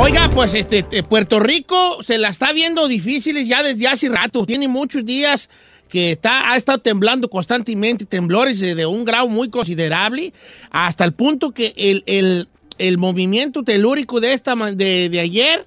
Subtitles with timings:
[0.00, 4.46] Oiga, pues este eh, Puerto Rico se la está viendo difíciles ya desde hace rato.
[4.46, 5.50] Tiene muchos días
[5.88, 10.32] que está, ha estado temblando constantemente, temblores de, de un grado muy considerable,
[10.70, 15.66] hasta el punto que el, el- el movimiento telúrico de, esta, de, de ayer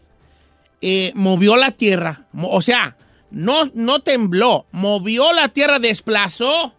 [0.81, 2.25] eh, movió la tierra.
[2.33, 2.95] O sea,
[3.31, 6.73] no, no tembló, movió la tierra, desplazó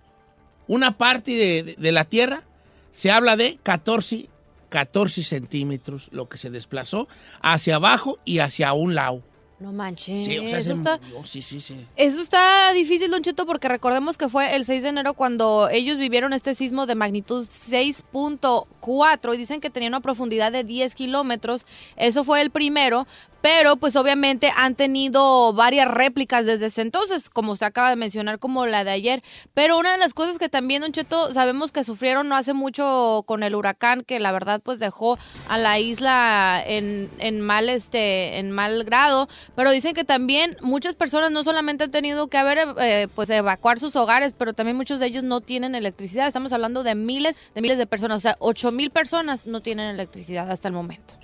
[0.69, 2.45] una parte de, de- de la tierra.
[2.93, 4.27] Se habla de 14,
[4.73, 7.07] 14 centímetros lo que se desplazó
[7.43, 9.23] hacia abajo y hacia un lado.
[9.61, 10.25] No manches.
[10.25, 11.87] Sí, o sea, eso, se está, sí, sí, sí.
[11.95, 15.99] eso está difícil, Don Cheto, porque recordemos que fue el 6 de enero cuando ellos
[15.99, 21.65] vivieron este sismo de magnitud 6.4 y dicen que tenía una profundidad de 10 kilómetros.
[21.97, 23.07] Eso fue el primero,
[23.43, 28.39] pero pues obviamente han tenido varias réplicas desde ese entonces, como se acaba de mencionar,
[28.39, 29.23] como la de ayer.
[29.53, 33.25] Pero una de las cosas que también, Don Cheto, sabemos que sufrieron no hace mucho
[33.27, 38.39] con el huracán, que la verdad pues dejó a la isla en, en mal este
[38.39, 42.67] en mal grado, pero dicen que también muchas personas no solamente han tenido que haber
[42.79, 46.29] eh, pues evacuar sus hogares, pero también muchos de ellos no tienen electricidad.
[46.29, 49.91] Estamos hablando de miles de miles de personas, o sea, ocho mil personas no tienen
[49.91, 51.15] electricidad hasta el momento.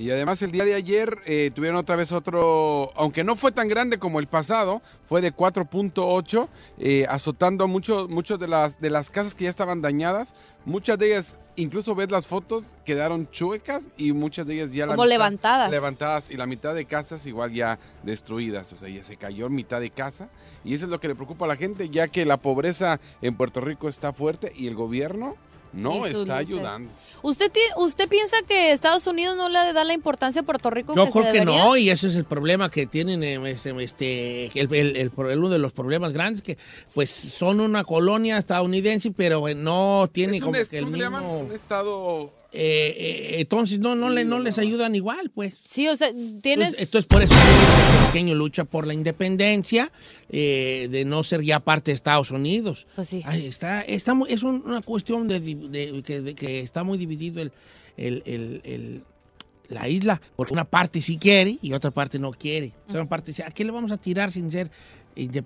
[0.00, 3.68] Y además el día de ayer eh, tuvieron otra vez otro, aunque no fue tan
[3.68, 9.10] grande como el pasado, fue de 4.8, eh, azotando mucho, muchos de las, de las
[9.10, 10.32] casas que ya estaban dañadas.
[10.64, 14.86] Muchas de ellas, incluso ves las fotos, quedaron chuecas y muchas de ellas ya...
[14.86, 15.70] la Como mitad- levantadas.
[15.70, 19.80] Levantadas y la mitad de casas igual ya destruidas, o sea, ya se cayó mitad
[19.80, 20.30] de casa.
[20.64, 23.34] Y eso es lo que le preocupa a la gente, ya que la pobreza en
[23.36, 25.36] Puerto Rico está fuerte y el gobierno
[25.72, 26.30] no está luces.
[26.30, 26.90] ayudando.
[27.22, 30.94] ¿Usted, ti- ¿Usted piensa que Estados Unidos no le da la importancia a Puerto Rico
[30.94, 31.64] Yo que creo se que debería?
[31.64, 35.50] no, y ese es el problema que tienen, eh, este, este, el, el- el- uno
[35.50, 36.56] de los problemas grandes, que
[36.94, 40.84] pues son una colonia estadounidense, pero eh, no tiene Es un como es- que el
[40.84, 41.20] ¿Cómo se llama?
[41.20, 41.38] mismo...
[41.40, 42.32] Un estado...
[42.52, 45.54] eh, eh, entonces no, no, le, no les ayudan igual, pues.
[45.68, 46.12] Sí, o sea,
[46.42, 46.74] tienes...
[46.78, 49.90] Entonces, por eso el pequeño lucha por la independencia,
[50.30, 52.86] eh, de no ser ya parte de Estados Unidos.
[52.96, 53.22] Pues sí.
[53.24, 57.40] Ay, está, está es un- una cuestión de, de- que, de que está muy dividido
[57.42, 57.52] el,
[57.96, 59.02] el- el- el-
[59.70, 62.72] la isla, porque una parte sí quiere y otra parte no quiere.
[62.86, 64.70] O sea, una parte dice, ¿a qué le vamos a tirar sin ser,
[65.16, 65.42] eh,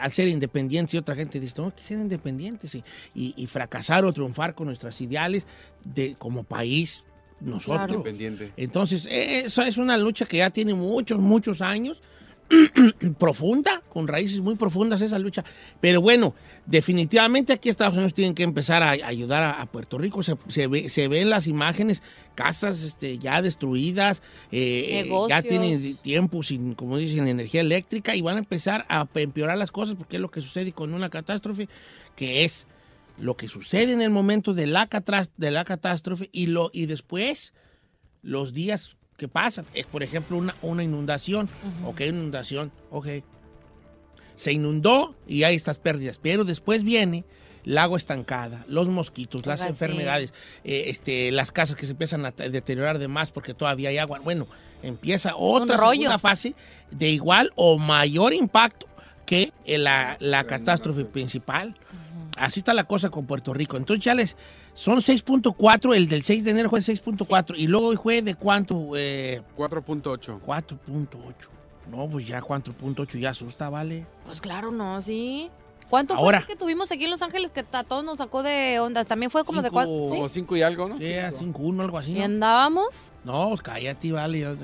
[0.00, 0.94] al ser independientes?
[0.94, 2.82] Y otra gente dice, no, que ser independientes y,
[3.14, 5.46] y- y fracasar o triunfar con nuestros ideales
[5.84, 7.04] de, como país
[7.40, 7.88] nosotros.
[7.98, 8.52] Independiente.
[8.56, 12.00] Entonces, eh, eso es una lucha que ya tiene muchos, muchos años,
[13.18, 15.44] profunda, con raíces muy profundas esa lucha.
[15.80, 16.34] Pero bueno,
[16.66, 20.22] definitivamente aquí Estados Unidos tienen que empezar a, ayudar a, a Puerto Rico.
[20.22, 22.02] Se, se ve, se ven las imágenes,
[22.34, 28.22] casas este, ya destruidas, eh, eh, ya tienen tiempo sin, como dicen, energía eléctrica y
[28.22, 31.68] van a empezar a empeorar las cosas porque es lo que sucede con una catástrofe,
[32.16, 32.66] que es
[33.18, 34.88] lo que sucede en el momento de la,
[35.36, 37.54] de la catástrofe y, lo, y después
[38.22, 39.66] los días que pasan.
[39.74, 41.48] Es, por ejemplo, una, una inundación.
[41.84, 43.08] Ok, inundación, ok.
[44.36, 46.18] se inundó y hay estas pérdidas.
[46.22, 47.24] Pero después viene
[47.66, 49.66] el agua estancada, los mosquitos, las sí.
[49.66, 50.32] enfermedades,
[50.64, 53.98] eh, este, las casas que se empiezan a te- deteriorar de más porque todavía hay
[53.98, 54.20] agua.
[54.20, 54.46] Bueno,
[54.82, 55.92] empieza otra rollo.
[56.02, 56.54] segunda fase
[56.92, 58.86] de igual o mayor impacto
[59.26, 61.74] que la, la catástrofe principal.
[62.38, 63.76] Así está la cosa con Puerto Rico.
[63.76, 64.36] Entonces ya les...
[64.74, 68.90] Son 6.4, el del 6 de enero fue 6.4 y luego hoy fue de cuánto,
[68.96, 70.40] eh, 4.8.
[70.40, 71.32] 4.8.
[71.90, 74.06] No, pues ya 4.8 ya asusta, ¿vale?
[74.26, 75.50] Pues claro, no, sí.
[75.88, 76.40] ¿Cuánto Ahora.
[76.42, 79.06] fue que tuvimos aquí en Los Ángeles que a todos nos sacó de onda?
[79.06, 79.92] También fue como de Cinco- cuatro.
[80.10, 80.98] Como 5 y algo, ¿no?
[80.98, 82.12] Sí, a 5.1, algo así.
[82.12, 82.24] ¿Y ¿no?
[82.26, 83.10] andábamos?
[83.24, 84.40] No, pues cállate, vale.
[84.40, 84.56] Yo, eh,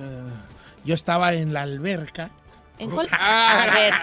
[0.84, 2.30] yo estaba en la alberca.
[2.78, 3.08] ¿En cuál?
[3.12, 3.94] Ah, A ver,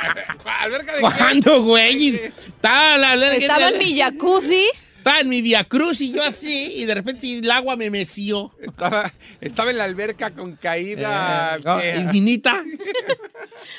[0.45, 1.07] ¿Alberca de qué?
[1.17, 2.15] ¿Cuándo, güey?
[2.15, 3.37] Estaba en la alberca.
[3.37, 4.65] estaba en mi jacuzzi.
[4.97, 8.51] Estaba en mi Via Cruz y yo así, y de repente el agua me meció.
[8.61, 11.55] Estaba, estaba en la alberca con caída.
[11.57, 11.95] Eh, no, ¿qué?
[11.97, 12.63] infinita.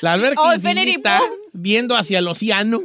[0.01, 1.21] La alberca Oh, infinita,
[1.53, 2.81] viendo hacia el océano.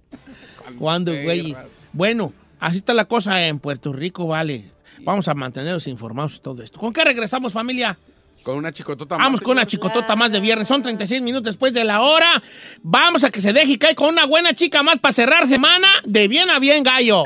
[0.78, 1.54] ¿Cuándo, güey?
[1.92, 4.64] Bueno, así está la cosa en Puerto Rico, vale.
[5.02, 6.80] Vamos a mantenerlos informados de todo esto.
[6.80, 7.96] ¿Con qué regresamos, familia?
[8.42, 10.68] Con una chicotota Vamos más, con una chicotota más de viernes.
[10.68, 12.42] Son 36 minutos después de la hora.
[12.82, 15.88] Vamos a que se deje y cae con una buena chica más para cerrar semana
[16.04, 17.24] de bien a bien, gallo.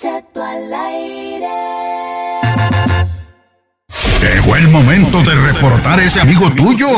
[0.00, 1.07] Llegó
[4.58, 6.88] el momento de reportar ese amigo tuyo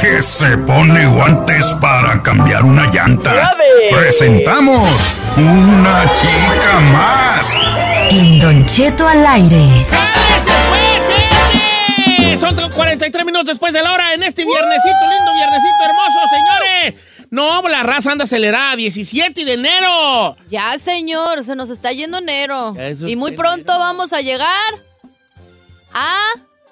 [0.00, 3.52] que se pone guantes para cambiar una llanta.
[3.90, 4.88] Presentamos
[5.36, 7.52] una chica más.
[8.10, 9.86] En Don Cheto al aire.
[12.38, 16.94] Son 43 minutos después de la hora en este viernesito, lindo viernesito hermoso, señores.
[17.30, 20.36] No, la raza anda acelerada, 17 de enero.
[20.48, 22.74] Ya, señor, se nos está yendo enero.
[22.78, 23.78] Eso Y muy pronto enero.
[23.80, 24.52] vamos a llegar
[25.98, 26.18] a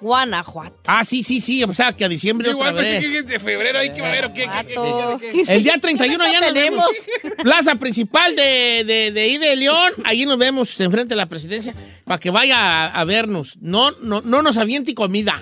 [0.01, 0.75] Guanajuato.
[0.87, 3.05] Ah, sí, sí, sí, o sea, que a diciembre otra Igual pensé vez.
[3.07, 5.19] que es de febrero, ahí que va a ver, ¿o qué, qué, qué, qué, Guanajuato.
[5.19, 5.53] qué, qué?
[5.55, 6.85] El día 31 ya nos vemos.
[7.41, 9.93] Plaza principal de, de, de ahí de León.
[10.03, 11.73] Allí nos vemos enfrente de la presidencia
[12.03, 13.57] para que vaya a, a vernos.
[13.61, 15.41] No, no, no nos aviente comida.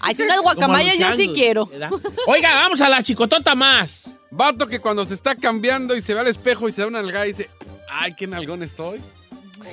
[0.00, 1.66] Ay, si unas guacamayas yo sí quiero.
[1.66, 1.90] ¿verdad?
[2.26, 4.04] Oiga, vamos a la chicotota más.
[4.30, 7.00] Vato que cuando se está cambiando y se ve al espejo y se da una
[7.00, 7.48] nalgada y dice,
[7.90, 9.00] ay, qué nalgón estoy.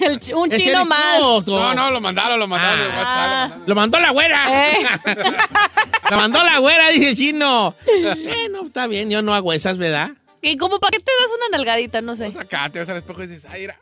[0.02, 1.20] El un chino más.
[1.46, 1.52] tú.
[1.52, 2.84] No, no, lo mandaron, lo mandaron Ah.
[2.84, 3.08] de WhatsApp.
[3.08, 3.16] lo
[3.56, 3.64] mandaron.
[3.68, 4.48] Lo mandó la güera.
[4.52, 4.86] Eh.
[6.12, 7.74] Lo mandó la güera, dice el chino.
[7.86, 10.12] Bueno, está bien, yo no hago esas, ¿verdad?
[10.42, 12.02] ¿Y como para qué te das una nalgadita?
[12.02, 12.34] No sé.
[12.38, 13.78] Acá, te vas al espejo y dices, ay, mira.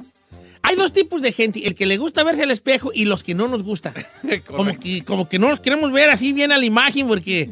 [0.62, 3.34] Hay dos tipos de gente, el que le gusta verse al espejo y los que
[3.34, 3.94] no nos gusta.
[4.46, 7.50] Como que, como que no nos queremos ver así bien a la imagen porque...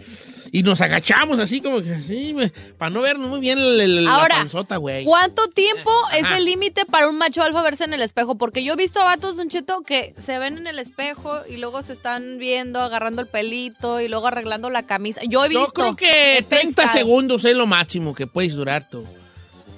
[0.52, 2.36] Y nos agachamos así como que así,
[2.78, 5.04] para no vernos muy bien el- el- la panzota, güey.
[5.06, 6.38] ¿Cuánto tiempo es Ajá.
[6.38, 8.36] el límite para un macho alfa verse en el espejo?
[8.36, 11.58] Porque yo he visto a vatos, Don Cheto, que se ven en el espejo y
[11.58, 15.22] luego se están viendo, agarrando el pelito y luego arreglando la camisa.
[15.28, 15.66] Yo he visto.
[15.68, 16.98] Yo creo que He 30 pescado.
[16.98, 19.04] segundos es lo máximo que puedes durar tú.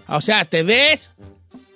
[0.07, 1.11] O sea, te ves,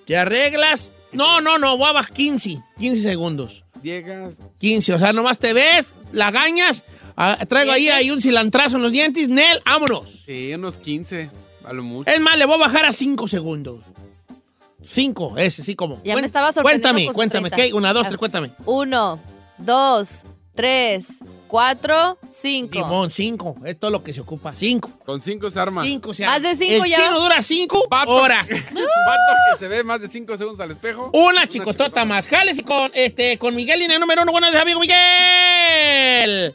[0.05, 0.91] te arreglas.
[1.11, 3.63] No, no, no, voy a bajar 15, 15 segundos.
[3.83, 6.83] Llegas, 15, o sea, nomás te ves, la gañas,
[7.15, 10.23] ah, traigo ahí, ahí un cilantrazo en los dientes, Nel, vámonos.
[10.25, 11.29] sí, unos 15,
[11.65, 12.09] a lo mucho.
[12.09, 13.79] Es más, le voy a bajar a 5 segundos.
[14.81, 16.01] 5, ese sí como.
[16.03, 17.67] Ya me estaba sorprendiendo Cuéntame, con su cuéntame, 30.
[17.69, 17.73] ¿qué?
[17.73, 18.49] Una, dos, tres, cuéntame.
[18.65, 19.17] Uno,
[19.57, 21.05] dos, tres,
[21.47, 22.73] cuatro, cinco.
[22.79, 24.53] Limón, 5, es todo lo que se ocupa.
[24.53, 24.89] 5.
[25.05, 25.83] Con 5 se arma.
[25.85, 26.97] 5, o sea, Más de cinco el ya.
[26.97, 28.11] chino dura 5 Vato.
[28.11, 28.49] horas.
[28.49, 31.11] Vato que se ve más de 5 segundos al espejo.
[31.13, 32.27] Una chicotota más.
[32.27, 34.33] Jálese con, este, con Miguel, línea número uno.
[34.33, 36.53] Buenos días, amigo Miguel.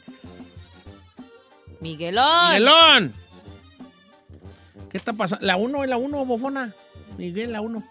[1.81, 2.49] Miguelón.
[2.49, 3.13] Miguelón.
[4.89, 5.45] ¿Qué está pasando?
[5.45, 6.73] ¿La 1 es la 1, bofona?
[7.17, 7.83] Miguel, la 1.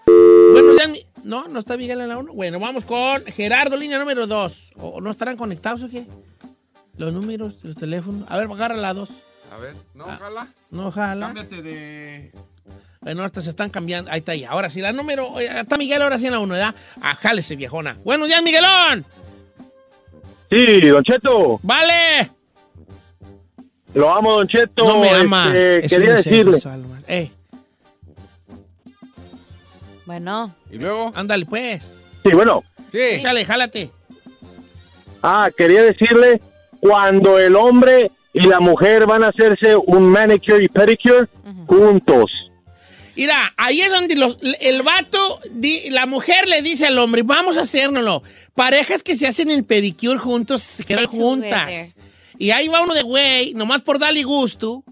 [0.52, 0.88] Bueno, ya...
[0.88, 2.32] mi- No, no está Miguel en la 1.
[2.32, 4.72] Bueno, vamos con Gerardo, línea número 2.
[4.76, 6.06] ¿O no estarán conectados o qué?
[6.96, 8.24] Los números, los teléfonos.
[8.28, 9.08] A ver, agarra la 2.
[9.54, 10.16] A ver, no, Ah.
[10.20, 10.48] ojalá.
[10.70, 11.26] No, jala.
[11.26, 12.32] Cámbiate de...
[13.00, 14.10] Bueno, hasta se están cambiando.
[14.10, 14.50] Ahí está ya.
[14.50, 15.28] Ahora sí, la número...
[15.30, 16.74] oye, Está Miguel ahora sí en la 1, ¿verdad?
[17.00, 17.96] Ah, jálese, viejona.
[18.04, 19.04] Buenos días, Miguelón.
[20.50, 22.30] Sí, Don Cheto, Vale.
[23.94, 24.84] Lo amo, Don Cheto.
[24.86, 25.54] No me amas.
[25.54, 26.58] Este, Es quería decirle.
[27.08, 27.30] Eh,
[30.06, 31.82] Bueno, Y luego, ándale, pues.
[32.22, 32.98] sí, bueno, sí.
[32.98, 33.90] Échale, jálate.
[35.22, 36.40] ah, quería decirle,
[36.80, 41.26] cuando el hombre y la mujer van a hacerse un manicure y pedicure
[41.66, 42.30] juntos.
[43.16, 47.56] Mira, ahí es donde los- el vato, di- la mujer le dice al hombre, vamos
[47.58, 48.22] a hacérnoslo.
[48.54, 51.64] Parejas que se hacen el pedicure juntos, se quedan juntas.
[51.64, 51.86] together.
[52.38, 54.84] Y ahí va uno de güey, nomás por darle gusto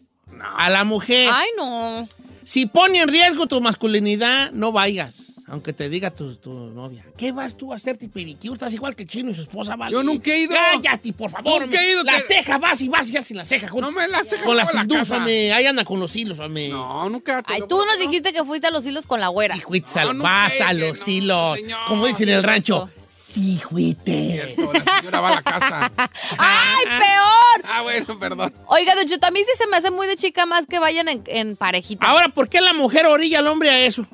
[0.56, 1.28] a la mujer.
[1.32, 2.08] ay no.
[2.44, 5.22] Si pone en riesgo tu masculinidad, no vayas.
[5.48, 7.04] Aunque te diga tu, tu novia.
[7.16, 8.54] ¿Qué vas tú a hacerte pedicure?
[8.54, 9.92] Estás igual que el chino y su esposa, ¿vale?
[9.92, 10.56] Yo nunca he ido.
[10.56, 11.62] Cállate, por favor.
[11.62, 13.68] Nunca he ido, La ceja vas y vas y ya sin la ceja.
[13.68, 15.52] No me la ceja Con las la hindús, hombre.
[15.52, 16.68] Ahí anda con los hilos, hombre.
[16.68, 17.44] No, nunca.
[17.44, 19.56] te Ay, lo tú nos dijiste que fuiste a los hilos con la güera.
[19.56, 21.58] Y fuiste al- no vas a los no, hilos.
[21.58, 21.78] señor.
[21.86, 22.88] Como dicen en el rancho.
[23.36, 24.52] Sí, fuiste.
[24.54, 25.92] Cierto, La señora va a la casa.
[26.38, 27.64] ¡Ay, peor!
[27.70, 28.54] Ah, bueno, perdón.
[28.66, 31.08] Oiga, Don Cheto, a mí sí se me hace muy de chica más que vayan
[31.08, 32.06] en, en parejita.
[32.06, 34.06] Ahora, ¿por qué la mujer orilla al hombre a eso?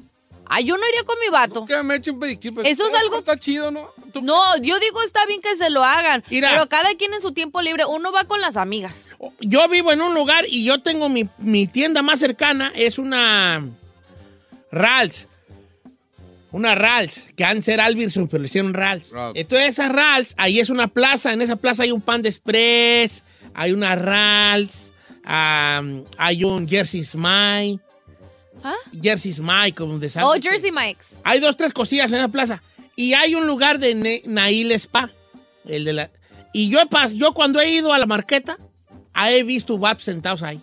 [0.47, 1.61] Ay, yo no iría con mi vato.
[1.61, 2.53] Nunca me he hecho un pedicure.
[2.57, 3.89] pero Eso es algo- Está chido, ¿no?
[4.13, 6.25] Tú- No, yo digo está bien que se lo hagan.
[6.29, 6.51] Mira.
[6.51, 7.85] Pero cada quien en su tiempo libre.
[7.87, 9.05] Uno va con las amigas.
[9.39, 13.65] Yo vivo en un lugar y yo tengo mi, mi tienda más cercana, es una
[14.71, 15.27] Rals.
[16.53, 19.11] Una Rals, que antes era Alberson, pero le hicieron Rals.
[19.11, 19.37] Rals.
[19.37, 23.23] Entonces esa Rals, ahí es una plaza, en esa plaza hay un pan de express,
[23.55, 24.93] hay una Rals,
[25.25, 27.81] hay un Jersey Smile,
[28.63, 28.75] ¿Ah?
[29.03, 30.51] Jersey Smile, como de Oh, sándwiches.
[30.53, 31.09] Jersey Mike's.
[31.25, 32.63] Hay dos, tres cosillas en la plaza.
[32.95, 35.11] Y hay un lugar de Ne- Nail Spa.
[35.67, 36.11] El de la...
[36.53, 38.59] Y yo, he pas- yo cuando he ido a la marqueta,
[39.29, 40.61] he visto vatos sentados ahí.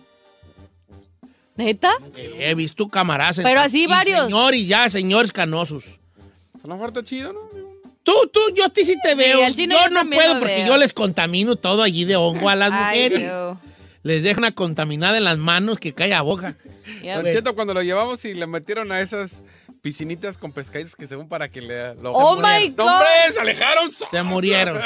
[1.56, 1.92] ¿Neta?
[2.16, 4.24] He visto camaradas Pero así varios.
[4.24, 5.84] Señor, y ya, señores canosos.
[6.62, 7.40] A lo mejor está chido, ¿no?
[8.02, 9.44] Tú, tú, yo a ti sí te veo.
[9.44, 10.66] al chino yo yo no puedo porque veo.
[10.68, 13.18] yo les contamino todo allí de hongo a las Ay, mujeres.
[13.20, 13.58] Dios.
[14.02, 16.56] Les dejo una contaminada en las manos que cae a boca.
[17.02, 17.34] Ves.
[17.34, 19.42] Cheto, cuando lo llevamos y le metieron a esas
[19.82, 22.74] piscinitas con pescaditos que según para que le lo Oh, se my murieran.
[22.76, 22.92] ¡No, God.
[22.92, 23.08] hombre!
[23.34, 23.90] ¡Se alejaron!
[24.10, 24.80] Se murieron.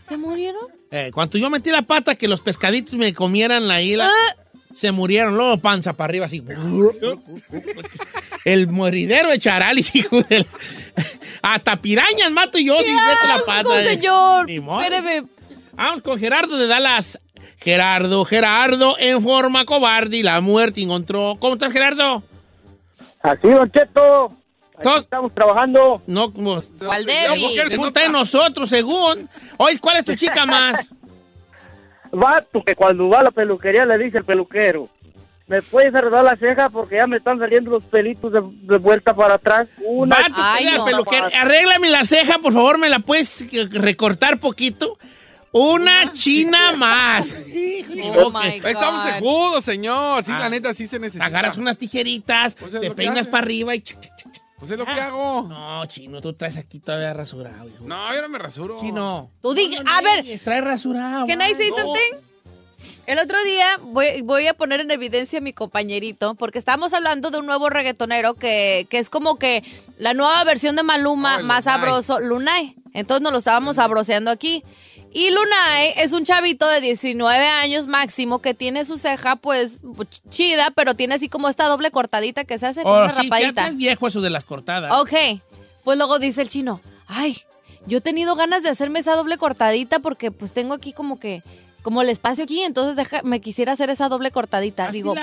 [0.00, 0.62] ¿Se murieron?
[0.90, 4.36] Eh, cuando yo metí la pata que los pescaditos me comieran la isla, Ah.
[4.74, 6.42] Se murieron, luego panza para arriba así.
[8.44, 10.46] El moridero de charalis, hijo del...
[11.42, 13.82] Hasta pirañas mato yo si meto la pata.
[13.82, 13.88] eh.
[13.90, 14.50] señor!
[14.50, 15.24] Espéreme.
[15.72, 17.18] Vamos con Gerardo de Dallas.
[17.58, 21.34] Gerardo, Gerardo, en forma cobarde y la muerte encontró.
[21.38, 22.22] ¿Cómo estás, Gerardo?
[23.22, 24.28] Así, Don Cheto.
[24.78, 26.02] Estamos trabajando.
[26.06, 26.60] No, como...
[26.78, 27.48] ¿Cuál Ya, Debbie?
[27.48, 29.28] mujer, se en nosotros, según.
[29.56, 30.88] Oye, ¿cuál es tu chica más?
[32.14, 34.88] Vato, que cuando va a la peluquería le dice el peluquero,
[35.46, 36.68] ¿me puedes arreglar la ceja?
[36.70, 39.68] Porque ya me están saliendo los pelitos de, de vuelta para atrás.
[39.84, 40.84] Una Vato, Ay, no.
[40.84, 44.98] peluquero, arréglame la ceja, por favor, ¿me la puedes recortar poquito?
[45.52, 47.36] Una china más.
[48.16, 49.10] Oh, my Ahí Estamos God.
[49.12, 50.24] sejudos, señor.
[50.24, 50.40] Sí, Ah.
[50.40, 51.24] la neta, sí se necesita.
[51.26, 53.80] Agarras unas tijeritas, Pues es te peinas para arriba y...
[53.82, 54.32] chuc, chuc, chuc.
[54.66, 55.42] Pues es lo que hago.
[55.48, 57.84] No, chino, tú traes aquí todavía rasurado, hijo.
[57.84, 58.78] No, yo no me rasuro.
[58.80, 59.30] Chino.
[59.42, 61.26] Tú di- No, no a ver, Trae rasurado.
[61.26, 61.76] Can I say No.
[61.76, 62.18] something?
[63.06, 67.30] El otro día voy, voy a poner en evidencia a mi compañerito porque estábamos hablando
[67.30, 69.62] de un nuevo reggaetonero que, que es como que
[69.98, 71.78] la nueva versión de Maluma Oh, el más Lunay.
[71.80, 72.76] sabroso, Lunay.
[72.94, 74.64] Entonces nos lo estábamos sabroseando aquí.
[75.14, 80.20] Y Lunay es un chavito de 19 años máximo que tiene su ceja pues ch-
[80.28, 83.16] chida, pero tiene así como esta doble cortadita que se hace como Oh, una sí,
[83.16, 83.68] ya rapadita.
[83.68, 84.92] es viejo eso de las cortadas.
[85.00, 85.12] Ok,
[85.84, 87.40] pues luego dice el chino, ay,
[87.86, 91.44] yo he tenido ganas de hacerme esa doble cortadita porque pues tengo aquí como que,
[91.82, 94.88] como el espacio aquí, entonces deja- me quisiera hacer esa doble cortadita.
[94.90, 95.14] Digo,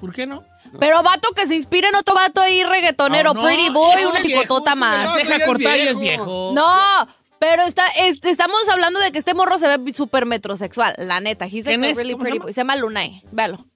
[0.00, 0.44] ¿Por qué no?
[0.78, 4.20] pero vato que se inspire en otro vato ahí reggaetonero, No, no, pretty boy, una
[4.20, 5.06] viejo, chicotota más.
[5.06, 6.24] Eso ceja ya es cortada ya es viejo.
[6.24, 6.52] viejo.
[6.54, 7.08] No,
[7.40, 11.46] pero está, es- estamos hablando de que este morro se ve súper metrosexual, la neta.
[11.46, 11.96] He's like ¿Quién a es?
[11.96, 12.44] really ¿Cómo se pretty llama?
[12.44, 12.52] boy.
[12.52, 13.66] Se llama Lunay, véalo.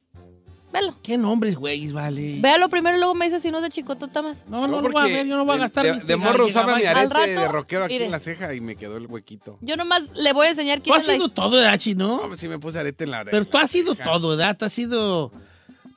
[0.72, 0.96] Véalo.
[1.04, 2.38] ¿Qué nombres, güey, vale?
[2.40, 4.42] Véalo primero y luego me dice si no es de chicotota más.
[4.48, 5.86] No, no, No, lo voy a ver, yo no voy a gastar.
[5.86, 8.04] De, mis de morro usaba mi Al arete rato, de rockero aquí mire.
[8.06, 9.56] en la ceja y me quedó el huequito.
[9.60, 12.26] Yo nomás le voy a enseñar Tú quién has es la sido todo, ¿verdad, chino?
[12.28, 13.30] No, sí me puse arete en la oreja.
[13.30, 14.56] Pero tú has sido todo, ¿verdad?
[14.58, 15.30] Tú has sido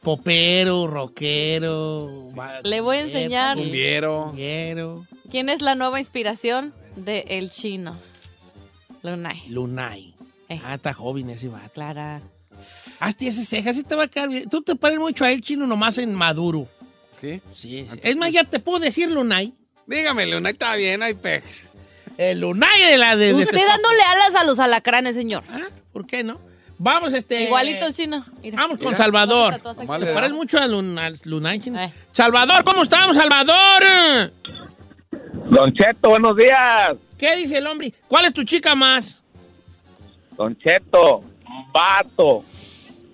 [0.04, 2.30] popero, rockero.
[2.64, 3.58] Le voy a enseñar.
[3.58, 4.26] Cumbiero.
[4.28, 5.06] Cumbiero.
[5.32, 7.96] ¿Quién es la nueva inspiración de El Chino?
[9.04, 9.44] Lunay.
[9.50, 10.14] Lunay.
[10.50, 10.60] Eh.
[10.64, 11.70] Ah, está joven ese vato.
[11.74, 12.22] Clara.
[13.00, 14.50] Hazte ese ceja, sí te va a quedar bien.
[14.50, 16.68] Tú te pares mucho a él, chino, nomás en maduro.
[17.22, 17.42] ¿Sí?
[17.54, 17.88] Sí.
[18.02, 19.54] Es más, ya te puedo decir Lunay.
[19.86, 21.70] Dígame, Luna, está bien, hay pex.
[22.18, 23.34] El Lunay de la de...
[23.34, 23.72] Usted Texcoco.
[23.72, 25.44] dándole alas a los alacranes, señor.
[25.50, 26.40] Ah, ¿Por qué no?
[26.80, 27.44] Vamos, este...
[27.44, 28.26] Igualito el chino.
[28.42, 28.58] Mira.
[28.58, 28.98] Vamos con Mira.
[28.98, 29.60] Salvador.
[29.60, 31.80] Te pares mucho a Lunay, chino.
[31.80, 31.94] Eh.
[32.12, 34.32] Salvador, ¿cómo estamos, Salvador?
[35.34, 36.92] Don Cheto, buenos días.
[37.18, 37.94] ¿Qué dice el hombre?
[38.08, 39.22] ¿Cuál es tu chica más?
[40.36, 42.44] Don Cheto, un vato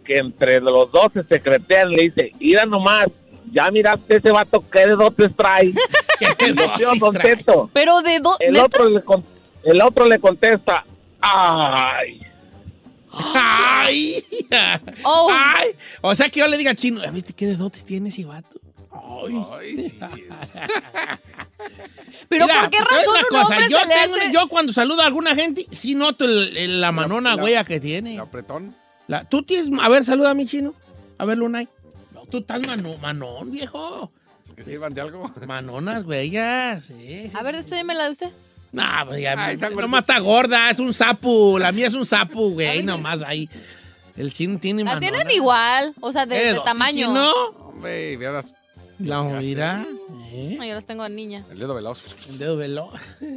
[0.05, 3.07] que entre los dos se secretean le dice, mira nomás,
[3.51, 5.73] ya miraste ese vato que de dotes trae.
[6.37, 6.53] ¿Qué
[6.99, 7.35] Don trae?
[7.37, 8.37] Cheto, Pero de dos.
[8.39, 9.23] el otro, le con-
[9.63, 10.83] el otro le contesta,
[11.21, 12.21] ay,
[13.15, 14.23] ¡Ay!
[15.03, 15.29] Oh.
[15.31, 15.75] ¡Ay!
[16.01, 18.59] O sea que yo le diga al chino, ¿viste qué de dotes tiene ese vato?
[18.91, 19.45] ¡Ay!
[19.51, 20.23] Ay, sí, sí.
[22.29, 24.31] Pero Mira, ¿por qué razón un cosa, hombre yo, se le tengo- hace?
[24.33, 27.79] yo cuando saludo a alguna gente, sí noto el- el- la manona la- huella que
[27.79, 28.13] tiene.
[28.15, 28.75] El apretón.
[29.07, 29.77] La- ¿Tú tienes?
[29.81, 30.73] A ver, saluda a mi chino.
[31.17, 31.67] A ver, Lunay.
[32.13, 34.11] No, tú estás mano- manón, viejo.
[34.55, 35.31] Que sirvan de algo.
[35.47, 36.85] Manonas, bellas.
[36.85, 37.37] Sí, sí.
[37.37, 38.29] A ver, estudiame la de usted.
[38.71, 41.59] No, pues ya, Ay, tan nomás está gorda, es un sapo.
[41.59, 43.49] La mía es un sapo, güey, nomás ahí.
[44.15, 45.11] El chino tiene Las manona.
[45.17, 47.07] tienen igual, o sea, de, Eh, de tamaño.
[47.07, 47.31] ¿sí, ¿No?
[47.33, 48.53] Hombre, vieras
[48.99, 49.85] La mira.
[50.31, 50.55] ¿eh?
[50.57, 51.43] No, yo las tengo de niña.
[51.51, 52.03] el dedo veloz.
[52.29, 52.99] El dedo veloz.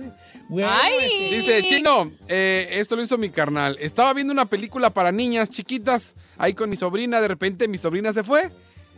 [0.48, 1.34] Bueno, Ay.
[1.34, 3.76] Dice, Chino, eh, esto lo hizo mi carnal.
[3.80, 8.12] Estaba viendo una película para niñas chiquitas, ahí con mi sobrina, de repente mi sobrina
[8.12, 8.48] se fue.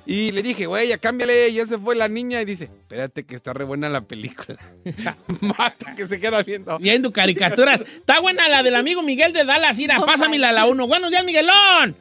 [0.04, 2.42] Y le dije, güey, ya cámbiale, ya se fue la niña.
[2.42, 4.58] Y dice, espérate que está re buena la película.
[5.40, 6.78] Mata que se queda viendo.
[6.78, 7.80] Viendo caricaturas.
[7.80, 9.78] Está buena la del amigo Miguel de Dallas.
[9.78, 10.86] Ira, No pásamela a la uno.
[10.86, 11.96] Buenos días, Miguelón.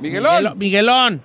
[0.00, 0.34] Miguelón.
[0.44, 1.22] Miguelo- Miguelón.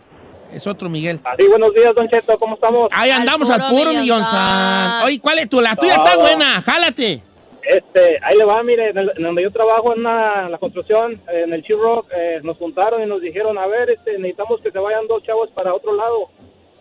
[0.53, 1.19] Es otro Miguel.
[1.23, 2.87] Así, buenos días, Don Cheto, ¿cómo estamos?
[2.91, 5.03] Ahí andamos al puro san.
[5.03, 5.61] Oye, ¿cuál es tu?
[5.61, 6.21] La tuya está No.
[6.21, 6.61] buena.
[6.61, 7.21] Jálate.
[7.63, 10.57] Este, ahí le va, mire, en, el- en donde yo trabajo en, la- en la
[10.57, 14.61] construcción, eh, en el Chiroc, eh, nos juntaron y nos dijeron, a ver, este, necesitamos
[14.61, 16.29] que se vayan dos chavos para otro lado.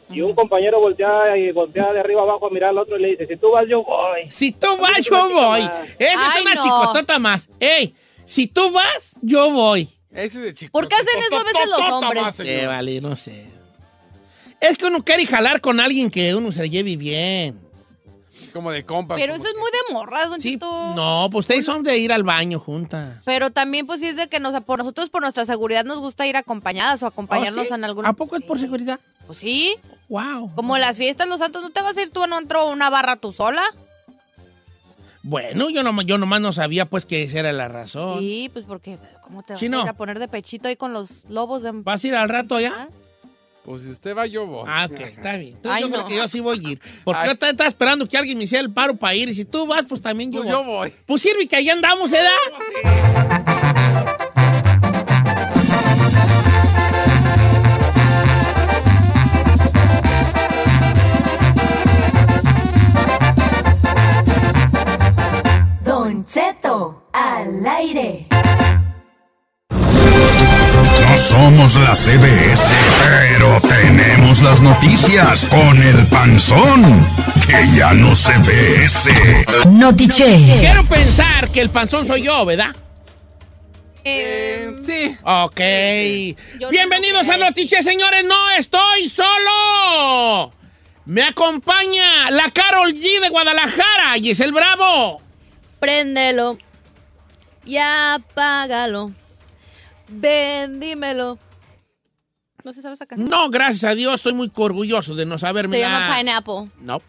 [0.09, 3.09] Y un compañero voltea y voltea de arriba abajo a mirar al otro y le
[3.09, 4.31] dice, si tú vas, yo voy.
[4.31, 5.61] Si tú vas, es yo una voy.
[5.99, 6.63] Esa es una no.
[6.63, 7.49] chicotota más.
[7.59, 7.93] Ey,
[8.25, 9.89] si tú vas, yo voy.
[10.13, 10.71] Ese de chico.
[10.71, 12.35] ¿Por qué hacen eso a veces los hombres?
[12.37, 13.47] Sí, vale, no sé.
[14.69, 17.61] Es que uno quiere jalar con alguien que uno se lleve bien.
[18.53, 19.19] Como de compas.
[19.19, 20.95] Pero eso es muy de morras, Don Sí, Cheto.
[20.95, 23.19] no, pues ustedes son de ir al baño juntas.
[23.25, 26.27] Pero también, pues sí es de que nos, por nosotros, por nuestra seguridad, nos gusta
[26.27, 27.75] ir acompañadas o acompañarnos ¿Ah, sí?
[27.75, 28.05] en algún.
[28.07, 29.01] ¿A poco es por seguridad?
[29.27, 29.77] Pues sí.
[30.09, 30.53] Wow.
[30.55, 33.17] Como las fiestas, los santos, ¿no te vas a ir tú en otro, una barra
[33.17, 33.63] tú sola?
[35.23, 38.21] Bueno, yo, no, yo nomás no sabía pues que esa era la razón.
[38.21, 39.81] Sí, pues porque, ¿cómo te vas Sí, no.
[39.81, 41.71] a ir a poner de pechito ahí con los lobos de...
[41.73, 42.89] ¿Vas a ir al rato ya?
[43.67, 44.65] Pues si usted va, yo voy.
[44.69, 45.57] Ah, ok, está bien.
[45.57, 46.09] Entonces Ay, yo creo no.
[46.09, 46.81] que yo sí voy a ir.
[47.05, 47.27] Porque Ay.
[47.27, 49.29] yo estaba estaba esperando que alguien me hiciera el paro para ir.
[49.29, 50.65] Y si tú vas, pues también yo Pues voy.
[50.65, 50.93] yo voy.
[51.05, 52.31] Pues sirve que ahí andamos, ¿edad?
[65.85, 68.27] Don Cheto, al aire.
[71.17, 77.01] No somos la CBS, pero tenemos las noticias con el panzón,
[77.47, 79.15] que ya no se ve ese.
[79.67, 80.59] Notiche.
[80.61, 82.77] Quiero pensar que el panzón soy yo, ¿verdad?
[84.05, 85.17] Eh, Sí.
[85.23, 85.59] Ok.
[86.61, 87.41] Yo Bienvenidos no a sé.
[87.43, 88.23] Noticias, señores.
[88.25, 90.53] No estoy solo.
[91.07, 95.23] Me acompaña la Carol G de Guadalajara, y es el Bravo.
[95.81, 96.59] préndelo
[97.65, 99.13] y apágalo.
[100.09, 101.39] Bendímelo.
[102.65, 103.29] No se sabe esa canción.
[103.29, 105.77] No, gracias a Dios, estoy muy orgulloso de no saberme.
[105.77, 106.71] Se llama Pineapple.
[106.81, 107.01] No.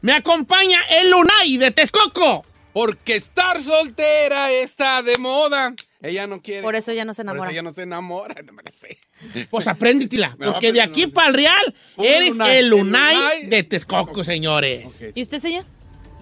[0.00, 2.44] Me acompaña el Lunay de Texcoco.
[2.72, 5.74] Porque estar soltera está de moda.
[6.02, 6.62] Ella no quiere.
[6.62, 7.50] Por eso ya no se Por enamora.
[7.50, 8.34] eso ella no se enamora.
[9.48, 13.46] Pues apréndetela, Me va a porque de aquí para el Real eres el Lunay.
[13.46, 15.04] de Texcoco, señores.
[15.14, 15.64] ¿Y usted, señor?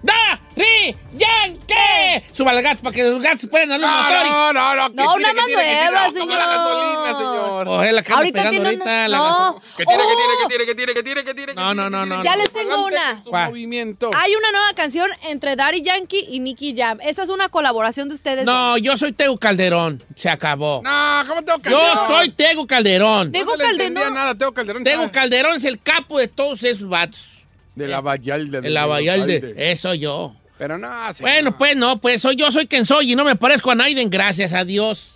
[0.03, 0.39] ¡Da!
[0.55, 0.95] ¡Ri!
[1.13, 2.23] ¡Yankee!
[2.33, 4.31] Suba los gatos para que los gatos puedan a los motores.
[4.31, 4.89] No, no, no.
[4.89, 5.91] No, tiene, una más tiene, que tiene.
[5.91, 6.55] nueva, No, como la señor.
[6.57, 7.67] gasolina, señor.
[7.67, 9.23] Oh, es la que Ahorita pegando tiene ahorita una- la no.
[9.23, 9.61] gasolina.
[9.77, 10.17] Que tiene, que Oh.
[10.17, 11.53] tiene, que tiene, que tiene, que tiene, que tiene.
[11.53, 12.23] No, no, no, no.
[12.23, 12.37] Ya no.
[12.43, 13.23] les tengo una.
[13.47, 14.11] movimiento.
[14.15, 16.99] Hay una nueva canción entre Daddy Yankee y Nicky Jam.
[17.01, 18.45] Esa es una colaboración de ustedes.
[18.45, 20.03] No, yo soy Tego Calderón.
[20.15, 20.81] Se acabó.
[20.83, 22.07] No, ¿cómo tengo Yo Calderón?
[22.07, 23.31] soy Tego Calderón.
[23.31, 24.13] No entendía Calderón.
[24.13, 24.83] nada, Teo Calderón.
[24.83, 25.11] Tego sabe.
[25.11, 27.32] Calderón es el capo de todos esos vatos.
[27.75, 28.59] De la Vallalde.
[28.63, 29.53] El Abayalde.
[29.57, 30.35] Eso yo.
[30.57, 30.89] Pero no.
[31.19, 34.09] Bueno, pues no, pues soy yo soy quien soy y no me parezco a Naiden,
[34.09, 35.15] gracias a Dios.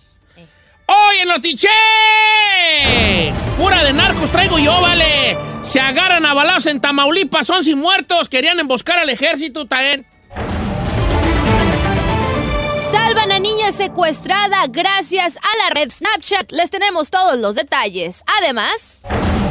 [0.86, 1.68] Hoy en Notiche,
[3.58, 5.36] pura de narcos traigo yo, vale.
[5.62, 10.06] Se agarran a balazos en Tamaulipas, son sin muertos, querían emboscar al ejército, taen.
[12.90, 16.52] Salvan a niña secuestrada gracias a la red Snapchat.
[16.52, 18.22] Les tenemos todos los detalles.
[18.38, 19.02] Además,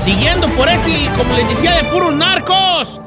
[0.08, 3.02] Siguiendo por este, como les decía, de puros narcos.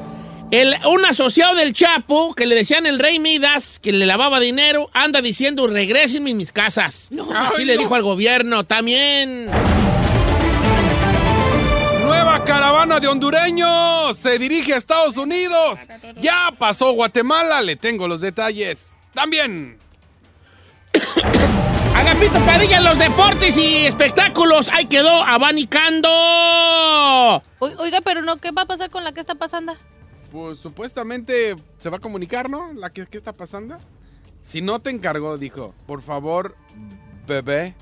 [0.50, 4.90] El, un asociado del Chapo, que le decían el Rey Midas, que le lavaba dinero,
[4.92, 7.08] anda diciendo, regrésenme mis casas.
[7.34, 7.80] Así Ay, le no.
[7.80, 8.64] dijo al gobierno.
[8.64, 9.48] También
[12.04, 15.78] Nueva caravana de hondureños se dirige a Estados Unidos.
[16.20, 18.88] Ya pasó Guatemala, le tengo los detalles.
[19.14, 19.78] También.
[22.00, 24.68] Agapito Padilla en los deportes y espectáculos.
[24.72, 26.08] Ahí quedó abanicando.
[26.10, 27.42] o-
[27.78, 29.74] oiga, pero no, ¿qué va a pasar con la que está pasando?
[30.32, 32.72] Pues supuestamente se va a comunicar, ¿no?
[32.72, 33.76] La que, ¿Qué está pasando?
[34.44, 36.56] Si no te encargó, dijo, por favor,
[37.26, 37.74] bebé.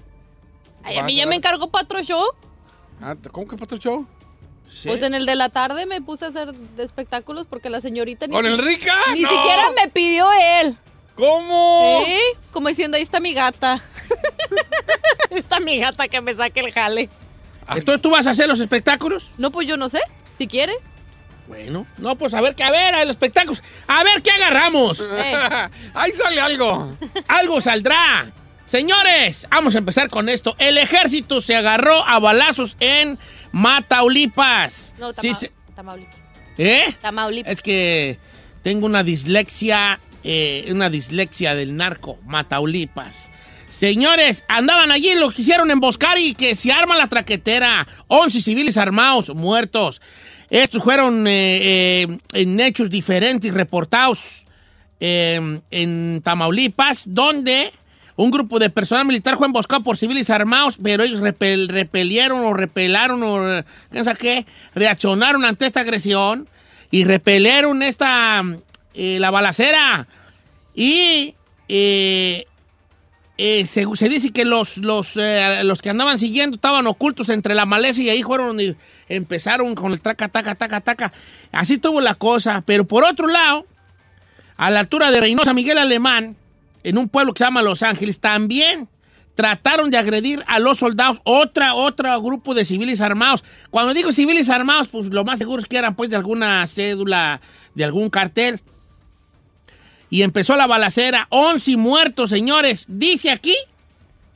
[0.83, 2.25] Ay, a mí ya me encargó para otro show.
[3.01, 4.07] Ah, ¿Cómo que para otro show?
[4.85, 8.27] Pues en el de la tarde me puse a hacer de espectáculos porque la señorita
[8.27, 8.93] ni, ¿Con si- el Rica?
[9.15, 9.29] ni No.
[9.31, 10.27] siquiera me pidió
[10.61, 10.77] él.
[11.19, 12.05] ¿Cómo?
[12.07, 12.19] ¿Sí?
[12.53, 13.81] Como diciendo, ahí está mi gata.
[15.31, 17.09] está mi gata que me saque el jale.
[17.71, 19.29] Entonces, ¿tú vas a hacer los espectáculos?
[19.37, 20.01] No, pues yo no sé.
[20.39, 20.75] Si quiere.
[21.49, 23.63] Bueno, no, pues a ver, que a ver, a los espectáculos.
[23.87, 25.01] A ver qué agarramos.
[25.01, 25.33] Eh,
[25.95, 26.93] Ahí sale algo.
[27.27, 28.31] Algo saldrá.
[28.65, 30.55] Señores, vamos a empezar con esto.
[30.59, 33.19] El ejército se agarró a balazos en
[33.53, 34.95] Mataulipas.
[34.99, 36.15] no, Sí, Tama- se- Tamaulipas.
[36.59, 36.85] ¿Eh?
[37.01, 37.53] Tamaulipas.
[37.53, 38.19] Es que
[38.63, 43.31] tengo una dislexia, eh, una dislexia del narco, Mataulipas.
[43.69, 47.87] Señores, andaban allí, lo quisieron emboscar y que se arma la traquetera.
[48.09, 50.01] 11 civiles armados, muertos.
[50.51, 54.19] Estos fueron eh, eh, en hechos diferentes reportados
[55.01, 57.71] en Tamaulipas, donde
[58.19, 62.53] un grupo de personal militar fue emboscado por civiles armados, pero ellos repel- repelieron o
[62.53, 63.65] repelaron o
[64.19, 66.49] qué, reaccionaron ante esta agresión
[66.91, 68.43] y repelieron esta
[68.95, 70.07] eh, la balacera.
[70.75, 71.35] Y
[71.69, 72.47] eh,
[73.37, 78.03] eh, se, dice que los, los, los que andaban siguiendo estaban ocultos entre la maleza
[78.03, 78.77] y ahí fueron donde
[79.09, 81.13] empezaron con el traca, taca, taca, taca.
[81.53, 82.63] Así tuvo la cosa.
[82.65, 83.67] Pero por otro lado,
[84.57, 86.37] a la altura de Reynosa Miguel Alemán,
[86.83, 88.89] en un pueblo que se llama Los Ángeles, también
[89.39, 93.45] trataron de agredir a los soldados, otra, otro grupo de civiles armados.
[93.71, 97.41] Cuando digo civiles armados, pues lo más seguro es que eran pues de alguna cédula,
[97.73, 98.61] de algún cartel.
[100.11, 102.85] Y empezó la balacera, 11 muertos, señores.
[102.89, 103.55] Dice aquí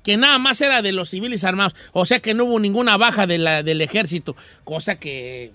[0.03, 1.75] que nada más era de los civiles armados.
[1.93, 5.53] O sea que no hubo ninguna baja de la- del ejército, cosa que eh,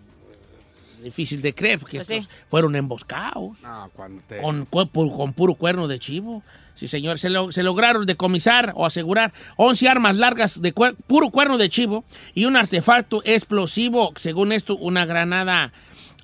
[1.04, 2.14] difícil de creer, porque Pues sí.
[2.16, 3.92] estos fueron emboscados No,
[4.28, 4.38] te...
[4.38, 6.42] con, con puro cuerno de chivo.
[6.76, 7.18] Sí, señor.
[7.20, 11.70] Se, lo- se lograron decomisar o asegurar 11 armas largas de cuer- puro cuerno de
[11.70, 12.04] chivo
[12.34, 15.72] y un artefacto explosivo, según esto, una granada.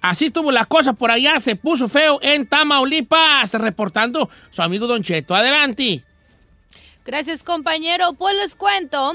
[0.04, 5.02] Así tuvo la cosa por allá, se puso feo en Tamaulipas, reportando su amigo Don
[5.02, 5.34] Cheto.
[5.34, 6.04] Adelante.
[7.06, 8.12] Gracias, compañero.
[8.12, 9.14] Pues les cuento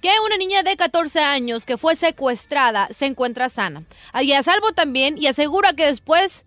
[0.00, 3.82] que una niña de 14 años que fue secuestrada se encuentra sana.
[4.22, 6.44] Y a salvo también y asegura que después...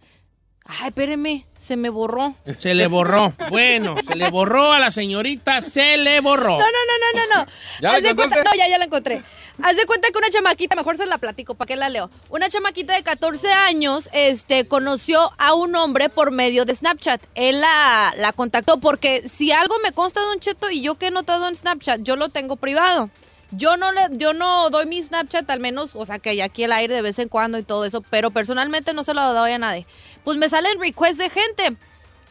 [0.63, 2.36] Ay, espérenme, se me borró.
[2.60, 3.34] Se le borró.
[3.49, 6.58] Bueno, se le borró a la señorita, se le borró.
[6.58, 7.52] No, no, no, no, no, no.
[7.82, 9.23] ¿Ya la de cuenta- no, ya, ya la encontré.
[9.62, 12.10] Haz de cuenta que una chamaquita, mejor se la platico, ¿para qué la leo?
[12.30, 17.21] Una chamaquita de 14 años, este, conoció a un hombre por medio de Snapchat.
[17.36, 21.12] Él la, la contactó porque si algo me consta, Don Cheto, y yo que he
[21.12, 23.10] notado en Snapchat, yo lo tengo privado.
[23.56, 26.63] Yo no le, yo no doy mi Snapchat, al menos, o sea, que hay aquí
[26.63, 29.52] el aire de vez en cuando y todo eso, pero personalmente no se lo doy
[29.52, 29.86] a nadie.
[30.23, 31.75] Pues me salen requests de gente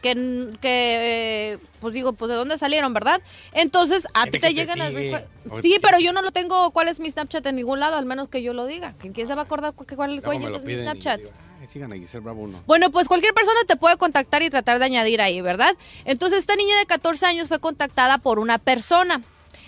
[0.01, 0.13] que,
[0.61, 3.21] que eh, pues digo, pues de dónde salieron, ¿verdad?
[3.53, 5.27] Entonces, a ti te llegan las requests.
[5.61, 7.95] Sí, pero yo no lo tengo, ¿cuál es mi Snapchat en ningún lado?
[7.95, 8.95] Al menos que yo lo diga.
[9.01, 11.19] ¿Que ¿Quién se va a acordar cu- cuál, cuál lo es mi Snapchat?
[11.21, 12.61] digo, "Ay, sigan a Giselle Bravo uno.
[12.65, 15.75] Bueno, pues cualquier persona te puede contactar y tratar de añadir ahí, ¿verdad?
[16.03, 19.21] Entonces, esta niña de 14 años fue contactada por una persona.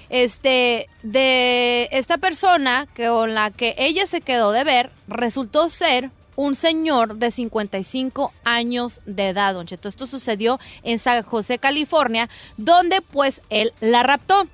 [0.10, 6.12] Este, de esta persona que, con la que ella se quedó de ver, resultó ser
[6.36, 9.90] un señor de 55 años de edad, don Cheto.
[9.90, 14.48] Esto sucedió en San José, California, donde pues él la raptó.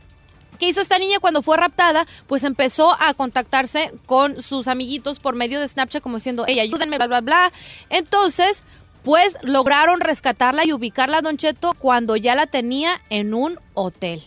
[0.60, 2.06] ¿Qué hizo esta niña cuando fue raptada?
[2.28, 6.98] Pues empezó a contactarse con sus amiguitos por medio de Snapchat como diciendo, ella ayúdenme,
[6.98, 7.52] bla, bla, bla.
[7.90, 8.64] Entonces,
[9.04, 14.22] pues lograron rescatarla y ubicarla a Don Cheto cuando ya la tenía en un hotel.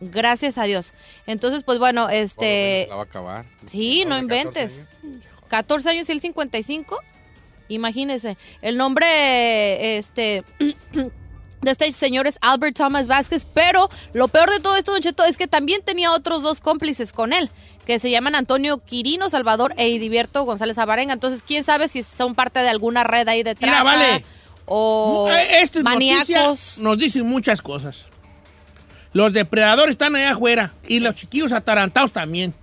[0.00, 0.92] Gracias a Dios.
[1.26, 2.86] Entonces, pues bueno, este...
[2.88, 3.44] La va a acabar.
[3.66, 4.86] Sí, no Ahora, 14 inventes.
[5.52, 5.64] Años.
[5.66, 6.98] 14 años y el 55.
[7.68, 8.36] Imagínese.
[8.62, 14.76] El nombre, este, de este señor es Albert Thomas Vázquez, pero lo peor de todo
[14.76, 17.50] esto, Don Cheto, es que también tenía otros dos cómplices con él,
[17.86, 21.12] que se llaman Antonio Quirino Salvador e Idibierto González Abarenga.
[21.14, 24.24] Entonces, quién sabe si son parte de alguna red ahí de Mira, vale.
[24.66, 26.78] o Eh, maníacos.
[26.78, 28.06] nos dicen muchas cosas.
[29.12, 32.54] Los depredadores están allá afuera y los chiquillos atarantados también.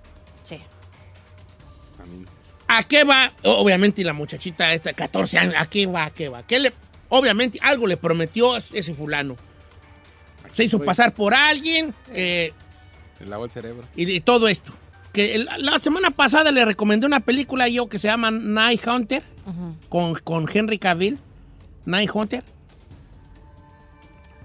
[2.67, 2.79] A mí.
[2.79, 3.33] ¿A qué va?
[3.43, 6.05] Obviamente la muchachita esta, 14 años, ¿a qué va?
[6.05, 6.43] ¿A qué va?
[6.43, 6.73] ¿Qué le,
[7.09, 9.35] obviamente algo le prometió ese fulano.
[10.53, 12.51] Se hizo Pues- pasar por alguien eh,
[13.19, 13.83] Le lavó el cerebro.
[13.95, 14.71] y, y todo esto.
[15.13, 19.23] Que el- la semana pasada le recomendé una película yo que se llama Night Hunter
[19.89, 21.17] con, con Henry Cavill.
[21.85, 22.43] Night Hunter.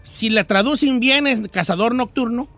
[0.04, 2.48] Si la traducen bien es Cazador Nocturno.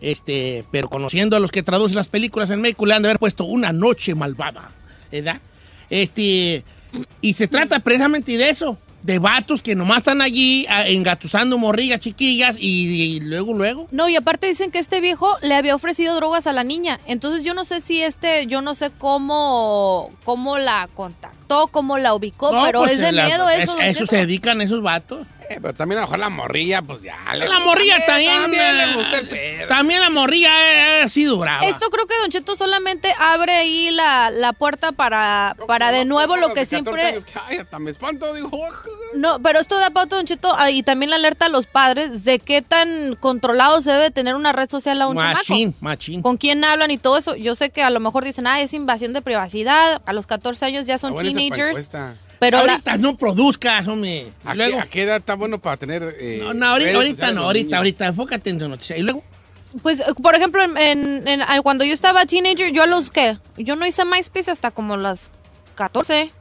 [0.00, 3.18] Este, pero conociendo a los que traducen las películas en México, le han de haber
[3.18, 4.70] puesto Una Noche Malvada.
[5.12, 5.40] ¿Verdad?
[5.90, 6.64] Este,
[7.20, 8.78] y se trata precisamente de eso.
[9.02, 13.88] De vatos que nomás están allí engatusando morrillas chiquillas y, y luego, luego.
[13.90, 17.00] No, y aparte dicen que este viejo le había ofrecido drogas a la niña.
[17.06, 22.12] Entonces yo no sé si este, yo no sé cómo, cómo la contactó, cómo la
[22.12, 23.72] ubicó, No, pero pues, es de la- miedo es- eso.
[23.72, 25.26] don eso se dedican esos vatos.
[25.50, 27.16] Eh, pero también a lo mejor la morrilla, pues ya.
[27.34, 28.40] le- La morrilla también.
[28.42, 29.68] También le eh, gusta el pedo.
[29.68, 31.66] También la morrilla ha sido brava.
[31.66, 36.36] Esto creo que Don Cheto solamente abre ahí la, la puerta para, para de nuevo
[36.36, 37.02] lo que De 14 siempre...
[37.04, 38.48] años que, Ay, hasta me espanto, digo.
[39.14, 42.22] No, pero esto da pauta, Don Cheto, ah, y también le alerta a los padres
[42.24, 45.78] de qué tan controlado se debe tener una red social a un Machín, chamaco.
[45.84, 46.22] machín.
[46.22, 47.34] Con quién hablan y todo eso.
[47.34, 50.00] Yo sé que a lo mejor dicen, ah, es invasión de privacidad.
[50.06, 51.90] A los 14 años ya son buena esa teenagers.
[52.40, 54.32] Pero la- ahorita no produzcas, hombre.
[54.44, 56.16] ¿A, luego, qué, a qué edad está bueno para tener.
[56.18, 58.06] eh, no, no, ahorita, no, ahorita, ahorita.
[58.08, 58.96] Enfócate en tu noticia.
[58.96, 59.22] Y luego,
[59.82, 63.38] Pues, por ejemplo, en, en- en- ah, cuando yo estaba teenager, yo a los que,
[63.56, 65.30] yo no hice MySpace hasta como las
[65.76, 66.32] 14.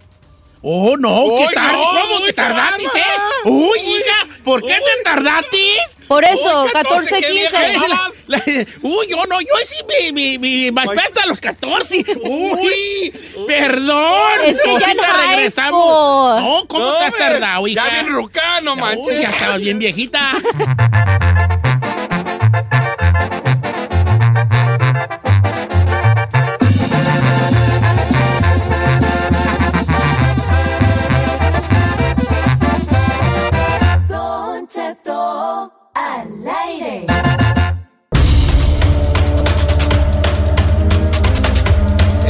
[0.61, 1.77] Oh, no, Uy, qué tarde.
[1.77, 3.45] no, ¿Cómo uy, que tardaste, eh?
[3.45, 5.57] Uy, hija, ¿por qué te tardaste?
[6.07, 7.31] Por eso, Uy, 14, qué 15.
[7.31, 7.81] vieja eres.
[7.87, 8.43] La- la-
[8.81, 12.03] uy, yo no, yo sí mi, mi, mi MySpace hasta los 14.
[12.23, 13.13] Uy,
[13.47, 14.39] perdón.
[14.43, 16.41] Es que ya high regresamos.
[16.41, 17.85] No, ¿cómo No, te has tardado, hija?
[17.85, 19.21] Ya bien rucano, Uy, manches.
[19.21, 20.31] ya estabas bien viejita.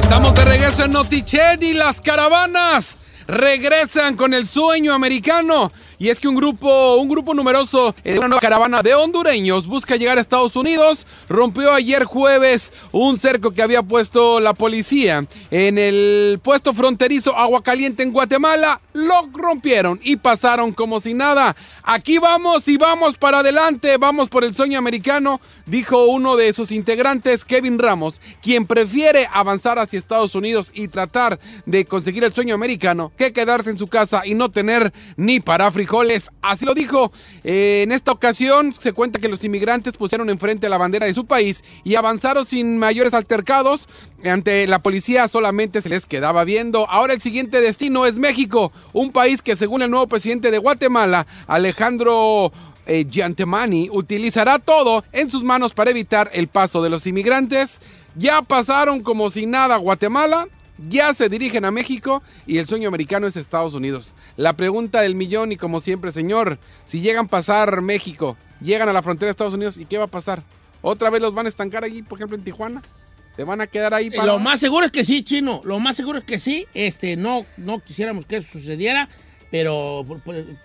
[0.09, 5.71] Estamos de regreso en Notiched y las caravanas regresan con el sueño americano.
[5.99, 9.97] Y es que un grupo, un grupo numeroso de una nueva caravana de hondureños busca
[9.97, 11.05] llegar a Estados Unidos.
[11.27, 18.01] Rompió ayer jueves un cerco que había puesto la policía en el puesto fronterizo Aguacaliente
[18.03, 18.79] en Guatemala.
[18.93, 21.57] Lo rompieron y pasaron como si nada.
[21.83, 23.97] Aquí vamos y vamos para adelante.
[23.97, 29.79] Vamos por el sueño americano, dijo uno de sus integrantes, Kevin Ramos, quien prefiere avanzar
[29.79, 34.25] hacia Estados Unidos y tratar de conseguir el sueño americano que quedarse en su casa
[34.25, 35.69] y no tener ni para
[36.41, 37.11] Así lo dijo.
[37.43, 41.25] Eh, en esta ocasión se cuenta que los inmigrantes pusieron enfrente la bandera de su
[41.25, 43.87] país y avanzaron sin mayores altercados.
[44.23, 46.87] Ante la policía solamente se les quedaba viendo.
[46.89, 51.25] Ahora el siguiente destino es México, un país que según el nuevo presidente de Guatemala,
[51.47, 52.51] Alejandro
[52.85, 57.79] eh, Giantemani, utilizará todo en sus manos para evitar el paso de los inmigrantes.
[58.15, 60.47] Ya pasaron como si nada Guatemala,
[60.87, 64.13] ya se dirigen a México y el sueño americano es Estados Unidos.
[64.37, 68.93] La pregunta del millón y como siempre, señor, si llegan a pasar México, llegan a
[68.93, 70.43] la frontera de Estados Unidos, ¿y qué va a pasar?
[70.81, 72.81] ¿Otra vez los van a estancar ahí, por ejemplo, en Tijuana?
[73.35, 74.25] ¿Se van a quedar ahí para...?
[74.25, 75.61] Lo más seguro es que sí, Chino.
[75.63, 76.67] Lo más seguro es que sí.
[76.73, 79.09] Este, no, no quisiéramos que eso sucediera,
[79.51, 80.05] pero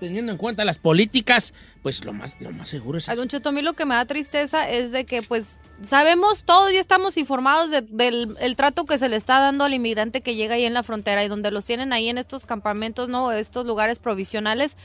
[0.01, 3.49] teniendo en cuenta las políticas, pues lo más, lo más seguro es Ay, Don Cheto,
[3.49, 5.47] a mí lo que me da tristeza es de que, pues,
[5.89, 9.75] sabemos todos y estamos informados de- del el trato que se le está dando al
[9.75, 13.09] inmigrante que llega ahí en la frontera y donde los tienen ahí en estos campamentos,
[13.09, 13.33] ¿no?
[13.33, 14.77] Estos lugares provisionales.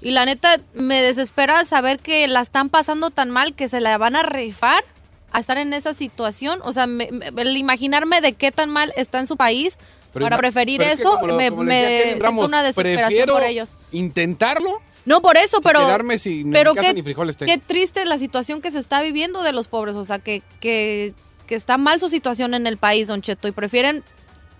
[0.00, 3.96] Y la neta, me desespera saber que la están pasando tan mal que se la
[3.96, 4.84] van a rifar
[5.32, 6.60] a estar en esa situación.
[6.62, 9.78] O sea, me- me- el imaginarme de qué tan mal está en su país
[10.12, 13.76] Pero para preferir pero es que eso, lo- me, me Ramos, una desesperación por ellos.
[13.92, 15.80] intentarlo No, por eso, pero...
[15.80, 17.52] quedarme sin pero ni casa qué, ni frijoles tengo.
[17.52, 19.96] qué triste la situación que se está viviendo de los pobres.
[19.96, 21.14] O sea, que, que,
[21.46, 24.02] que está mal su situación en el país, Don Cheto, y prefieren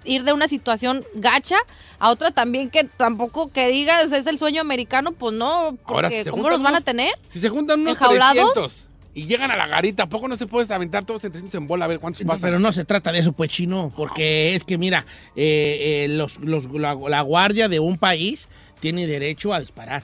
[0.04, 1.56] ir de una situación gacha
[1.98, 6.10] a otra también que tampoco que digas es el sueño americano, pues no, porque Ahora,
[6.10, 7.14] si ¿cómo los van a tener?
[7.30, 8.52] Si se juntan unos ¿Enjaulados?
[8.52, 11.54] 300 y llegan a la garita, ¿a poco no se puede aventar todos en 300
[11.54, 12.48] en bola a ver cuántos No, pasan?
[12.48, 16.38] pero no se trata de eso, pues, chino, porque es que, mira, eh, eh, los,
[16.40, 18.48] los- la, la guardia de un país
[18.80, 20.02] tiene derecho a disparar.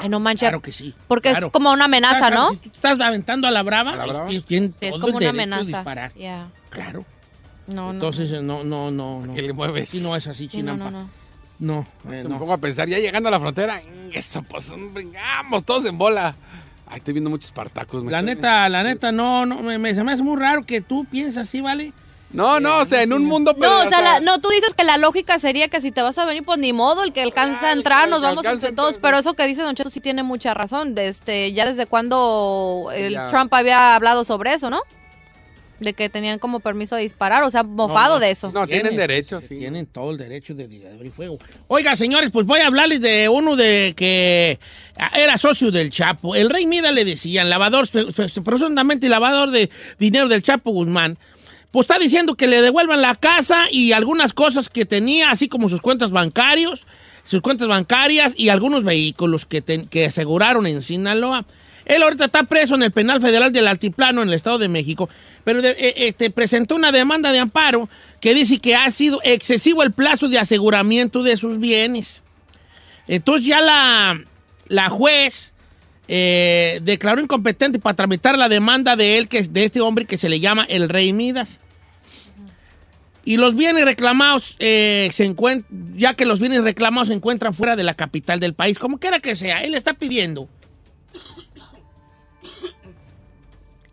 [0.00, 0.40] Ay, no manches.
[0.48, 0.94] Claro que sí.
[1.06, 1.46] Porque claro.
[1.46, 2.48] es como una amenaza, Claro, ¿no?
[2.50, 4.30] Si tú estás aventando a la brava, ¿A la brava?
[4.30, 4.42] es
[4.92, 5.64] como el una amenaza.
[5.64, 6.12] disparar.
[6.14, 6.48] Ya.
[6.70, 7.04] Claro.
[7.66, 7.90] No, no.
[7.92, 9.24] Entonces, no, no, no.
[9.26, 9.34] no.
[9.34, 9.88] ¿Qué le mueves?
[9.90, 10.90] Sí, no es así, Sí, no, chinampa.
[10.90, 11.10] no, no.
[11.60, 11.80] No,
[12.12, 12.38] eh, Me no.
[12.38, 13.80] pongo a pensar, ya llegando a la frontera,
[14.12, 16.36] eso, pues, vengamos todos en bola.
[16.86, 18.02] Ay, estoy viendo muchos partacos.
[18.04, 20.80] me La neta, la neta, no, no, me, me- se me hace muy raro que
[20.80, 21.92] tú piensas así, ¿vale?
[22.30, 23.54] No, no, o sea, en un mundo...
[23.58, 26.02] pero, No, o sea, la- no, tú dices que la lógica sería que si te
[26.02, 28.26] vas a venir, pues ni modo, el que alcanza a Ay, entrar, el nos que
[28.26, 28.98] vamos entre todos.
[28.98, 30.96] Pero eso que dice Don Cheto sí tiene mucha razón.
[30.98, 33.26] Este, ya desde cuando el Ya.
[33.28, 34.82] Trump había hablado sobre eso, ¿no?
[35.80, 38.50] De que tenían como permiso de disparar, o sea, mofado no, de eso.
[38.52, 39.54] No, tienen derecho, sí.
[39.56, 41.38] Tienen todo el derecho de, de abrir fuego.
[41.68, 44.58] Oiga, señores, pues voy a hablarles de uno de que
[45.14, 46.34] era socio del Chapo.
[46.34, 51.16] El Rey Mida le decían, lavador, pre- pre- presuntamente lavador de dinero del Chapo Guzmán.
[51.70, 55.68] Pues está diciendo que le devuelvan la casa y algunas cosas que tenía, así como
[55.68, 56.82] sus cuentas bancarios,
[57.24, 61.44] sus cuentas bancarias y algunos vehículos que, que aseguraron en Sinaloa.
[61.84, 65.08] Él ahorita está preso en el penal federal del Altiplano en el Estado de México,
[65.44, 67.88] pero eh, este, presentó una demanda de amparo
[68.20, 72.22] que dice que ha sido excesivo el plazo de aseguramiento de sus bienes.
[73.06, 74.20] Entonces ya la,
[74.68, 75.52] la juez
[76.08, 80.18] eh, declaró incompetente para tramitar la demanda de él, que es de este hombre que
[80.18, 81.60] se le llama el Rey Midas.
[83.24, 85.34] Y los bienes reclamados, eh, se
[85.94, 89.20] ya que los bienes reclamados se encuentran fuera de la capital del país, como quiera
[89.20, 90.48] que sea, él está pidiendo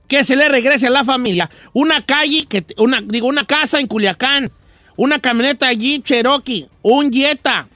[0.08, 3.88] que se le regrese a la familia una calle, que, una, digo, una casa en
[3.88, 4.52] Culiacán,
[4.96, 7.68] una camioneta Jeep Cherokee, un Jetta,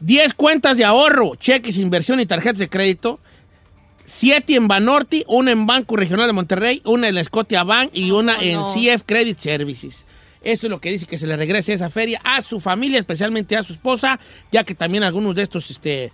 [0.00, 3.20] 10 cuentas de ahorro, cheques, inversión y tarjetas de crédito,
[4.04, 8.10] 7 en Banorte, una en Banco Regional de Monterrey, una en la Scotia Bank y
[8.10, 8.72] una en no.
[8.72, 10.04] CF Credit Services.
[10.42, 13.56] Eso es lo que dice que se le regrese esa feria a su familia, especialmente
[13.56, 14.18] a su esposa,
[14.50, 16.10] ya que también algunos de estos este,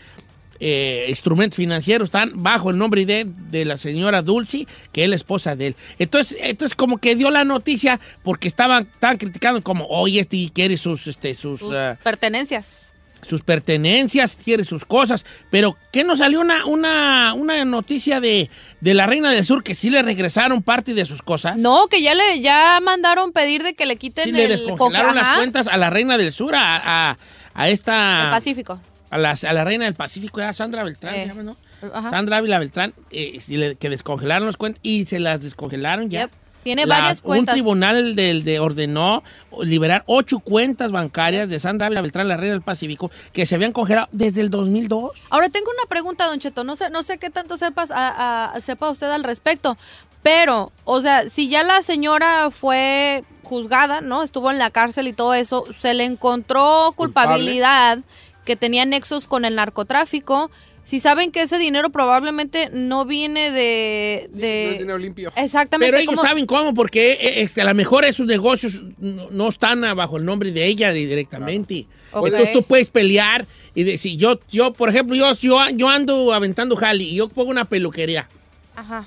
[0.60, 5.16] eh, instrumentos financieros están bajo el nombre de, de la señora Dulce, que es la
[5.16, 5.76] esposa de él.
[5.98, 10.76] Entonces, entonces como que dio la noticia porque estaban, estaban criticando como, oye, este quiere
[10.76, 12.87] sus, este, sus, Sus ah, pertenencias.
[13.26, 15.24] Sus pertenencias, quiere sus cosas.
[15.50, 18.50] Pero, ¿qué nos salió una, una, una noticia de,
[18.80, 21.56] de la Reina del Sur que sí le regresaron parte de sus cosas?
[21.56, 25.14] No, que ya le ya mandaron pedir de que le quiten Sí, el le descongelaron
[25.14, 27.18] las cuentas a la Reina del Sur, a, a,
[27.54, 28.20] a esta...
[28.22, 28.80] del Pacífico.
[29.10, 31.56] A la, a la Reina del Pacífico, a Sandra Beltrán, Eh, ¿no?
[31.94, 32.10] Ajá.
[32.10, 36.22] Sandra Ávila Beltrán, eh, que descongelaron las cuentas y se las descongelaron ya.
[36.22, 36.30] Yep.
[36.64, 37.54] Tiene La- varias cuentas.
[37.54, 39.22] Un tribunal del de ordenó
[39.62, 43.72] liberar ocho cuentas bancarias de Sandra Ávila Beltrán, la Reina del Pacífico, que se habían
[43.72, 45.12] congelado desde el 2002.
[45.30, 46.64] Ahora tengo una pregunta, Don Cheto.
[46.64, 49.76] No sé, no sé qué tanto sepas, a- a- sepa usted al respecto.
[50.22, 54.22] Pero, o sea, si ya la señora fue juzgada, ¿no?
[54.24, 58.00] Estuvo en la cárcel y todo eso, se le encontró culpabilidad
[58.44, 60.50] que tenía nexos con el narcotráfico.
[60.88, 64.30] Si saben que ese dinero probablemente no viene de...
[64.32, 65.32] Sí, de- no es dinero limpio.
[65.36, 65.86] Exactamente.
[65.92, 69.48] Pero ellos como- saben cómo, porque eh, este, a lo mejor esos negocios no, no
[69.50, 71.86] están bajo el nombre de ella di- directamente.
[72.12, 72.28] Ok.
[72.28, 76.74] Entonces tú puedes pelear y decir, yo, yo, por ejemplo, yo, yo, yo ando aventando
[76.74, 78.26] jali y yo pongo una peluquería
[78.74, 79.04] Ajá.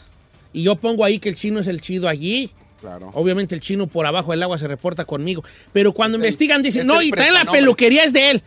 [0.54, 2.52] y yo pongo ahí que el chino es el chido allí.
[2.80, 3.10] Claro.
[3.16, 5.44] Obviamente el chino por abajo del agua se reporta conmigo.
[5.74, 8.44] Pero cuando Es el- investigan dicen, no, y traen la peluquería es de él.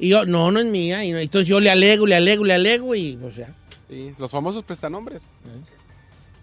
[0.00, 1.04] Y yo, no, no es mía.
[1.04, 3.48] Y no- entonces yo le alego, le alego, le alego y, o sea.
[3.88, 5.20] Sí, los famosos prestanombres.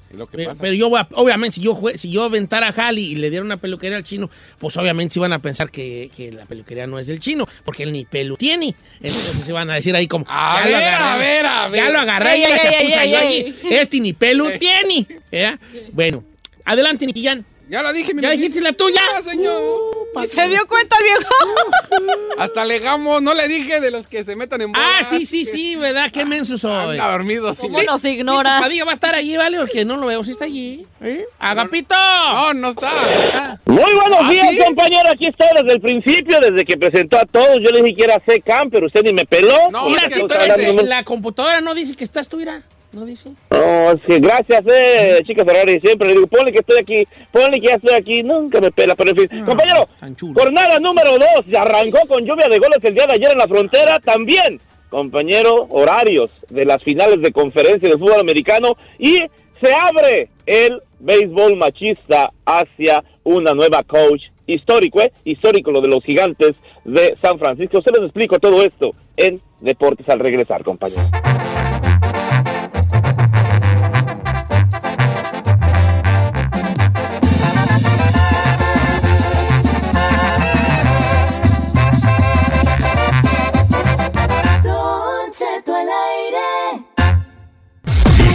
[0.10, 0.62] Es lo que Pero, pasa.
[0.62, 3.44] pero yo, voy a- obviamente, si yo, si yo aventara a Jali y le diera
[3.44, 6.98] una peluquería al chino, pues obviamente se iban a pensar que, que la peluquería no
[6.98, 8.74] es del chino, porque él ni pelo tiene.
[9.02, 11.68] Entonces se van a decir ahí como, A ya lo ver, agarré, a ver, a
[11.68, 11.84] ver.
[11.84, 13.56] Ya lo agarré, Ey, y la ey, chapuza ey, yo allí.
[13.70, 15.06] Este ni pelo tiene.
[15.30, 15.60] ¿Ya?
[15.92, 16.24] Bueno,
[16.64, 17.46] adelante, Niquillán.
[17.70, 19.02] Ya la dije, mi ¿Ya dijiste la tuya?
[19.18, 19.62] Ah, señor.
[20.34, 22.16] ¿Se dio cuenta el viejo?
[22.38, 25.44] Hasta legamos, no le dije de los que se metan en Ah, bodas, sí, sí,
[25.46, 26.10] sí, ¿verdad?
[26.12, 26.98] Qué menso soy.
[26.98, 27.86] Anda dormido, ¿Cómo señor.
[27.86, 28.60] nos ignora?
[28.62, 29.60] Padilla va a estar allí, ¿vale?
[29.60, 30.24] Porque no lo veo.
[30.24, 30.88] Sí está allí.
[31.02, 31.26] ¿Eh?
[31.40, 31.94] ¡Agapito!
[32.34, 32.90] No, no está.
[33.34, 33.58] Ah.
[33.66, 34.58] Muy buenos ¿Ah, días, sí?
[34.66, 35.10] compañero.
[35.12, 37.60] Aquí estoy desde el principio, desde que presentó a todos.
[37.62, 39.70] Yo le dije que era CECAM, pero usted ni me peló.
[39.72, 42.64] No, Mira, de- la computadora no dice que estás tú, mira.
[42.94, 43.32] No dice.
[43.52, 45.80] No, es que gracias, eh, chica Ferrari.
[45.80, 48.24] Siempre le digo, ponle que estoy aquí, ponle que ya estoy aquí.
[48.24, 49.30] Nunca me pela, pero en fin.
[49.40, 49.90] No, compañero,
[50.34, 51.46] jornada número dos.
[51.50, 54.00] Se arrancó con lluvia de goles el día de ayer en la frontera.
[54.00, 58.78] También, compañero, horarios de las finales de conferencia de fútbol americano.
[58.98, 59.20] Y
[59.62, 64.24] se abre el béisbol machista hacia una nueva coach.
[64.50, 65.12] Histórico, ¿eh?
[65.26, 66.54] Histórico lo de los gigantes
[66.86, 67.82] de San Francisco.
[67.82, 71.02] Se les explico todo esto en Deportes al regresar, compañero.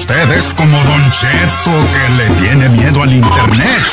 [0.03, 3.85] Usted es como Don Cheto que le tiene miedo al internet.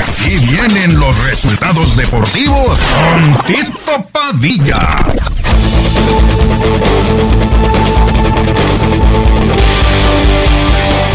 [0.00, 4.78] Aquí vienen los resultados deportivos con Tito Padilla.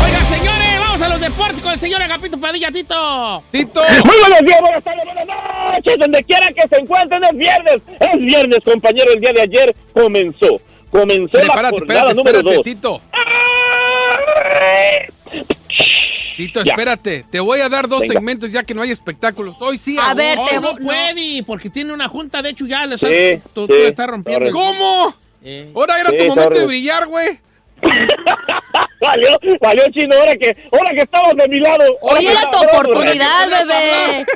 [0.05, 3.43] Oiga, señores, vamos a los deportes con el señor Agapito Padilla, Tito.
[3.51, 3.81] Tito.
[4.05, 7.81] Muy buenos días, buenas tardes, buenas noches, donde quiera que se encuentren, es viernes.
[7.99, 10.61] Es viernes, compañero, el día de ayer comenzó.
[10.91, 12.63] Comenzó Espérate, la espérate, jornada espérate, número espérate, dos.
[12.63, 13.01] Tito.
[16.37, 16.71] Tito, Ya.
[16.71, 17.25] espérate.
[17.29, 18.13] Te voy a dar dos Venga.
[18.13, 19.55] segmentos ya que no hay espectáculos.
[19.59, 19.97] Hoy sí.
[19.99, 20.85] A ver, No, te no vo- no.
[20.85, 23.87] puede, porque tiene una junta, de hecho ya le está, Sí, tú, tú sí, le
[23.89, 24.45] estás rompiendo.
[24.47, 25.13] el- ¿Cómo?
[25.43, 25.71] Eh.
[25.75, 26.59] Ahora era Sí, tu momento sorry.
[26.59, 27.39] de brillar, güey.
[29.01, 29.29] valió,
[29.61, 31.83] valió chino, ahora que, ahora que estabas de mi lado.
[32.19, 34.25] que era tu oportunidad, bebé.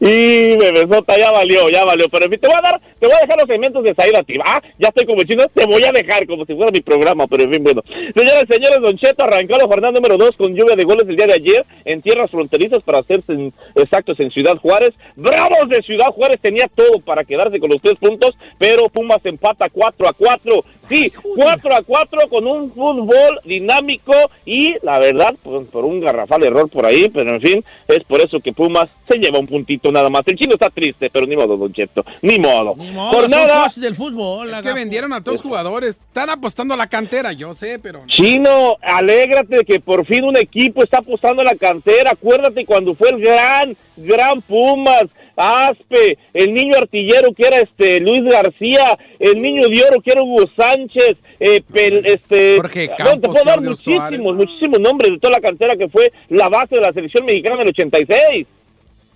[0.00, 2.06] Y bebesota, ya valió, ya valió.
[2.08, 4.18] Pero en fin, te voy a dar, te voy a dejar los segmentos de Saída
[4.18, 4.44] Activa.
[4.46, 7.26] Ah, ya estoy como el chino, te voy a dejar como si fuera mi programa,
[7.26, 7.82] pero en fin, bueno.
[8.14, 11.16] Señoras y señores, Don Cheto arrancó la jornada número 2 con lluvia de goles el
[11.16, 14.90] día de ayer en tierras fronterizas para sen- exactos en Ciudad Juárez.
[15.16, 19.68] Bravos de Ciudad Juárez tenía todo para quedarse con los tres puntos, pero Pumas empata
[19.72, 20.64] 4 a 4.
[20.88, 24.14] Sí, 4 a 4 con un fútbol dinámico
[24.46, 28.22] y la verdad, pues, por un garrafal error por ahí, pero en fin, es por
[28.22, 30.22] eso que Pumas se lleva un puntito nada más.
[30.26, 32.74] El chino está triste, pero ni modo, Don Cheto, ni modo.
[32.78, 34.50] Ni modo, Jornada, son del fútbol.
[34.50, 35.90] Es que vendieron a todos los jugadores.
[35.90, 38.02] Están apostando a la cantera, yo sé, pero...
[38.06, 42.12] Chino, alégrate de que por fin un equipo está apostando a la cantera.
[42.12, 45.04] Acuérdate cuando fue el gran, gran Pumas,
[45.36, 50.22] Aspe, el niño artillero que era este Luis García, el niño de oro que era
[50.22, 54.20] Hugo Sánchez, eh, pel- este, Jorge no, te Campos, puedo dar Claudio muchísimos, Suárez.
[54.20, 57.60] muchísimos nombres de toda la cantera que fue la base de la selección mexicana en
[57.62, 58.46] el 86.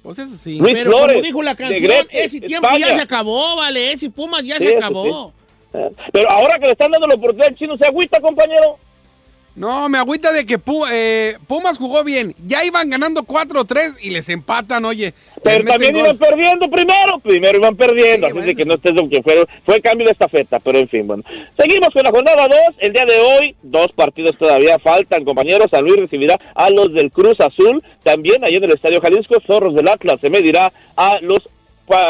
[0.02, 0.58] Pues eso sí.
[0.58, 2.88] Luis Pero Flores, como dijo la canción, ese tiempo España.
[2.88, 3.92] ya se acabó, vale.
[3.92, 5.32] Ese Pumas ya Sí, se acabó.
[5.74, 8.78] Eh, Pero ahora que le están dando la oportunidad al chino, ¿se agüita, compañero?
[9.56, 10.58] No, me agüita de que
[10.92, 12.34] eh, Pumas jugó bien.
[12.46, 15.14] Ya iban ganando 4-3 y les empatan, oye.
[15.42, 18.46] Pero también iban perdiendo primero, primero iban perdiendo, Sí, así bueno.
[18.48, 21.22] de que no estés lo que fue, fue cambio de estafeta, pero en fin, bueno.
[21.58, 25.84] Seguimos con la jornada 2, el día de hoy, dos partidos todavía faltan, compañeros, San
[25.84, 29.88] Luis recibirá a los del Cruz Azul, también ahí en el Estadio Jalisco, Zorros del
[29.88, 31.48] Atlas se medirá a los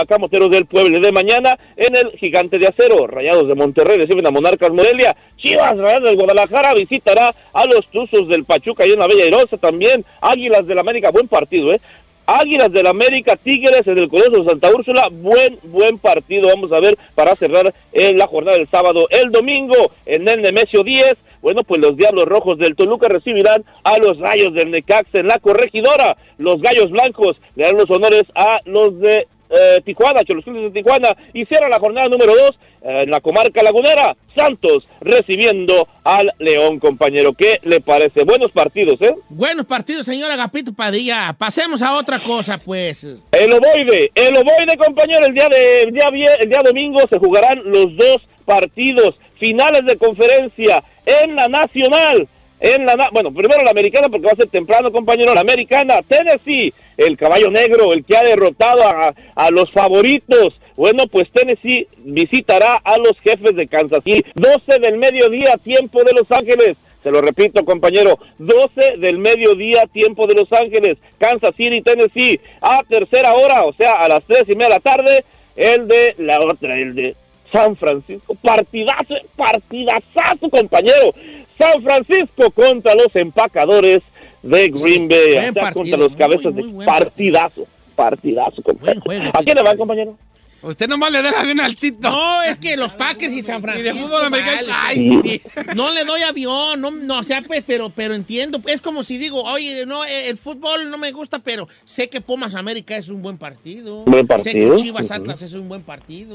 [0.09, 4.31] Camoteros del Pueblo de mañana en el Gigante de Acero, Rayados de Monterrey reciben a
[4.31, 9.07] Monarcas Morelia, Chivas Rayados del Guadalajara visitará a los Tuzos del Pachuca y en la
[9.07, 11.81] Bella Airosa también, Águilas del América, buen partido, ¿eh?
[12.27, 16.81] Águilas del América, Tigres en el Coloso de Santa Úrsula, buen, buen partido, vamos a
[16.81, 19.07] ver para cerrar eh, la jornada del sábado.
[19.11, 23.99] El domingo en el Nemesio 10, bueno, pues los Diablos Rojos del Toluca recibirán a
[23.99, 26.17] los Rayos del Necaxa en la corregidora.
[26.39, 31.17] Los Gallos Blancos le dan los honores a los de eh, Tijuana, Cholos de Tijuana,
[31.33, 34.17] y cierra la jornada número 2 en la comarca lagunera.
[34.37, 37.33] Santos recibiendo al León, compañero.
[37.33, 38.25] ¿Qué le parece?
[38.25, 39.15] Buenos partidos, ¿eh?
[39.29, 41.35] Buenos partidos, señor Agapito Padilla.
[41.39, 43.03] Pasemos a otra cosa, pues.
[43.05, 47.19] El ovoide, el ovoide, compañero, el día de el día, vie- el día domingo se
[47.19, 52.29] jugarán los dos partidos finales de conferencia en la nacional.
[52.59, 56.73] En la bueno, primero la americana porque va a ser temprano, compañero, la americana, Tennessee,
[56.97, 60.55] el caballo negro, el que ha derrotado a, a los favoritos.
[60.77, 66.13] Bueno, pues Tennessee visitará a los jefes de Kansas City, 12 del mediodía, tiempo de
[66.13, 66.77] Los Ángeles.
[67.03, 72.83] Se lo repito, compañero, 12 del mediodía, tiempo de Los Ángeles, Kansas City, Tennessee, a
[72.89, 76.41] tercera hora, o sea, a las tres y media de la tarde, el de la
[76.41, 77.15] otra, el de
[77.57, 81.15] San Francisco, partidazo, partidazazo, compañero.
[81.59, 84.03] San Francisco contra los empacadores
[84.43, 89.01] de Green Bay, o sea, partido, contra los cabezas muy de partidazo, partidazo, compañero.
[89.05, 90.19] Buen juego, ¿A quién le van, compañero?
[90.63, 92.11] Usted nomás le da bien al Tito.
[92.11, 93.95] No, es que los Packers y San Y Francisco.
[93.95, 94.57] de fútbol americano.
[94.57, 95.43] vale, Ay, sí.
[95.77, 98.61] No le doy avión, no, no, o sea, pues, pero, pero entiendo.
[98.67, 102.21] Es como si digo, oye, no, eh, el fútbol no me gusta, pero sé que
[102.21, 104.03] Pumas América es un buen partido.
[104.07, 105.11] Buen Sé que partido, Chivas.
[105.13, 106.35] Atlas es un buen partido.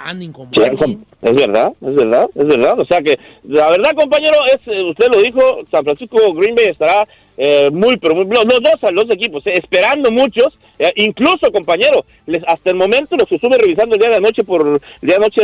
[0.00, 2.80] Anden como es verdad, es verdad, es verdad.
[2.80, 5.40] O sea que, la verdad, compañero, es eh, usted lo dijo,
[5.70, 7.06] San Francisco Green Bay estará
[7.42, 12.04] eh, muy, pero muy, los los dos, los equipos, eh, esperando muchos, eh, incluso, compañero,
[12.26, 15.16] les, hasta el momento los que estuve revisando el día de anoche por el día
[15.18, 15.42] de anoche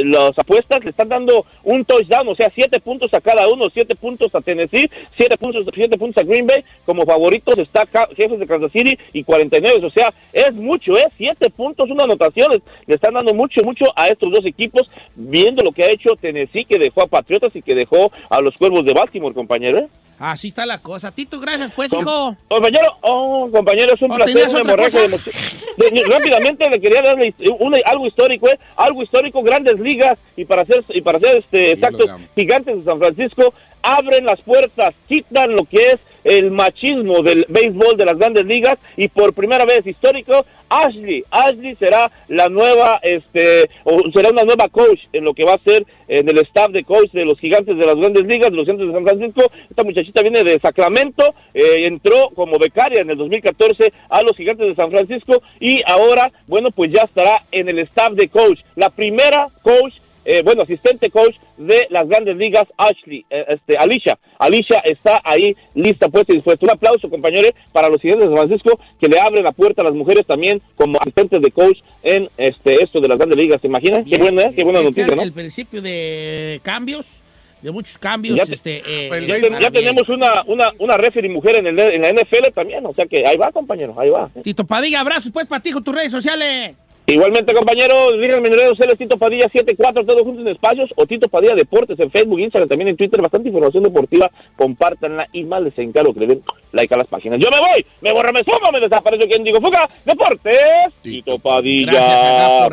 [0.00, 3.64] eh, las apuestas le están dando un touchdown, o sea, siete puntos a cada uno,
[3.72, 8.38] siete puntos a Tennessee, siete puntos, siete puntos a Green Bay, como favoritos está Jefes
[8.38, 11.06] de Kansas City y 49, o sea, es mucho, ¿eh?
[11.18, 15.62] Siete puntos, una anotación, les- le están dando mucho, mucho a estos dos equipos, viendo
[15.62, 18.84] lo que ha hecho Tennessee, que dejó a Patriotas y que dejó a los Cuervos
[18.86, 19.88] de Baltimore, compañero, ¿eh?
[20.18, 21.12] Así está la cosa.
[21.12, 22.36] Tito, gracias, pues, Com- hijo.
[22.48, 25.08] Compañero, oh, compañero, es un ¿O placer, hemorragia de.
[25.08, 28.58] De- Rápidamente le quería darle una- algo histórico, ¿eh?
[28.76, 32.98] algo histórico, grandes ligas, y para ser, y para ser este, exactos, gigantes de San
[32.98, 33.52] Francisco,
[33.82, 38.76] abren las puertas, quitan lo que es el machismo del béisbol de las grandes ligas,
[38.96, 44.68] y por primera vez histórico, Ashley, Ashley será la nueva, este, o será una nueva
[44.68, 47.76] coach en lo que va a ser en el staff de coach de los gigantes
[47.76, 49.52] de las grandes ligas, de los gigantes de San Francisco.
[49.70, 54.68] Esta muchachita viene de Sacramento, eh, entró como becaria en el 2014 a los gigantes
[54.68, 58.60] de San Francisco y ahora, bueno, pues ya estará en el staff de coach.
[58.74, 59.94] La primera coach
[60.26, 64.18] eh, bueno, asistente coach de las grandes ligas, Ashley, eh, este, Alicia.
[64.38, 66.66] Alicia está ahí lista, puesta y dispuesta.
[66.66, 69.84] Un aplauso, compañeros, para los gigantes de San Francisco, que le abre la puerta a
[69.84, 73.60] las mujeres también como asistentes de coach en este esto de las grandes ligas.
[73.60, 74.04] ¿Se imaginan?
[74.04, 74.52] Qué buena, ¿eh?
[74.54, 75.22] qué buena noticia, ¿no?
[75.22, 77.06] El principio de cambios.
[77.62, 78.36] de muchos cambios.
[78.36, 82.02] Ya- este, eh, Pues Ya, ten- tenemos una, una, una referee mujer en, el, en
[82.02, 84.28] la NFL también, o sea que ahí va, compañero, ahí va.
[84.42, 86.76] Tito Padilla, abrazos pues para ti con tus redes sociales.
[87.08, 91.28] Igualmente, compañeros, díganme en redes sociales Tito Padilla 74, todos juntos en espacios, o Tito
[91.28, 95.78] Padilla Deportes en Facebook, Instagram, también en Twitter, bastante información deportiva, compártanla y más les
[95.78, 96.42] encargo que le den
[96.72, 97.38] like a las páginas.
[97.40, 100.58] Yo me voy, me borra, me sumo, me desaparezco, quien digo, fuga, Deportes,
[101.02, 101.92] Tito Padilla.
[101.92, 102.68] Gracias.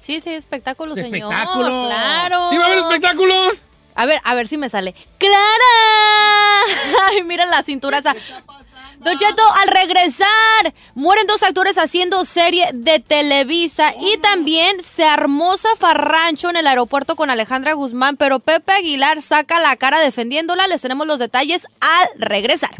[0.00, 1.30] Sí, sí, espectáculo, De señor.
[1.32, 1.84] espectáculo.
[1.86, 2.50] Claro.
[2.50, 3.64] ¿Sí va a haber espectáculos?
[3.96, 4.94] A ver, a ver si me sale.
[5.18, 5.34] ¡Clara!
[7.10, 8.14] Ay, mira la cintura esa.
[9.04, 15.58] Don Cheto, al regresar, mueren dos actores haciendo serie de Televisa y también se armó
[15.58, 20.68] zafarrancho en el aeropuerto con Alejandra Guzmán, pero Pepe Aguilar saca la cara defendiéndola.
[20.68, 22.70] Les tenemos los detalles al regresar.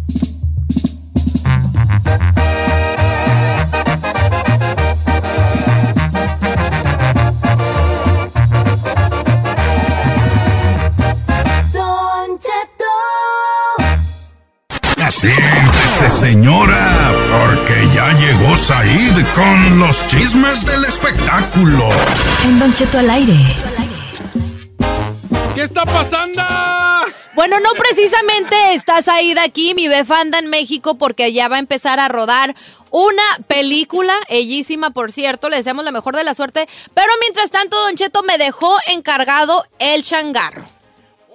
[15.11, 21.91] Siéntese, señora, porque ya llegó Said con los chismes del espectáculo.
[22.45, 23.35] En Don Cheto al aire.
[25.55, 26.43] ¿Qué está pasando?
[27.35, 31.61] Bueno, no precisamente estás ahí de aquí, mi befanda en México, porque ya va a
[31.61, 32.55] empezar a rodar
[32.91, 37.77] una película, bellísima, por cierto, le deseamos la mejor de la suerte, pero mientras tanto,
[37.77, 40.74] Don Cheto me dejó encargado el changarro.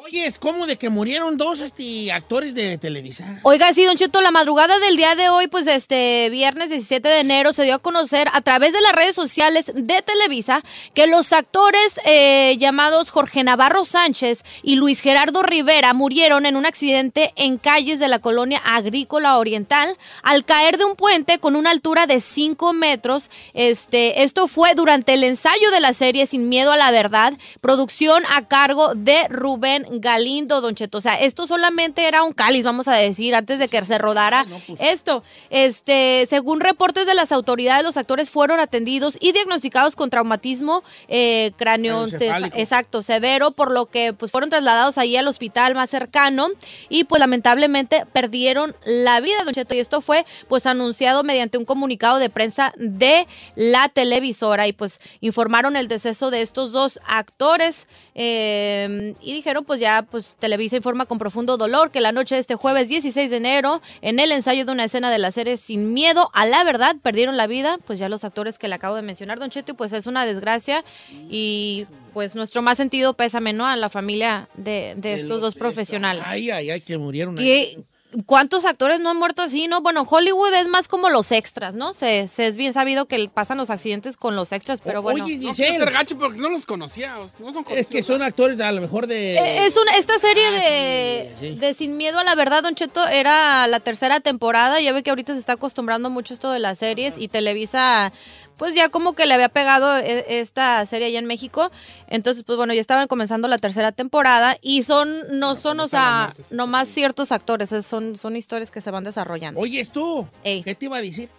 [0.10, 3.42] Oye, es como de que murieron dos este, actores de Televisa.
[3.44, 7.20] Oiga, sí, Don Cheto, la madrugada del día de hoy, pues este viernes 17 de
[7.20, 10.64] enero, se dio a conocer a través de las redes sociales de Televisa
[10.96, 16.66] que los actores eh, llamados Jorge Navarro Sánchez y Luis Gerardo Rivera murieron en un
[16.66, 21.70] accidente en calles de la colonia agrícola oriental al caer de un puente con una
[21.70, 23.30] altura de 5 metros.
[23.54, 28.24] Este, esto fue durante el ensayo de la serie Sin Miedo a la Verdad, producción
[28.28, 30.98] a cargo de Rubén Galindo, Don Cheto.
[30.98, 34.46] O sea, esto solamente era un cáliz, vamos a decir, antes de que se rodara
[34.80, 35.24] esto.
[35.50, 41.52] Este, según reportes de las autoridades, los actores fueron atendidos y diagnosticados con traumatismo eh,
[41.58, 46.48] cráneo exacto, severo, por lo que pues fueron trasladados ahí al hospital más cercano
[46.90, 49.76] y pues lamentablemente perdieron la vida, Don Cheto.
[49.76, 55.00] Y esto fue pues anunciado mediante un comunicado de prensa de la televisora y pues
[55.22, 61.06] informaron el deceso de estos dos actores eh, y dijeron pues ya pues Televisa informa
[61.06, 64.66] con profundo dolor que la noche de este jueves 16 de enero en el ensayo
[64.66, 68.00] de una escena de la serie Sin Miedo a la Verdad perdieron la vida pues
[68.00, 70.84] ya los actores que le acabo de mencionar Don Cheto pues es una desgracia
[71.30, 76.24] y pues nuestro más sentido pésame no a la familia de, de estos dos profesionales.
[76.26, 77.38] Ay, ay, ay, que murieron.
[77.38, 77.44] ahí.
[77.46, 77.84] ¿Qué-
[78.26, 79.82] ¿Cuántos actores no han muerto así, no?
[79.82, 81.94] Bueno, en Hollywood es más como los extras, ¿no?
[81.94, 85.24] Se, se es bien sabido que pasan los accidentes con los extras, pero bueno.
[85.26, 87.16] Oye, No Giselle, ser gacho porque no los conocía.
[87.38, 89.36] No son es que son actores a lo mejor de...
[89.36, 91.60] Eh, Es una, esta serie Ah, de, sí, sí.
[91.60, 94.82] de Sin Miedo a la Verdad, Don Cheto, era la tercera temporada.
[94.82, 98.12] Ya ve que ahorita se está acostumbrando mucho esto de las series y Televisa,
[98.60, 101.72] pues ya como que le había pegado e- esta serie allá en México.
[102.08, 106.36] Entonces, pues bueno, ya estaban comenzando la tercera temporada y son, no son, o sea,
[106.52, 109.60] nomás ciertos actores, es- son, son historias que se van desarrollando.
[109.60, 110.62] Oye, tú, Ey.
[110.62, 111.30] ¿qué te iba a decir?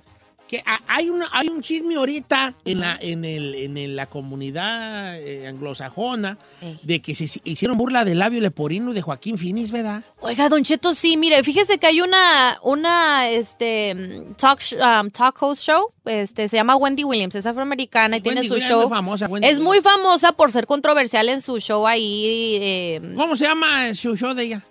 [0.51, 5.47] Que hay, una, hay un chisme ahorita en la, en el, en la comunidad eh,
[5.47, 6.77] anglosajona Ey.
[6.83, 10.03] de que se hicieron burla del labio leporino de Joaquín Finis, ¿verdad?
[10.19, 15.63] Oiga, Don Cheto, sí, mire, fíjese que hay una, una, este, talk, um, talk host
[15.63, 18.81] show, este, se llama Wendy Williams, es afroamericana y tiene su Williams show.
[18.81, 23.13] es muy famosa, Wendy es muy famosa por ser controversial en su show ahí, eh,
[23.15, 24.65] ¿Cómo se llama su show de ella?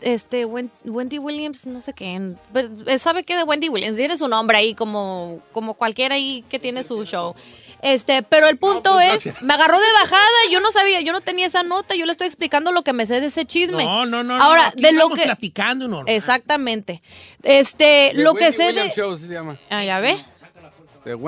[0.00, 3.96] Este, Wen- Wendy Williams, no sé qué, pero, eh, ¿sabe qué de Wendy Williams?
[3.96, 7.34] Tiene su nombre ahí como, como cualquiera ahí que tiene su show.
[7.82, 11.20] Este, pero el punto pues, es, me agarró de bajada, yo no sabía, yo no
[11.20, 13.84] tenía esa nota, yo le estoy explicando lo que me sé de ese chisme.
[13.84, 14.40] No, no, no.
[14.42, 15.22] Ahora, no, aquí de lo que...
[15.22, 16.12] platicando, normal.
[16.14, 17.02] Exactamente.
[17.42, 18.94] Este, The lo que sé Williams de.
[18.94, 19.58] Show, así se llama.
[19.70, 20.16] Ah, ya ve.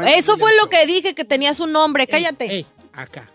[0.07, 2.07] Eso fue lo que dije que tenía su nombre.
[2.07, 2.47] Cállate.
[2.47, 3.31] Ey, acá.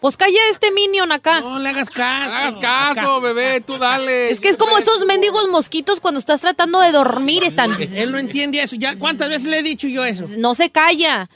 [0.00, 1.40] Pues calla este minion acá.
[1.40, 2.32] No le hagas caso.
[2.36, 3.18] Hagas caso, acá.
[3.18, 4.30] bebé, tú dale.
[4.30, 7.42] Es que es como esos mendigos mosquitos cuando estás tratando de dormir.
[7.42, 7.76] Están.
[7.80, 8.76] Él no entiende eso.
[8.76, 10.26] Ya, ¿Cuántas veces le he dicho yo eso?
[10.38, 11.28] No se calla.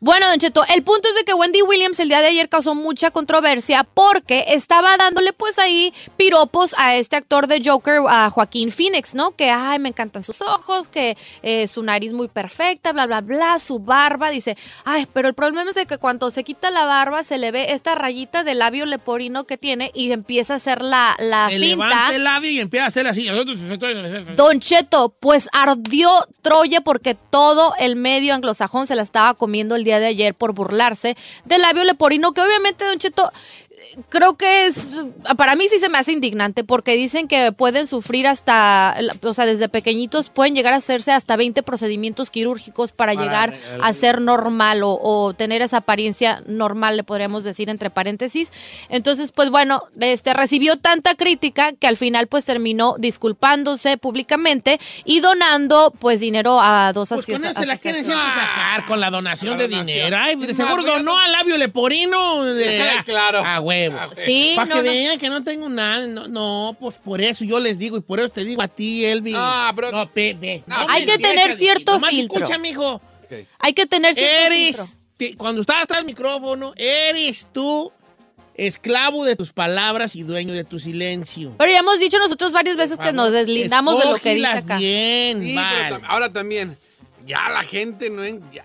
[0.00, 2.74] Bueno, Don Cheto, el punto es de que Wendy Williams el día de ayer causó
[2.74, 8.70] mucha controversia porque estaba dándole pues ahí piropos a este actor de Joker, a Joaquín
[8.70, 9.34] Phoenix, ¿no?
[9.34, 13.58] Que, ay, me encantan sus ojos, que eh, su nariz muy perfecta, bla, bla, bla,
[13.58, 17.24] su barba, dice, ay, pero el problema es de que cuando se quita la barba
[17.24, 21.16] se le ve esta rayita de labio leporino que tiene y empieza a hacer la,
[21.18, 21.66] la Se finta.
[21.86, 23.26] levanta el labio y empieza a hacer así.
[24.36, 26.10] Don Cheto, pues ardió
[26.42, 30.52] Troya porque todo el medio anglosajón se la estaba comiendo el día de ayer por
[30.52, 33.32] burlarse del labio leporino, que obviamente, Don Cheto,
[34.08, 34.88] creo que es,
[35.36, 39.46] para mí sí se me hace indignante porque dicen que pueden sufrir hasta, o sea,
[39.46, 44.20] desde pequeñitos pueden llegar a hacerse hasta 20 procedimientos quirúrgicos para, Para llegar a ser
[44.20, 48.52] normal o, o tener esa apariencia normal, le podríamos decir entre paréntesis.
[48.88, 55.20] Entonces, pues bueno, este recibió tanta crítica que al final pues terminó disculpándose públicamente y
[55.20, 58.34] donando pues dinero a dos Pues con asocia- eso se la quieren asociaciones.
[58.34, 59.86] sacar con la donación La de donación.
[59.86, 60.16] dinero.
[60.20, 62.44] Ay, de seguro a- donó al labio leporino.
[62.44, 63.42] de- Claro.
[63.44, 64.12] A huevo.
[64.24, 64.90] Sí, Para no, que no.
[64.92, 66.06] vean que no tengo nada.
[66.06, 69.04] No, no, pues por eso yo les digo y por eso te digo a ti,
[69.04, 69.32] Elvi.
[69.36, 70.04] Ah, pero- No,
[70.66, 72.38] No Hay que tener cierto Nomás filtro.
[72.38, 73.00] Escucha, mijo.
[73.58, 74.96] Hay que tener cierto Eres, filtro.
[75.16, 77.92] te- cuando estás atrás del micrófono, eres tú
[78.54, 81.54] esclavo de tus palabras y dueño de tu silencio.
[81.58, 84.78] Pero ya hemos dicho nosotros varias veces que nos deslindamos de lo que dice acá.
[84.78, 85.82] bien, Sí, vale.
[85.84, 86.78] pero tam- ahora también,
[87.26, 88.64] ya la gente no en, ya,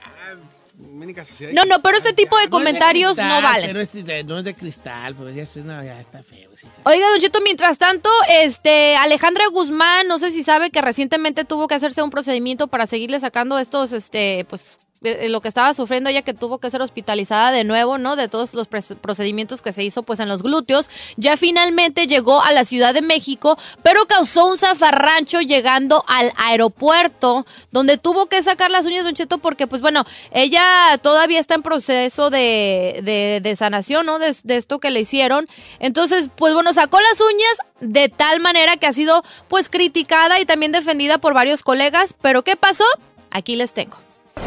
[0.81, 1.53] médica sociedad.
[1.53, 3.67] No, no, pero ese tipo de No comentarios cristal, no valen.
[3.67, 6.51] Pero es de- no es de cristal, pero ya, estoy- no, ya está feo.
[6.55, 6.67] sí.
[6.83, 11.67] Oiga, Don Cheto, mientras tanto, este, Alejandra Guzmán, no sé si sabe que recientemente tuvo
[11.67, 16.21] que hacerse un procedimiento para seguirle sacando estos, este, pues, lo que estaba sufriendo ella
[16.21, 18.15] que tuvo que ser hospitalizada de nuevo, ¿no?
[18.15, 20.91] De todos los procedimientos que se hizo, pues, en los glúteos.
[21.17, 27.47] Ya finalmente llegó a la Ciudad de México, pero causó un zafarrancho llegando al aeropuerto,
[27.71, 31.63] donde tuvo que sacar las uñas, Don Cheto, porque, pues, bueno, ella todavía está en
[31.63, 34.19] proceso de, de, de sanación, ¿no?
[34.19, 35.47] De, de esto que le hicieron.
[35.79, 40.45] Entonces, pues, bueno, sacó las uñas de tal manera que ha sido, pues, criticada y
[40.45, 42.13] también defendida por varios colegas.
[42.21, 42.85] Pero, ¿qué pasó?
[43.31, 43.97] Aquí les tengo.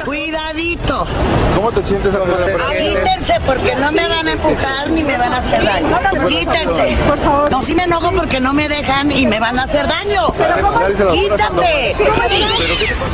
[0.05, 1.07] Cuidadito.
[1.55, 5.39] ¿Cómo te sientes al Quítense porque no me van a empujar ni me van a
[5.39, 5.99] hacer daño.
[6.27, 6.97] Quítense.
[7.51, 10.33] No, si me enojo porque no me dejan y me van a hacer daño.
[11.13, 11.97] Quítate.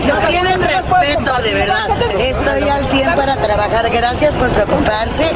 [0.07, 1.89] No tienen respeto, de verdad.
[2.18, 3.91] Estoy al 100 para trabajar.
[3.91, 5.31] Gracias por preocuparse.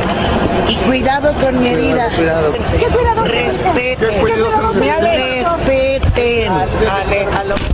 [0.69, 2.09] Y cuidado con mi herida.
[3.25, 4.15] Respeten.
[5.65, 6.53] Respeten.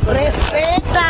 [0.07, 1.07] Respeta.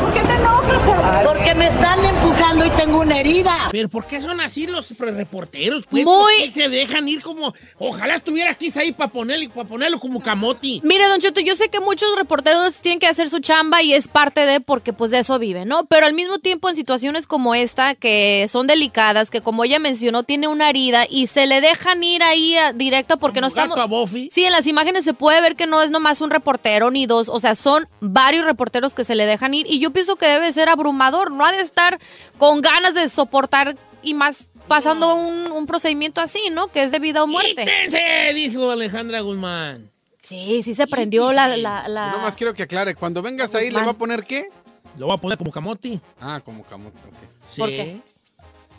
[0.00, 0.89] ¿Por qué te enojas?
[1.24, 3.56] Porque me están empujando y tengo una herida.
[3.72, 5.84] Pero ¿por qué son así los reporteros?
[5.90, 7.52] Pues, Muy- ¿Por qué se dejan ir como...
[7.78, 10.80] Ojalá estuviera aquí ahí para ponerle, para ponerlo como camoti.
[10.84, 14.08] Mire, Don Cheto, yo sé que muchos reporteros tienen que hacer su chamba y es
[14.08, 15.84] parte de porque pues de eso viven, ¿no?
[15.86, 20.22] Pero al mismo tiempo en situaciones como esta, que son delicadas, que como ella mencionó,
[20.22, 23.74] tiene una herida y se le dejan ir ahí a- directa porque no Como gato
[23.74, 23.84] estamos...
[23.84, 24.28] a Buffy.
[24.32, 27.28] Sí, en las imágenes se puede ver que no es nomás un reportero ni dos,
[27.28, 30.52] o sea, son varios reporteros que se le dejan ir y yo pienso que debe
[30.52, 30.68] ser
[31.00, 31.98] no ha de estar
[32.38, 36.68] con ganas de soportar y más pasando un, un procedimiento así, ¿no?
[36.68, 37.64] Que es de vida o muerte.
[37.64, 38.32] ¡Quítense!
[38.34, 39.90] Dijo Alejandra Guzmán.
[40.22, 41.48] Sí, sí se prendió la...
[41.56, 44.48] la, la- Yo nomás quiero que aclare, cuando vengas ahí, ¿le va a poner qué?
[44.96, 46.00] Lo voy a poner como camoti.
[46.20, 47.14] Ah, como camote, ok.
[47.50, 47.60] Sí.
[47.60, 48.00] ¿Por qué?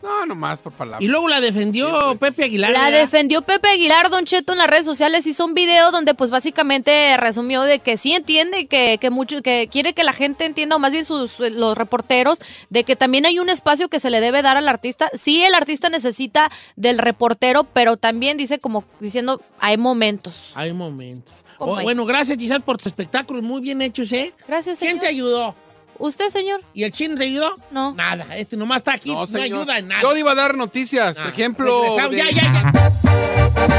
[0.01, 1.01] No, nomás por palabras.
[1.01, 2.71] Y luego la defendió Pepe Aguilar.
[2.71, 2.99] La ¿verdad?
[3.01, 5.27] defendió Pepe Aguilar, Don Cheto, en las redes sociales.
[5.27, 9.69] Hizo un video donde, pues, básicamente resumió de que sí entiende que, que mucho, que
[9.71, 12.39] quiere que la gente entienda, o más bien sus, los reporteros,
[12.69, 15.09] de que también hay un espacio que se le debe dar al artista.
[15.13, 20.51] Sí, el artista necesita del reportero, pero también dice, como diciendo, hay momentos.
[20.55, 21.33] Hay momentos.
[21.57, 24.33] ¿Cómo Oh, bueno, gracias, Giselle, por tus espectáculos muy bien hechos, ¿eh?
[24.47, 25.01] Gracias, ¿Quién señor.
[25.01, 25.55] te ayudó?
[26.01, 26.63] ¿Usted, señor?
[26.73, 27.55] ¿Y el chino te ayudó?
[27.69, 27.93] No.
[27.93, 30.01] Nada, este nomás está aquí, no, No, ayuda en nada.
[30.01, 31.83] Yo iba a dar noticias, por ejemplo.
[32.09, 33.71] de- Ya, ya, ya.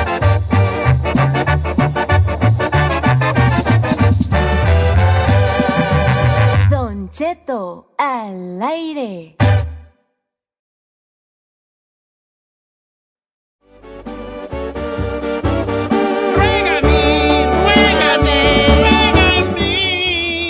[6.71, 9.37] Don Cheto al aire.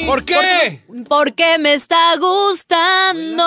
[0.07, 0.83] ¿Por qué?
[1.13, 3.45] Porque me está gustando.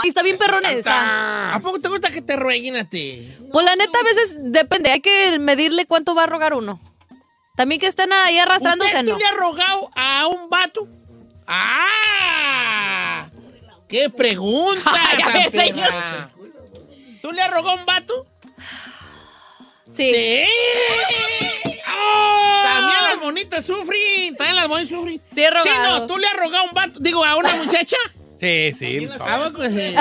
[0.00, 1.52] Ay, está bien perrona esa.
[1.52, 3.36] ¿A poco te gusta que te rueguen a ti?
[3.52, 4.92] Pues la neta, a veces depende.
[4.92, 6.80] Hay que medirle cuánto va a rogar uno.
[7.56, 9.14] También que estén ahí arrastrándose, ¿Usted ¿no?
[9.14, 10.86] tú le ha rogado a un vato?
[11.48, 13.26] ¡Ah!
[13.88, 14.92] ¡Qué pregunta!
[14.94, 15.64] Ay, a tan ver, perra!
[15.64, 16.30] señor.
[17.22, 18.26] ¿Tú le has rogado a un vato?
[19.96, 20.10] Sí.
[20.12, 20.44] ¡Sí!
[21.88, 22.62] ¡Oh!
[22.64, 24.36] También las bonitas sufren.
[24.36, 25.20] También las bonitas sufren.
[25.34, 25.64] Sí, he rogado.
[25.64, 27.00] Chino, ¿tú le has rogado a un vato?
[27.00, 27.96] Digo, a una muchacha.
[28.40, 29.08] Sí, sí.
[29.20, 29.94] ¿A poco sí?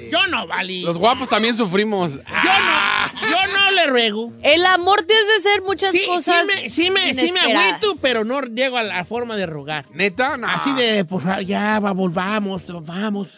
[0.10, 0.82] Yo no, Vali.
[0.82, 2.12] Los guapos también sufrimos.
[2.12, 4.32] Yo no, yo no le ruego.
[4.42, 6.44] El amor tiene de ser muchas Sí, cosas.
[6.46, 7.66] sí me, sí me, sí me inesperadas.
[7.72, 9.86] agüito, pero no llego a la forma de rogar.
[9.92, 10.36] ¿Neta?
[10.36, 10.48] No.
[10.48, 13.28] Así de, por favor, ya, va, volvamos, vamos.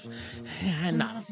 [0.83, 1.23] Ah, no.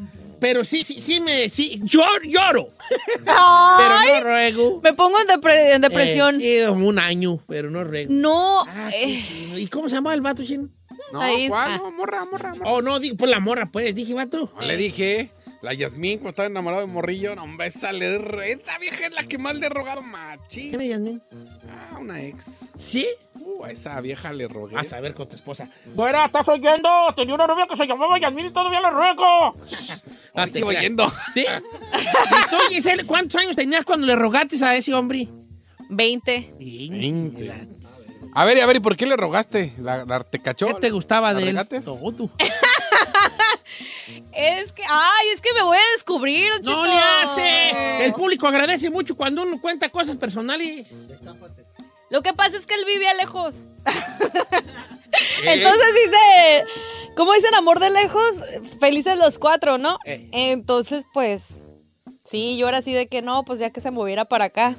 [0.40, 2.68] Pero sí, sí, sí me, sí, yo lloro,
[3.24, 4.80] pero no ruego.
[4.82, 6.40] me pongo en, depre- en depresión.
[6.40, 8.12] Eh, sí, un año, pero no ruego.
[8.12, 8.60] No.
[8.66, 9.62] Ah, eh, sí, sí.
[9.62, 10.68] ¿Y cómo se llama el vato chino?
[11.12, 11.72] No, Ahí ¿cuál?
[11.72, 11.82] está.
[11.82, 12.70] No, morra, morra, morra.
[12.70, 14.50] Oh, no, digo, pues la morra, pues, dije vato.
[14.54, 15.30] No le dije.
[15.62, 18.16] La Yasmín, cuando estaba enamorado de Morrillo, no, hombre, esa, le,
[18.52, 20.68] esa vieja es la que más le rogaron machín.
[20.68, 21.22] ¿Quién es Yasmín?
[21.70, 22.44] Ah, una ex.
[22.78, 23.06] ¿Sí?
[23.40, 24.76] Uh, a esa vieja le rogué.
[24.76, 25.66] A saber con tu esposa.
[25.94, 26.88] Bueno, ¿estás oyendo?
[27.16, 29.56] Tenía una novia que se llamaba Yasmín y todavía le ruego.
[30.36, 31.12] Hoy sigo oyendo.
[31.32, 31.46] ¿Sí?
[32.70, 35.28] ¿Y tú, cuántos años tenías cuando le rogaste a ese hombre?
[35.88, 36.54] 20.
[36.58, 37.52] Veinte.
[38.34, 39.72] A ver, a ver, ¿y por qué le rogaste?
[39.78, 40.66] ¿La, la- te cachó?
[40.66, 41.58] ¿Qué te gustaba ¿La de él?
[41.84, 42.30] Todo.
[44.32, 48.04] Es que, ay, es que me voy a descubrir, Don ¡No le hace!
[48.04, 50.92] El público agradece mucho cuando uno cuenta cosas personales.
[52.10, 53.56] Lo que pasa es que él vivía lejos.
[55.42, 56.64] Entonces dice,
[57.16, 58.42] ¿cómo dicen amor de lejos?
[58.80, 59.98] Felices los cuatro, ¿no?
[60.32, 61.42] Entonces, pues,
[62.24, 64.76] sí, yo era así de que no, pues ya que se moviera para acá.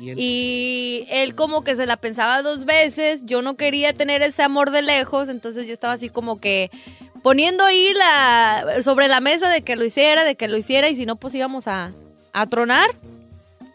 [0.00, 4.20] Y él- Y él como que se la pensaba dos veces, yo no quería tener
[4.22, 6.70] ese amor de lejos, entonces yo estaba así como que
[7.22, 10.96] poniendo ahí la, sobre la mesa de que lo hiciera, de que lo hiciera, y
[10.96, 11.92] si no, pues íbamos a,
[12.32, 12.90] a tronar.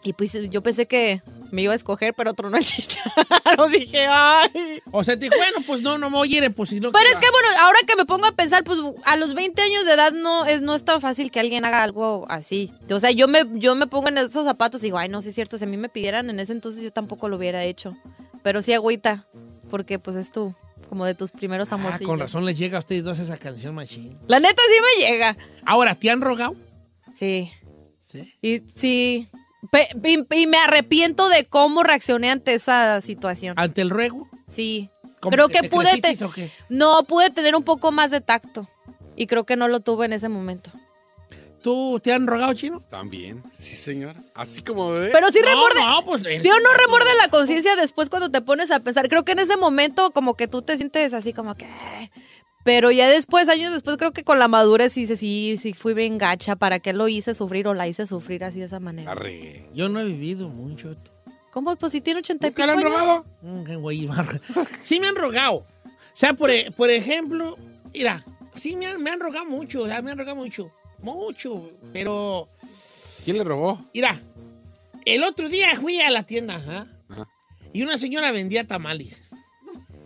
[0.04, 1.22] Y pues yo pensé que
[1.52, 3.68] me iba a escoger, pero tronó el chicharro.
[3.68, 4.82] Dije, ay.
[4.90, 6.90] O sea, te dijo, bueno, pues no, no me a ir, pues si no.
[6.90, 7.20] Pero ¿qué es va?
[7.20, 10.12] que bueno, ahora que me pongo a pensar, pues a los 20 años de edad
[10.12, 12.72] no es, no es tan fácil que alguien haga algo así.
[12.90, 15.28] O sea, yo me, yo me pongo en esos zapatos y digo, ay, no, sí
[15.28, 17.96] es cierto, si a mí me pidieran en ese entonces yo tampoco lo hubiera hecho.
[18.42, 19.26] Pero sí agüita,
[19.70, 20.54] porque pues es tú,
[20.88, 22.00] como de tus primeros Ah, amores.
[22.00, 24.14] con razón les llega a ustedes dos esa canción, machine.
[24.26, 25.36] La neta sí me llega.
[25.64, 26.56] Ahora, ¿te han rogado?
[27.14, 27.52] Sí.
[28.00, 28.34] Sí.
[28.42, 29.28] Y sí.
[30.34, 33.54] Y, me arrepiento de cómo reaccioné ante esa situación.
[33.58, 34.28] ¿Ante el ruego?
[34.48, 34.90] Sí.
[35.20, 35.84] ¿Cómo Creo que te pude...
[35.84, 36.50] creciste te- o qué?
[36.68, 38.68] No, pude tener un poco más de tacto.
[39.14, 40.70] Y creo que no lo tuve en ese momento.
[41.62, 42.80] ¿Tú te han rogado, chino?
[42.90, 44.16] También, sí, señor.
[44.34, 45.10] Así como bebé.
[45.12, 45.80] Pero sí No, remorde.
[45.80, 49.08] no, pues, eres ¿Sí o no remorde la conciencia después cuando te pones a pensar?
[49.08, 51.68] Creo que en ese momento como que tú te sientes así como que...
[52.64, 56.16] Pero ya después, años después, creo que con la madurez dices, sí, sí, fui bien
[56.18, 56.54] gacha.
[56.56, 59.14] ¿Para qué lo hice sufrir o la hice sufrir así de esa manera?
[59.14, 59.66] regué.
[59.74, 60.96] Yo no he vivido mucho.
[61.50, 61.74] ¿Cómo?
[61.76, 63.26] Pues si tiene 80 y ¿Nunca le han pico robado?
[63.42, 64.08] Mm, güey.
[64.82, 65.56] Sí me han rogado.
[65.56, 65.66] O
[66.14, 67.58] sea, por, e- por ejemplo,
[67.92, 70.70] mira, sí me han, me han rogado mucho, o sea, me han rogado mucho.
[71.00, 71.68] Mucho.
[71.92, 72.48] Pero,
[73.24, 73.80] ¿Quién le robó?
[73.92, 74.20] mira,
[75.04, 76.86] el otro día fui a la tienda, Ajá.
[77.72, 79.21] y una señora vendía tamales.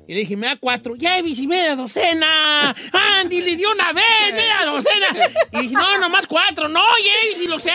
[0.09, 0.94] Y le dije, me da cuatro.
[0.94, 2.74] Ya, y media docena.
[2.92, 5.07] Andy, le dio una vez, media docena.
[5.52, 6.68] Y dije, no, nomás cuatro.
[6.68, 7.72] No, James, si lo sé.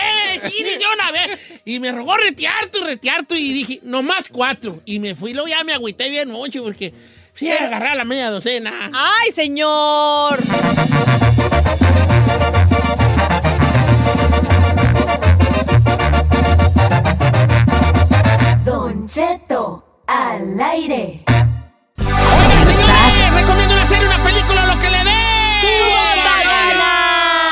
[0.49, 1.37] Sí, le dio una vez.
[1.65, 3.35] Y me rogó retearto y retearto.
[3.35, 4.81] Y dije, nomás cuatro.
[4.85, 5.33] Y me fui.
[5.33, 6.93] Luego ya me agüité bien mucho porque
[7.33, 8.89] sí, agarrar la media docena.
[8.93, 10.39] ¡Ay, señor!
[18.63, 21.25] Don Cheto al aire.
[23.51, 25.11] Recomiendo una serie, una película, lo que le dé.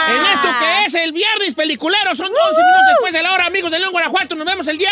[0.10, 3.70] En esto que es el viernes peliculero, son 11 minutos después de la hora, amigos
[3.70, 4.34] de León, Guanajuato.
[4.36, 4.92] Nos vemos el día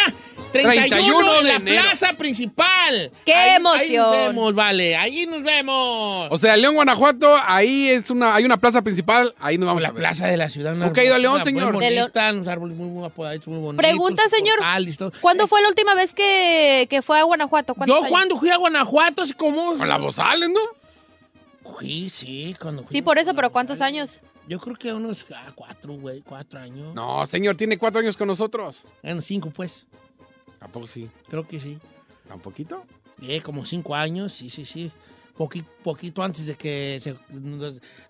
[0.52, 1.82] 31, 31 en de la enero.
[1.84, 3.12] plaza principal.
[3.26, 3.96] ¡Qué Ahí- Ahí emoción!
[4.12, 6.28] nos vemos, vale, ahí nos vemos.
[6.30, 9.90] O sea, León, Guanajuato, ahí es una, hay una plaza principal, ahí nos vamos la
[9.90, 10.00] a ver.
[10.02, 10.74] plaza de la ciudad.
[10.76, 11.74] una ¿Nunca ha ido a León, señor?
[11.74, 12.12] Muy De León.
[12.14, 13.84] bonita, unos árboles muy, muy apodaditos, muy bonitos.
[13.86, 14.60] Pregunta, señor.
[15.22, 17.74] ¿Cuándo fue la última vez que, que fue a Guanajuato?
[17.76, 18.10] ¿Cuántos Yo años?
[18.12, 19.76] cuando fui a Guanajuato, hace como...
[19.78, 20.60] Con la Bozales, ¿no?
[21.80, 24.20] Sí, sí, cuando fui Sí, por eso, pero ¿cuántos años?
[24.48, 26.94] Yo creo que unos ah, cuatro, güey, cuatro años.
[26.96, 28.84] No, señor, tiene cuatro años con nosotros.
[29.04, 29.86] Bueno, cinco, pues.
[30.60, 31.10] ¿A poco sí?
[31.30, 31.78] Creo que sí.
[32.30, 32.84] ¿A poquito?
[33.22, 34.92] Eh, como cinco años, sí, sí, sí.
[35.38, 37.16] Poqui- poquito antes de que se,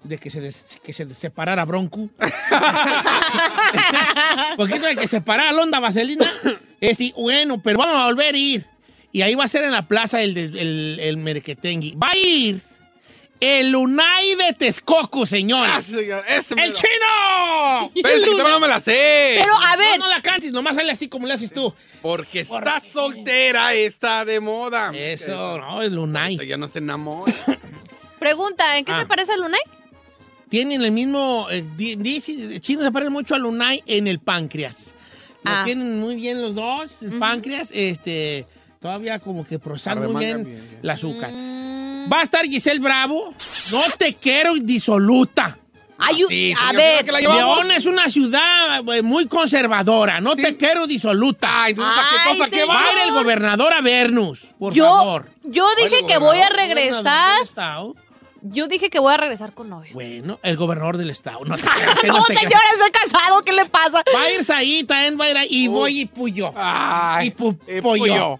[0.03, 2.08] de que se, des- que se separara Bronco.
[4.58, 6.32] poquito de que se separara Londa Vaselina.
[6.80, 8.66] Este, bueno, pero vamos a volver a ir.
[9.12, 11.95] Y ahí va a ser en la plaza el, el, el Merequetengui.
[11.95, 12.62] Va a ir
[13.39, 15.67] el Unai de Texcoco, señor.
[15.69, 16.73] Ah, señor, ese ¡El mero.
[16.73, 17.91] chino!
[18.01, 19.38] Pero ese que no me la sé.
[19.41, 21.73] Pero, a ver, No, no la cantes, nomás sale así como le haces tú.
[22.01, 24.91] Porque está soltera, está de moda.
[24.95, 26.47] Eso, no, el Eso Unai.
[26.47, 27.33] ya no se enamora.
[28.19, 29.01] pregunta, ¿en qué Ah.
[29.01, 29.61] se parece el Lunay?
[30.49, 31.47] tienen el mismo.
[31.51, 34.93] eh, di- dice- chino se parece mucho al Lunay en el páncreas.
[35.43, 35.61] Lo Ah.
[35.65, 36.89] tienen muy bien los dos.
[37.01, 38.45] El páncreas, este.
[38.81, 40.79] Todavía como que procesan muy bien, bien, bien.
[40.83, 41.31] el azúcar.
[41.31, 41.86] Mm.
[42.12, 43.34] Va a estar Giselle Bravo.
[43.72, 45.58] No te quiero disoluta.
[45.99, 47.58] Ay, sí, a ver, que la llevamos.
[47.58, 50.22] León es una ciudad eh, muy conservadora.
[50.22, 51.47] No te quiero disoluta.
[51.64, 52.66] Ah, entonces, ¿a qué Ay, cosa qué.
[52.66, 52.84] Va va?
[52.84, 55.26] a ir el gobernador a vernos, por yo, favor.
[55.43, 56.91] yo dije que voy a regresar.
[57.01, 57.95] Gobernador del estado.
[58.43, 59.91] Yo dije que voy a regresar con novio.
[59.95, 61.43] Bueno, el gobernador del estado.
[61.45, 64.03] No te creas, no No, te señora, estoy casado, ¿qué le pasa?
[64.16, 65.47] Va a ir ahí, también va a ir ahí.
[65.49, 66.53] Y voy y puyo.
[66.55, 67.82] Ay, y pu pollo.
[67.82, 68.39] Puyo.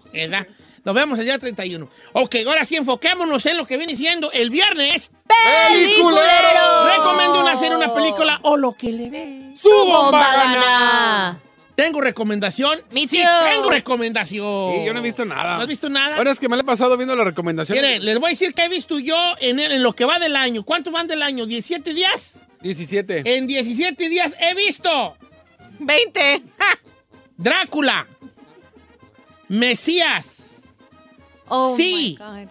[0.88, 1.86] Nos vemos el día 31.
[2.14, 5.12] Ok, ahora sí enfoquémonos en lo que viene siendo el viernes.
[5.26, 6.86] ¡Peliculero!
[6.96, 9.52] Recomiendo una serie, una película o lo que le dé.
[9.54, 11.40] ¡Su bomba gana!
[11.74, 12.80] Tengo recomendación.
[12.92, 13.50] Me sí, too.
[13.52, 14.72] tengo recomendación.
[14.76, 15.56] Sí, yo no he visto nada.
[15.56, 16.16] ¿No has visto nada?
[16.16, 17.76] Bueno, es que me la he pasado viendo la recomendación.
[17.76, 20.18] Miren, les voy a decir que he visto yo en, el- en lo que va
[20.18, 20.62] del año.
[20.64, 21.44] ¿Cuánto van del año?
[21.44, 22.38] ¿17 días?
[22.62, 23.24] 17.
[23.36, 25.18] En 17 días he visto
[25.80, 26.42] 20.
[27.36, 28.06] Drácula,
[29.48, 30.37] Mesías,
[31.48, 32.16] Oh, Sí.
[32.18, 32.48] my God.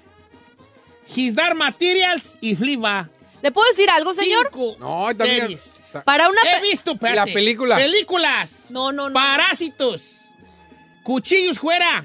[1.16, 3.10] His Dark Materials y Fliba.
[3.42, 4.50] ¿Le puedo decir algo, señor?
[4.52, 5.42] Cinco No, también.
[5.42, 5.80] series.
[6.06, 6.42] Para una...
[6.58, 7.30] He visto, espérate.
[7.30, 7.76] La película.
[7.78, 8.66] Películas.
[8.70, 9.14] No, no, no.
[9.14, 10.02] Parásitos.
[11.04, 12.04] Cuchillos fuera.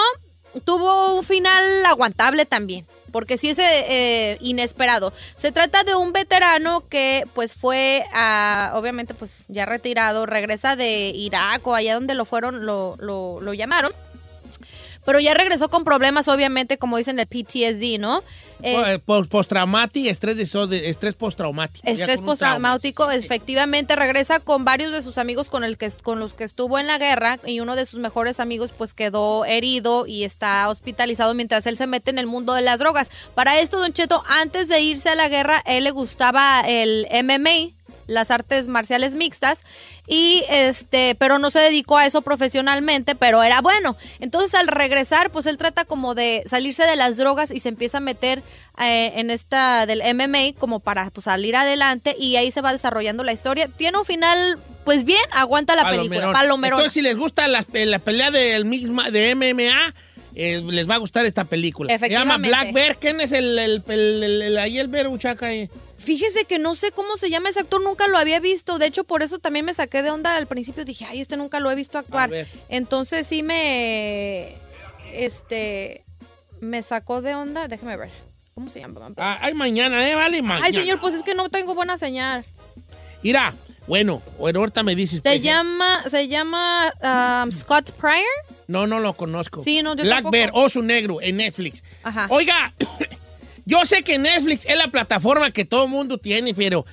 [0.64, 2.86] tuvo un final aguantable también.
[3.10, 5.12] Porque sí es eh, eh, inesperado.
[5.36, 11.10] Se trata de un veterano que pues fue a, obviamente pues ya retirado, regresa de
[11.10, 13.92] Irak o allá donde lo fueron, lo, lo, lo llamaron.
[15.04, 18.22] Pero ya regresó con problemas, obviamente, como dicen el PTSD, ¿no?
[18.62, 21.86] Eh, Eh, post- Postraumático, estrés, estrés postraumático.
[21.86, 26.44] Estrés postraumático, efectivamente, regresa con varios de sus amigos con, el que, con los que
[26.44, 30.68] estuvo en la guerra y uno de sus mejores amigos pues quedó herido y está
[30.68, 33.10] hospitalizado mientras él se mete en el mundo de las drogas.
[33.34, 37.74] Para esto, Don Cheto, antes de irse a la guerra, él le gustaba el MMA,
[38.10, 39.60] las artes marciales mixtas,
[40.06, 43.96] y este, pero no se dedicó a eso profesionalmente, pero era bueno.
[44.18, 47.98] Entonces al regresar, pues él trata como de salirse de las drogas y se empieza
[47.98, 48.42] a meter
[48.78, 53.24] eh, en esta del MMA como para pues, salir adelante y ahí se va desarrollando
[53.24, 53.68] la historia.
[53.76, 56.32] Tiene un final, pues bien, aguanta la película.
[56.32, 56.78] Palomerón.
[56.80, 59.94] Entonces, si les gusta la, la pelea del misma, de MMA,
[60.34, 61.96] eh, les va a gustar esta película.
[61.98, 62.38] Se llama.
[62.38, 62.96] Black Bear.
[62.96, 65.70] ¿Quién es el, el, el, el- el- el?
[66.00, 68.78] Fíjese que no sé cómo se llama ese actor, nunca lo había visto.
[68.78, 70.84] De hecho, por eso también me saqué de onda al principio.
[70.84, 72.30] Dije, ay, este nunca lo he visto actuar.
[72.68, 74.56] Entonces sí me.
[75.12, 76.04] Este.
[76.60, 77.68] Me sacó de onda.
[77.68, 78.10] Déjeme ver.
[78.54, 79.12] ¿Cómo se llama?
[79.16, 80.14] Ah, ay, mañana, ¿eh?
[80.14, 80.66] Vale, mañana.
[80.66, 82.44] Ay, señor, pues es que no tengo buena señal.
[83.22, 83.54] Mira,
[83.86, 85.16] bueno, bueno, ahorita me dices.
[85.16, 86.92] Se pues, llama, se llama
[87.44, 88.24] um, Scott Pryor.
[88.66, 89.64] No, no lo conozco.
[89.64, 90.32] Sí, no, yo Black tampoco.
[90.32, 91.82] Bear, Oso Negro, en Netflix.
[92.02, 92.26] Ajá.
[92.30, 92.72] Oiga,
[93.64, 96.84] yo sé que Netflix es la plataforma que todo mundo tiene, pero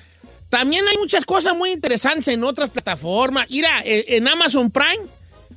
[0.48, 3.48] también hay muchas cosas muy interesantes en otras plataformas.
[3.50, 5.06] Mira, eh, en Amazon Prime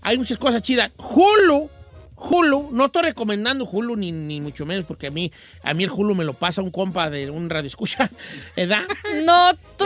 [0.02, 0.92] hay muchas cosas chidas.
[0.98, 1.70] Hulu,
[2.16, 5.32] Hulu, no estoy recomendando Hulu ni, ni mucho menos porque a mí,
[5.64, 8.12] a mí el Hulu me lo pasa un compa de un radio escucha,
[8.56, 8.84] ¿verdad?
[9.24, 9.86] No, tú.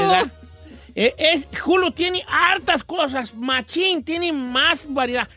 [0.95, 5.28] Eh, es, Hulu tiene hartas cosas, machín, tiene más variedad.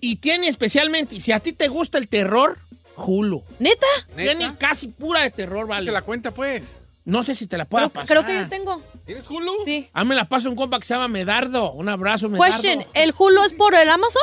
[0.00, 2.58] Y tiene especialmente, si a ti te gusta el terror,
[2.96, 3.42] Hulu.
[3.58, 3.86] ¿Neta?
[4.16, 5.84] Tiene casi pura de terror, vale.
[5.86, 6.76] Se la cuenta, pues.
[7.04, 8.06] No sé si te la pueda Creo, pasar.
[8.08, 8.80] creo que yo tengo.
[9.04, 9.52] ¿Tienes Hulu?
[9.66, 9.88] Sí.
[9.92, 11.72] A mí me la pasa un compa que se llama Medardo.
[11.72, 12.50] Un abrazo, Medardo.
[12.62, 14.22] Question, ¿el Hulu es por el Amazon?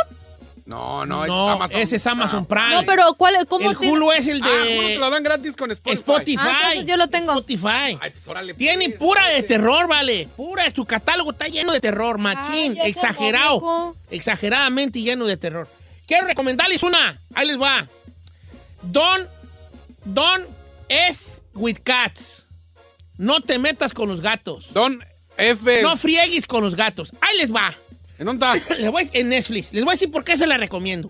[0.65, 1.79] No, no, No, es Amazon.
[1.79, 2.73] ese es Amazon Prime.
[2.75, 3.93] No, pero ¿cuál, ¿cómo el tiene?
[3.93, 5.99] Hulu es el Ah, Hulu de te lo dan gratis con Spotify.
[5.99, 6.37] Spotify.
[6.41, 7.31] Ah, entonces yo lo tengo.
[7.33, 7.97] Spotify.
[8.01, 8.99] Ay, pues órale, Tiene pues.
[8.99, 10.27] pura de terror, vale.
[10.35, 10.63] Pura.
[10.73, 12.77] Su catálogo está lleno de terror, machín.
[12.81, 13.95] Ay, exagerado.
[14.09, 15.67] Exageradamente lleno de terror.
[16.07, 17.19] Quiero recomendarles una.
[17.33, 17.87] Ahí les va.
[18.83, 19.27] Don,
[20.05, 20.47] Don
[20.89, 21.19] F
[21.53, 22.43] with cats.
[23.17, 24.67] No te metas con los gatos.
[24.73, 25.03] Don
[25.37, 25.81] F.
[25.81, 27.11] No friegues con los gatos.
[27.21, 27.73] Ahí les va.
[28.17, 28.75] ¿En dónde está?
[28.77, 29.73] Les voy a- en Netflix.
[29.73, 31.09] Les voy a decir por qué se la recomiendo.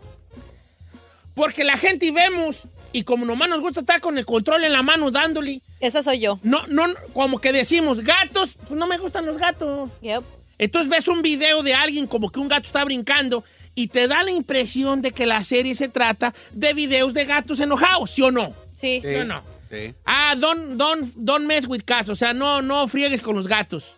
[1.34, 4.74] Porque la gente y vemos, y como nomás nos gusta estar con el control en
[4.74, 6.40] la mano dándole, Esa soy yo.
[6.44, 9.90] no, no, como que decimos, gatos, pues no me gustan los gatos.
[10.02, 10.24] Yep.
[10.58, 13.44] Entonces ves un video de alguien como que un gato está brincando
[13.76, 17.60] y te da la impresión de que la serie se trata de videos de gatos
[17.60, 18.54] enojados, ¿sí o no?
[18.76, 19.02] Sí.
[19.04, 19.42] ¿Sí o no?
[19.70, 19.94] Sí.
[20.06, 23.94] Ah, don't, don't, don't mess with cats, o sea, no, no friegues con los gatos.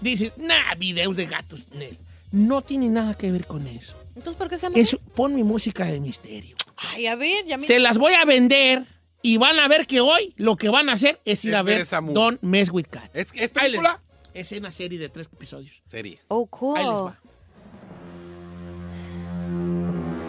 [0.00, 1.60] Dices, nah, videos de gatos.
[1.74, 1.98] Nel.
[2.30, 3.96] No tiene nada que ver con eso.
[4.14, 4.76] Entonces, ¿por qué se llama?
[5.14, 6.56] Pon mi música de misterio.
[6.76, 7.66] Ay, a ver, ya me...
[7.66, 8.84] Se las voy a vender
[9.22, 11.62] y van a ver que hoy lo que van a hacer es ir Es a
[11.62, 11.86] ver.
[12.12, 13.10] Don't Mess with Cats.
[13.14, 14.00] ¿Es, es película?
[14.34, 15.82] Es una serie de tres episodios.
[15.86, 16.20] Serie.
[16.28, 16.78] Oh, cool.
[16.78, 17.20] Ahí les va.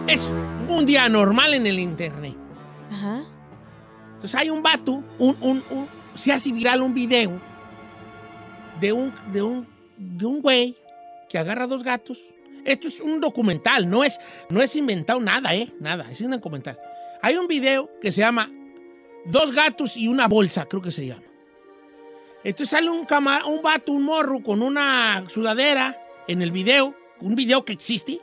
[0.07, 0.29] Es
[0.67, 2.35] un día normal en el internet.
[2.91, 3.23] Ajá.
[4.15, 7.39] Entonces hay un vato, un, un- un- se hace viral un video
[8.81, 9.67] de un, de un,
[9.97, 10.75] de un güey
[11.29, 12.17] que agarra dos gatos.
[12.65, 15.69] Esto es un documental, no es, no es inventado nada, ¿eh?
[15.79, 16.77] Nada, es un documental.
[17.21, 18.49] Hay un video que se llama
[19.25, 21.23] Dos gatos y una bolsa, creo que se llama.
[22.43, 25.95] Entonces sale un, cama- un vato, un morro con una sudadera
[26.27, 28.19] en el video, un video que existe,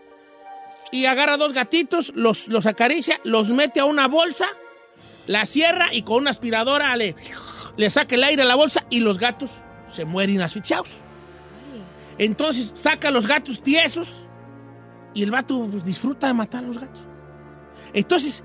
[0.96, 4.46] y agarra dos gatitos, los, los acaricia, los mete a una bolsa
[5.26, 7.16] la cierra y con una aspiradora le,
[7.76, 9.50] le saca el aire a la bolsa y los gatos
[9.92, 10.88] se mueren asfixiados.
[12.18, 14.26] Entonces saca a los gatos tiesos
[15.14, 17.00] y el vato pues, disfruta de matar a los gatos.
[17.92, 18.44] Entonces,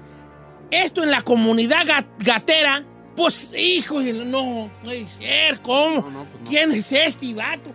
[0.71, 2.83] esto en la comunidad ga- gatera,
[3.15, 6.01] pues, hijo, no, no puede ser, ¿cómo?
[6.01, 6.49] No, no, pues.
[6.49, 7.71] ¿Quién es este vato?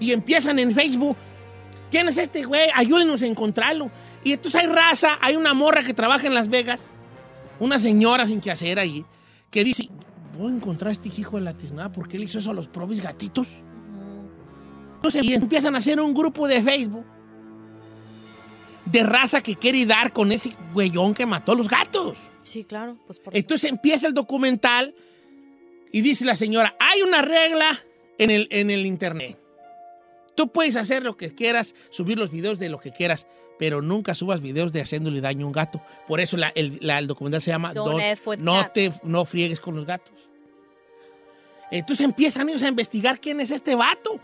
[0.00, 1.16] Y empiezan en Facebook,
[1.94, 2.70] ¿quién es este güey?
[2.74, 3.88] Ayúdenos a encontrarlo.
[4.24, 6.90] Y entonces hay raza, hay una morra que trabaja en Las Vegas,
[7.60, 9.04] una señora sin que hacer ahí,
[9.48, 9.88] que dice,
[10.36, 12.54] voy a encontrar a este hijo de la tiznada, ¿por qué le hizo eso a
[12.54, 13.46] los propios gatitos?
[14.96, 17.04] Entonces y empiezan a hacer un grupo de Facebook
[18.86, 22.18] de raza que quiere dar con ese güeyón que mató a los gatos.
[22.42, 22.98] Sí, claro.
[23.06, 23.36] Pues por...
[23.36, 24.96] Entonces empieza el documental
[25.92, 27.78] y dice la señora, hay una regla
[28.18, 29.43] en el, en el internet.
[30.34, 33.26] Tú puedes hacer lo que quieras, subir los videos de lo que quieras,
[33.58, 35.80] pero nunca subas videos de haciéndole daño a un gato.
[36.08, 38.72] Por eso la- el, la- el documental se llama Don't F with No cats.
[38.72, 40.12] te no friegues con los gatos.
[41.70, 44.20] Entonces empiezan ellos a investigar quién es este vato.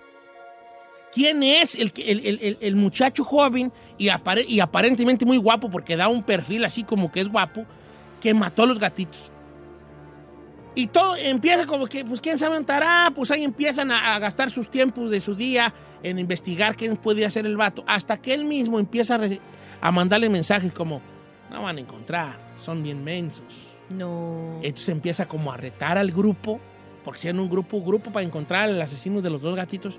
[1.12, 5.68] ¿Quién es el, el- el- el- el muchacho joven y, apare- y aparentemente muy guapo,
[5.70, 7.66] porque da un perfil así como que es guapo,
[8.20, 9.32] que mató a los gatitos?
[10.76, 13.10] Y todo empieza como que, pues, ¿quién sabe dónde estará?
[13.12, 17.30] Pues ahí empiezan a, a gastar sus tiempos de su día en investigar quién podría
[17.30, 19.18] ser el vato, hasta que él mismo empieza
[19.80, 21.00] a mandarle mensajes como,
[21.50, 23.70] no van a encontrar, son bien mensos.
[23.90, 24.60] No.
[24.62, 26.60] Entonces empieza como a retar al grupo,
[27.04, 29.98] porque sean un grupo, grupo para encontrar al asesino de los dos gatitos.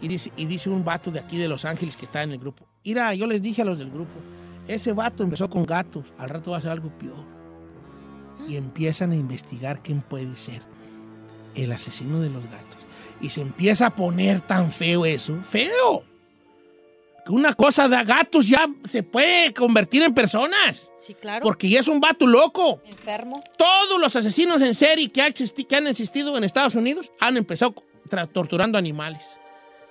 [0.00, 2.38] Y dice, y dice un vato de aquí de Los Ángeles que está en el
[2.38, 2.66] grupo.
[2.84, 4.20] Mira, yo les dije a los del grupo,
[4.68, 7.24] ese vato empezó con gatos, al rato va a ser algo peor.
[8.46, 10.62] Y empiezan a investigar quién puede ser
[11.54, 12.75] el asesino de los gatos.
[13.20, 16.04] Y se empieza a poner tan feo eso, feo.
[17.24, 20.92] Que una cosa de gatos ya se puede convertir en personas.
[20.98, 21.42] Sí, claro.
[21.42, 22.80] Porque ya es un vato loco.
[22.84, 23.42] Enfermo.
[23.56, 27.74] Todos los asesinos en serie que, que han existido en Estados Unidos han empezado
[28.32, 29.38] torturando animales.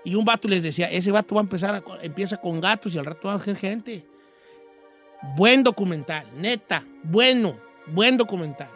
[0.06, 3.00] Y un vato les decía, ese vato va a empezar, a empieza con gatos y
[3.00, 4.06] al rato va a ser gente.
[5.36, 7.58] Buen documental, neta, bueno,
[7.88, 8.70] buen documental.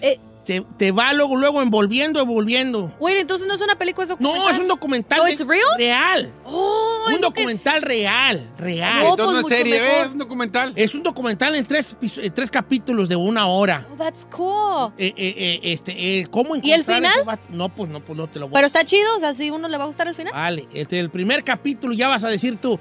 [0.00, 0.18] Eh.
[0.44, 2.92] Te, te va luego, luego envolviendo, envolviendo.
[2.98, 4.40] Güey, entonces no es una película, es documental.
[4.42, 5.62] No, es un documental ¿So de- it's real?
[5.78, 6.32] real.
[6.44, 9.02] Oh, un es que- documental real, real.
[9.04, 9.98] No, Entonces pues es serie, mejor.
[10.02, 10.12] ¿ves?
[10.12, 10.72] Un documental.
[10.76, 13.86] Es un documental en tres, en tres capítulos de una hora.
[13.92, 14.92] Oh, that's cool.
[14.98, 17.38] Eh, eh, eh, este, eh, ¿Cómo ¿Y el encontrar final?
[17.50, 18.66] No, pues no, pues no te lo voy Pero a...
[18.66, 20.32] está chido, o sea, si uno le va a gustar el final.
[20.32, 22.78] Vale, este, el primer capítulo ya vas a decir tú,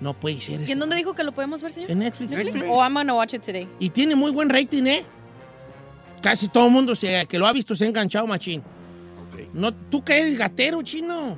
[0.00, 1.90] no puede ser ¿Y en dónde dijo que lo podemos ver, señor?
[1.90, 2.30] En Netflix.
[2.68, 3.66] Oh, I'm gonna watch it today.
[3.78, 5.04] Y tiene muy buen rating, ¿eh?
[6.26, 8.60] Casi todo el mundo se- que lo ha visto se ha enganchado, machín.
[9.52, 11.36] No, ¿Tú qué eres gatero, chino?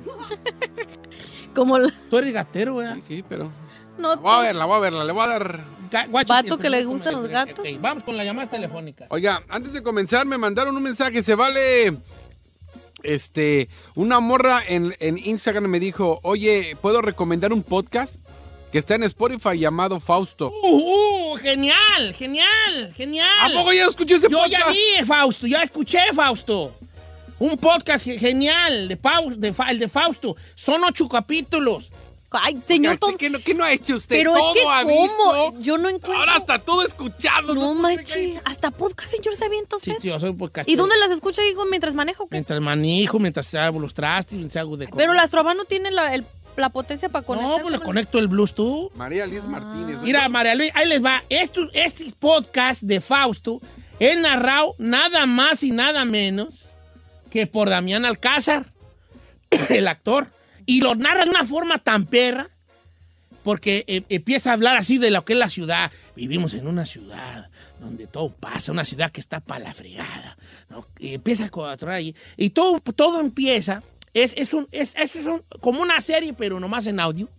[1.53, 2.95] Como el- Tú eres gatero, ¿verdad?
[2.95, 3.51] Sí, sí, pero.
[3.99, 5.63] no Voy a verla, voy a verla, le voy a dar.
[6.09, 7.59] Guáchate Vato que le gustan los gatos.
[7.59, 9.05] Ok, vamos con la llamada telefónica.
[9.09, 11.95] Oiga, antes de comenzar me mandaron un mensaje, se vale.
[13.03, 18.15] Este, una morra en, en Instagram me dijo, oye, ¿puedo recomendar un podcast?
[18.71, 20.51] Que está en Spotify llamado Fausto.
[20.63, 23.27] Uh, uh, genial, genial, genial.
[23.41, 24.77] ¿A poco ya escuché ese Yo ya podcast?
[24.99, 26.71] vi, Fausto, ya escuché, Fausto.
[27.39, 30.35] Un podcast ge- genial de, Pau- de Fa- el de Fausto.
[30.55, 31.91] Son ocho capítulos.
[32.31, 34.15] Ay, señor, Oiga, todo- ¿Qué, no, qué no ha hecho usted?
[34.17, 35.01] Pero es todo que, ha ¿cómo?
[35.01, 35.53] visto.
[35.61, 37.55] Yo no encuentro- Ahora está todo escuchado.
[37.55, 39.93] No manches, hasta podcast, señor, se avienta usted.
[39.99, 40.69] sí, yo soy podcast.
[40.69, 42.27] ¿Y dónde las escucha digo, mientras manejo?
[42.27, 42.35] qué?
[42.35, 46.13] Mientras manejo, mientras hago los trastes, mientras hago de Pero la Astroban no tiene la,
[46.13, 46.23] el-
[46.59, 47.57] la potencia para conectar.
[47.57, 48.91] No, pues le conecto el Bluetooth.
[48.95, 50.01] María Liz Martínez.
[50.01, 51.23] Mira, María Luis, ahí les va.
[51.29, 53.61] Esto, este podcast de Fausto
[53.99, 56.49] es narrado nada más y nada menos
[57.29, 58.71] que por Damián Alcázar,
[59.69, 60.27] el actor.
[60.65, 62.49] Y lo narra de una forma tan perra
[63.43, 65.91] porque eh, empieza a hablar así de lo que es la ciudad.
[66.15, 67.49] Vivimos en una ciudad
[67.79, 70.37] donde todo pasa, una ciudad que está para la fregada.
[70.69, 70.85] ¿no?
[70.99, 72.15] Y empieza a ahí.
[72.37, 73.81] Y todo, todo empieza,
[74.13, 77.29] es, es, un, es, es un- como una serie, pero nomás en audio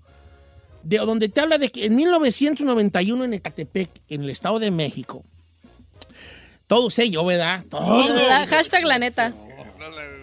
[0.83, 5.25] de donde te habla de que en 1991 en Ecatepec, en el Estado de México,
[6.67, 7.65] todo se yo, ¿verdad?
[7.69, 8.07] Todo.
[8.29, 9.35] La hashtag la neta.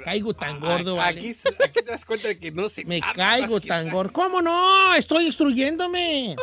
[0.08, 1.20] Caigo tan gordo, ¿vale?
[1.20, 4.14] Aquí, aquí te das cuenta de que no se Me caigo tan gordo.
[4.14, 4.96] ¿Cómo no?
[4.96, 6.34] Estoy instruyéndome.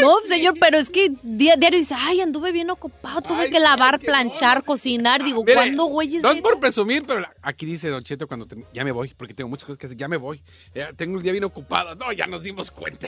[0.00, 4.00] No, señor, pero es que di- diario dice, ay, anduve bien ocupado, tuve que lavar,
[4.00, 5.22] planchar, cocinar.
[5.22, 6.08] Digo, Mire, ¿cuándo, güey?
[6.18, 9.14] No es por presumir, pero la- aquí dice Don Cheto cuando te- ya me voy,
[9.16, 10.42] porque tengo muchas cosas que hacer, ya me voy.
[10.74, 11.94] Ya tengo el día bien ocupado.
[11.94, 13.06] No, ya nos dimos cuenta.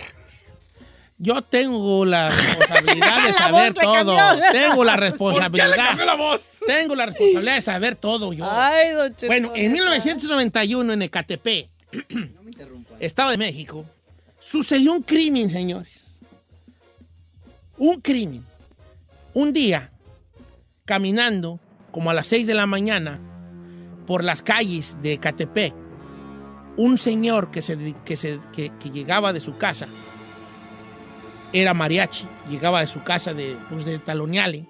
[1.19, 4.17] Yo tengo la responsabilidad de La saber todo.
[4.53, 5.97] Tengo la ¿Por qué le responsabilidad.
[6.05, 6.59] la voz?
[6.67, 8.45] Tengo la responsabilidad de saber todo yo.
[8.51, 9.73] Ay, don Cheto, Bueno, en neta.
[9.73, 11.69] 1991 en Ecatepec,
[13.01, 13.85] Estado de México,
[14.39, 16.01] sucedió un crimen, señores.
[17.79, 18.45] Un crimen.
[19.35, 19.91] Un día,
[20.85, 21.61] caminando
[21.93, 23.19] como a las 6 de la mañana
[24.07, 25.75] por las calles de Ecatepec,
[26.77, 29.89] un señor que, se, que, se- que- que llegaba de su casa,
[31.53, 34.67] era mariachi, llegaba de su casa de, pues, de Taloniale,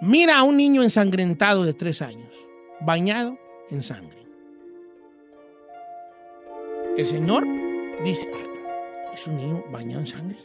[0.00, 2.32] mira a un niño ensangrentado de tres años,
[2.80, 3.38] bañado
[3.70, 4.18] en sangre.
[6.96, 7.46] El señor
[8.04, 10.38] dice, "Ah, es un niño bañado en sangre.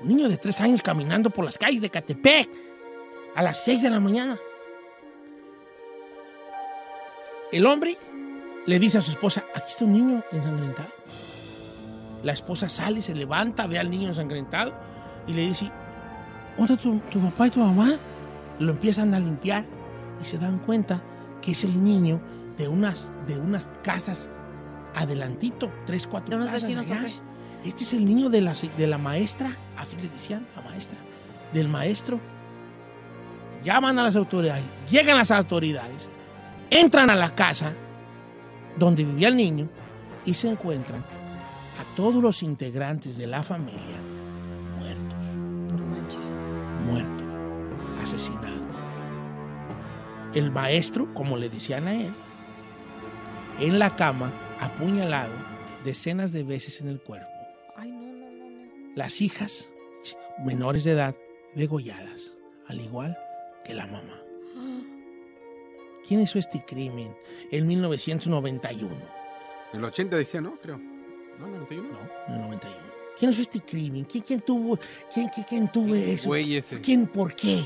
[0.00, 2.48] Un niño de tres años caminando por las calles de Catepec
[3.34, 4.38] a las seis de la mañana.
[7.52, 7.96] El hombre
[8.66, 10.88] le dice a su esposa, aquí está un niño ensangrentado.
[12.26, 14.74] La esposa sale, se levanta, ve al niño ensangrentado
[15.28, 15.70] y le dice,
[16.56, 18.00] ¿dónde está tu, tu papá y tu mamá?
[18.58, 19.64] Lo empiezan a limpiar
[20.20, 21.00] y se dan cuenta
[21.40, 22.20] que es el niño
[22.58, 24.28] de unas, de unas casas
[24.96, 27.14] adelantito, tres, cuatro ¿De unos casas vecinos allá.
[27.64, 30.98] Este es el niño de la, de la maestra, así le decían, la maestra,
[31.52, 32.18] del maestro.
[33.62, 36.08] Llaman a las autoridades, llegan las autoridades,
[36.70, 37.72] entran a la casa
[38.76, 39.68] donde vivía el niño
[40.24, 41.04] y se encuentran
[41.78, 44.00] a todos los integrantes de la familia
[44.78, 45.18] muertos.
[46.84, 48.60] Muertos, asesinados.
[50.34, 52.12] El maestro, como le decían a él,
[53.58, 55.32] en la cama, apuñalado
[55.84, 57.26] decenas de veces en el cuerpo.
[58.94, 59.70] Las hijas
[60.44, 61.16] menores de edad
[61.54, 62.32] degolladas,
[62.66, 63.16] al igual
[63.64, 64.22] que la mamá.
[66.06, 67.16] ¿Quién hizo este crimen
[67.50, 68.94] en 1991?
[69.72, 70.56] El 80 decía, ¿no?
[70.60, 70.95] Creo.
[71.38, 71.88] No, 91.
[71.88, 72.76] No, en el 91.
[73.18, 74.04] ¿Quién hizo este crimen?
[74.04, 74.78] ¿Quién, quién tuvo,
[75.12, 76.28] quién, quién, quién tuvo eso?
[76.28, 76.80] güey ese?
[76.80, 77.64] ¿Quién, por qué?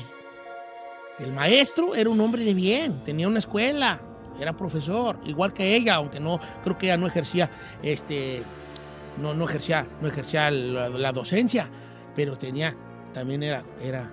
[1.19, 4.01] El maestro era un hombre de bien, tenía una escuela,
[4.39, 7.51] era profesor, igual que ella, aunque no, creo que ella no ejercía,
[7.83, 8.43] este,
[9.21, 11.69] no, no ejercía, no ejercía la, la docencia,
[12.15, 12.75] pero tenía,
[13.13, 14.09] también era, era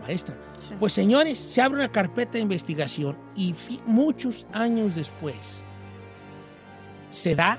[0.00, 0.34] maestra.
[0.80, 3.54] Pues señores, se abre una carpeta de investigación y
[3.86, 5.62] muchos años después
[7.10, 7.58] se da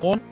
[0.00, 0.22] con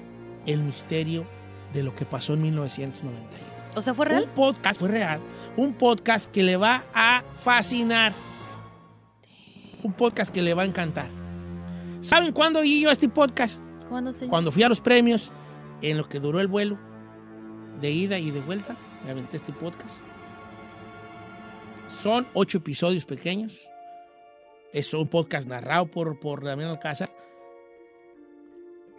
[0.47, 1.27] el misterio
[1.73, 3.59] de lo que pasó en 1991.
[3.77, 4.25] O sea, ¿fue real?
[4.25, 5.21] Un podcast, fue real.
[5.57, 8.13] Un podcast que le va a fascinar.
[9.83, 11.09] Un podcast que le va a encantar.
[12.01, 13.63] ¿Saben cuándo oí yo este podcast?
[13.89, 14.31] ¿Cuándo, señor?
[14.31, 15.31] Cuando fui a los premios,
[15.83, 16.79] en lo que duró el vuelo,
[17.81, 19.99] de ida y de vuelta, me aventé este podcast.
[22.03, 23.69] Son ocho episodios pequeños.
[24.73, 27.11] Es un podcast narrado por, por Damián Alcázar.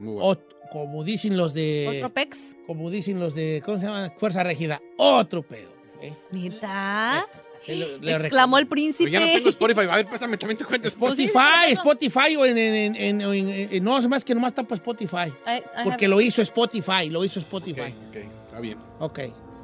[0.02, 0.40] Ot-
[0.72, 1.88] como dicen los de.
[1.98, 2.38] ¿Otro pex?
[2.68, 3.62] Como dicen los de.
[3.66, 4.14] ¿Cómo se llama?
[4.18, 4.82] Fuerza Regida.
[4.98, 5.72] Otro pedo.
[6.02, 6.14] ¿eh?
[6.32, 7.26] ¿Neta?
[7.66, 9.10] Sí, lo- le Exclamó el príncipe.
[9.12, 9.82] Pero ya no tengo Spotify.
[9.90, 11.26] A ver, pásame también te cuenta Spotify.
[11.26, 14.64] Spotify, Spotify o en, en, en, en- en- en- no, es más que nomás está
[14.64, 15.34] para Spotify.
[15.46, 17.94] I- I Porque have- lo hizo Spotify, lo hizo Spotify.
[18.10, 18.16] Ok,
[18.46, 18.78] está bien.
[19.00, 19.20] Ok.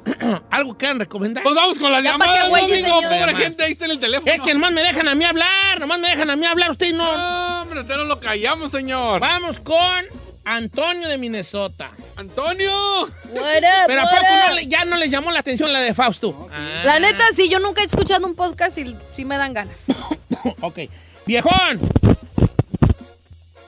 [0.50, 1.42] ¿Algo que quieran recomendar?
[1.42, 3.02] Pues vamos con las Ya llamadas, señor.
[3.02, 4.30] Pobre gente, ahí está en el teléfono.
[4.32, 6.94] Es que nomás me dejan a mí hablar, nomás me dejan a mí hablar, ustedes
[6.94, 7.16] no.
[7.16, 9.20] No, hombre, usted no lo callamos, señor.
[9.20, 10.04] Vamos con
[10.48, 11.90] Antonio de Minnesota.
[12.14, 12.70] ¡Antonio!
[13.02, 15.92] What up, Pero ¿a poco no le- ya no le llamó la atención la de
[15.92, 16.48] Fausto?
[16.52, 19.84] Ah, La neta, sí, yo nunca he escuchado un podcast y sí me dan ganas.
[20.60, 20.78] ok.
[21.26, 21.80] Viejón,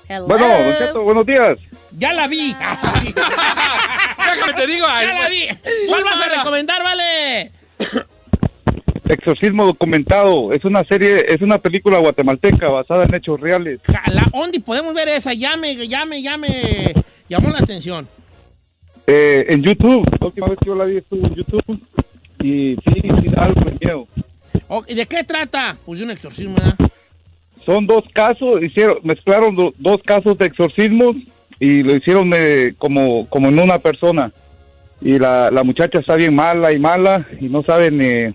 [0.08, 0.26] Hello.
[0.28, 1.58] Bueno, Don Cheto, buenos días.
[1.98, 2.54] ya la vi.
[4.16, 4.86] Déjame te digo.
[4.88, 5.48] ay, ya la vi.
[5.88, 7.50] ¿Cuál vas a recomendar, vale?
[9.08, 10.52] Exorcismo documentado.
[10.52, 13.80] Es una serie, es una película guatemalteca basada en hechos reales.
[14.06, 15.32] La Ondi, podemos ver esa.
[15.34, 16.94] Ya me, ya me, ya me
[17.28, 18.06] llamó la atención.
[19.06, 20.06] Eh, en YouTube.
[20.20, 21.80] La última vez que yo la vi estuvo en YouTube.
[22.42, 24.06] Y sí, sí, da algo de miedo.
[24.68, 25.76] Ok, ¿De qué trata?
[25.86, 26.74] Pues de un exorcismo, ¿verdad?
[27.64, 31.16] Son dos casos, hicieron, mezclaron do- dos casos de exorcismos
[31.60, 34.30] y lo hicieron eh, como, como en una persona.
[35.00, 38.34] Y la, la muchacha está bien mala y mala y no saben eh,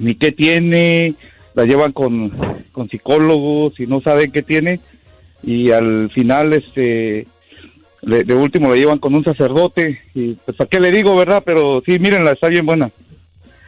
[0.00, 1.14] ni qué tiene,
[1.54, 2.30] la llevan con,
[2.72, 4.80] con psicólogos y no saben qué tiene.
[5.42, 7.26] Y al final, este,
[8.02, 11.42] de, de último la llevan con un sacerdote y pues a qué le digo, ¿verdad?
[11.44, 12.90] Pero sí, mírenla, está bien buena.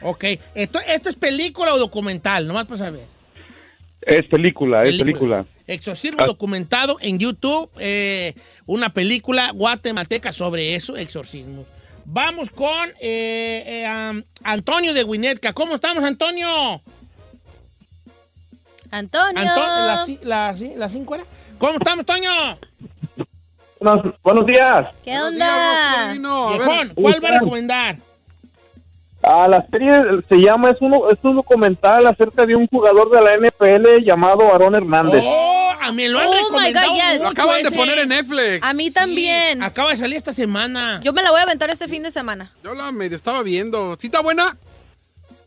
[0.02, 0.24] Ok.
[0.54, 2.46] ¿Esto, ¿Esto es película o documental?
[2.46, 3.04] Nomás para saber.
[4.00, 5.04] Es película, es Película.
[5.04, 5.46] película.
[5.68, 6.26] Exorcismo Ah.
[6.26, 8.34] documentado en YouTube, eh,
[8.66, 11.64] una película guatemalteca sobre eso, exorcismo.
[12.04, 15.52] Vamos con eh, eh, Antonio de Winnetka.
[15.52, 16.80] ¿Cómo estamos, Antonio?
[18.90, 19.40] Antonio.
[19.40, 21.24] Anto- la, ci- la, ci- la cinco era?
[21.58, 22.30] ¿Cómo estamos, Antonio?
[23.80, 24.88] Buenos, buenos días.
[25.04, 26.12] ¿Qué onda?
[26.50, 27.96] Viejón, ¿cuál va a recomendar?
[29.22, 29.92] Ah, la serie
[30.28, 34.50] se llama, es, uno, es un documental acerca de un jugador de la NFL llamado
[34.52, 35.22] Aarón Hernández.
[35.24, 37.04] Oh, a mí lo han Oh, recomendado God, yes.
[37.12, 38.64] mucho Lo acaban de poner en Netflix.
[38.66, 39.62] A mí también.
[39.62, 41.00] Acaba de salir esta semana.
[41.04, 42.50] Yo me la voy a aventar este fin de semana.
[42.64, 43.96] Yo la medio estaba viendo.
[44.00, 44.56] ¿Sí está buena?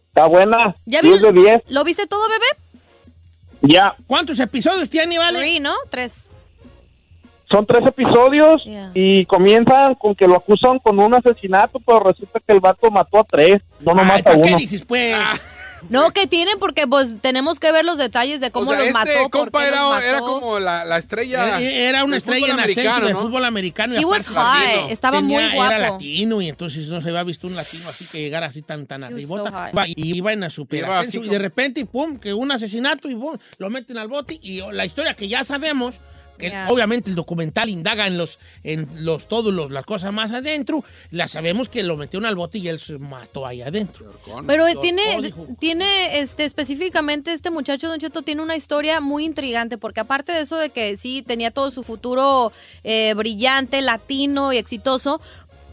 [0.07, 0.75] Está buena.
[0.85, 1.61] ¿Ya 10 vi- de 10.
[1.69, 2.45] ¿Lo viste todo, bebé?
[3.61, 3.95] Ya.
[4.07, 5.39] ¿Cuántos episodios tiene, Vale?
[5.39, 5.73] Three, ¿no?
[5.89, 6.24] Tres.
[7.49, 8.91] Son tres episodios Yeah.
[8.93, 13.19] y comienzan con que lo acusan con un asesinato, pero resulta que el vato mató
[13.19, 14.57] a tres, no Ay, nomás a ¿para qué uno.
[14.57, 15.15] dices, pues?
[15.87, 18.87] No, que tienen porque pues tenemos que ver los detalles de cómo o sea, los
[18.87, 20.03] este mató, compa qué los era, mató.
[20.07, 21.59] era como la, la estrella.
[21.59, 23.19] Era, era una estrella en ascenso ¿no?
[23.19, 23.93] fútbol americano.
[23.93, 25.71] y He was high, estaba muy Tenía- guapo.
[25.73, 28.87] Era latino y entonces no se había visto un latino así que llegara así tan,
[28.87, 29.69] tan arribota.
[29.71, 32.51] so y iba en la super Iba así ascenso, y de repente, pum, que un
[32.51, 35.93] asesinato y pum, lo meten al bote y la historia que ya sabemos
[36.37, 36.67] Yeah.
[36.69, 41.27] obviamente el documental indaga en los en los todos los, las cosas más adentro, la
[41.27, 44.05] sabemos que lo metieron al bote y él se mató ahí adentro.
[44.45, 45.47] Pero Doctor, tiene, dijo.
[45.59, 50.41] tiene este, específicamente este muchacho Don Cheto tiene una historia muy intrigante porque aparte de
[50.41, 52.51] eso de que sí tenía todo su futuro
[52.83, 55.21] eh, brillante, latino y exitoso,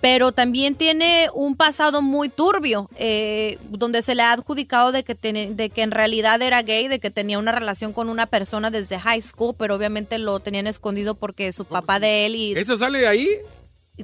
[0.03, 5.15] pero también tiene un pasado muy turbio, eh, donde se le ha adjudicado de que,
[5.15, 8.99] de que en realidad era gay, de que tenía una relación con una persona desde
[8.99, 13.07] high school, pero obviamente lo tenían escondido porque su papá de él y ¿Eso sale
[13.07, 13.29] ahí?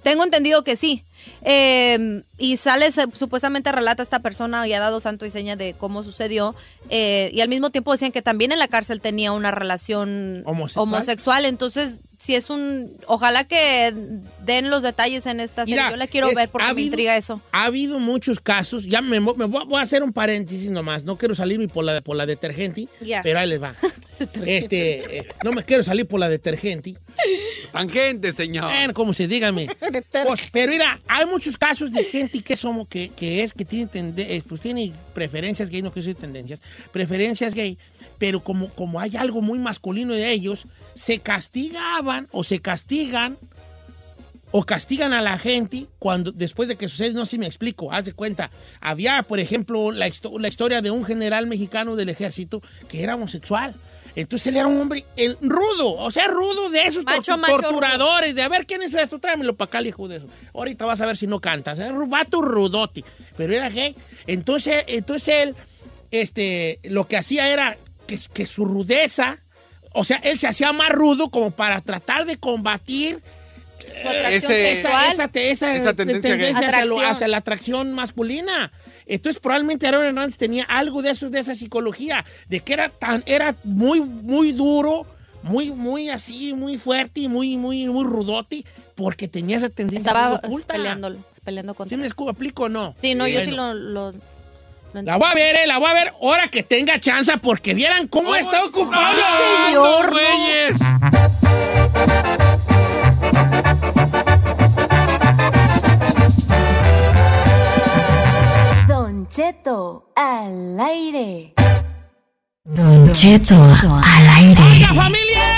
[0.00, 1.02] tengo entendido que sí.
[1.42, 5.74] Eh, y sale, se- supuestamente relata esta persona y ha dado santo y seña de
[5.74, 6.54] cómo sucedió.
[6.90, 10.82] Eh, y al mismo tiempo decían que también en la cárcel tenía una relación ¿Homosexual?
[10.82, 11.44] homosexual.
[11.44, 12.92] Entonces, si es un.
[13.06, 13.94] Ojalá que
[14.44, 15.76] den los detalles en esta serie.
[15.76, 17.40] Mira, Yo la quiero es- ver porque ha me intriga eso.
[17.52, 21.16] Ha habido muchos casos, ya me, me voy, voy a hacer un paréntesis nomás, no
[21.16, 22.88] quiero salirme por la, por la detergente,
[23.22, 23.74] pero ahí les va.
[24.44, 26.96] este, eh, no me quiero salir por la detergente.
[27.72, 28.64] Tangente, señor.
[28.64, 29.68] Bueno, como se dígame.
[30.26, 33.90] Pues, pero mira, hay muchos casos de gente que somos, que, que es, que tiene,
[33.90, 36.60] tende- eh, pues tiene preferencias gay, no quiero decir tendencias,
[36.92, 37.78] preferencias gay,
[38.18, 43.36] pero como, como hay algo muy masculino de ellos, se castigaban o se castigan
[44.50, 47.92] o castigan a la gente cuando después de que sucede, no sé si me explico,
[47.92, 52.08] haz de cuenta, había, por ejemplo, la, histo- la historia de un general mexicano del
[52.08, 53.74] ejército que era homosexual.
[54.20, 57.60] Entonces él era un hombre el, rudo, o sea, rudo de esos Macho, tor- macho,
[57.60, 60.26] torturadores, de a ver quién es esto, tráemelo para acá, hijo de eso.
[60.54, 63.04] Ahorita vas a ver si no cantas, era un vato rudote,
[63.36, 63.94] pero era gay.
[64.26, 65.54] Entonces, entonces él,
[66.10, 67.76] este, lo que hacía era
[68.08, 69.38] que, que su rudeza,
[69.92, 73.20] o sea, él se hacía más rudo como para tratar de combatir
[74.02, 75.12] Su atracción ese- sexual.
[75.12, 76.52] esa, te- esa- Esa tendencia gay.
[76.52, 78.72] hacia, lo- hacia la atracción masculina.
[79.08, 83.22] Entonces probablemente Aaron Hernández tenía algo de eso, de esa psicología, de que era tan,
[83.26, 85.06] era muy, muy duro,
[85.42, 88.64] muy, muy así, muy fuerte y muy, muy, muy rudote,
[88.94, 90.74] porque tenía esa tendencia Estaba muy oculta.
[90.74, 91.96] peleando, peleando contra.
[91.96, 92.94] ¿Sí me escu- aplico o no?
[93.00, 93.74] Sí, no, yo sí Bueno.
[93.74, 94.12] lo.
[94.12, 94.18] lo-
[94.94, 97.74] lo La voy a ver, eh, la voy a ver ahora que tenga chance, porque
[97.74, 99.16] vieran cómo está ocupado.
[99.66, 100.18] señor, no.
[109.28, 111.52] Don Cheto al aire.
[112.64, 114.62] Don Cheto al aire.
[114.62, 115.54] ¡Oiga, familia!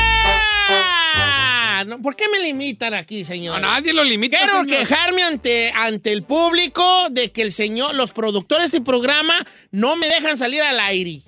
[1.86, 3.58] no, ¿por qué me limitan aquí, señor?
[3.58, 4.38] A nadie lo limita.
[4.38, 4.76] Quiero señor.
[4.76, 9.94] quejarme ante, ante el público de que el señor, los productores de este programa no
[9.94, 11.22] me dejan salir al aire.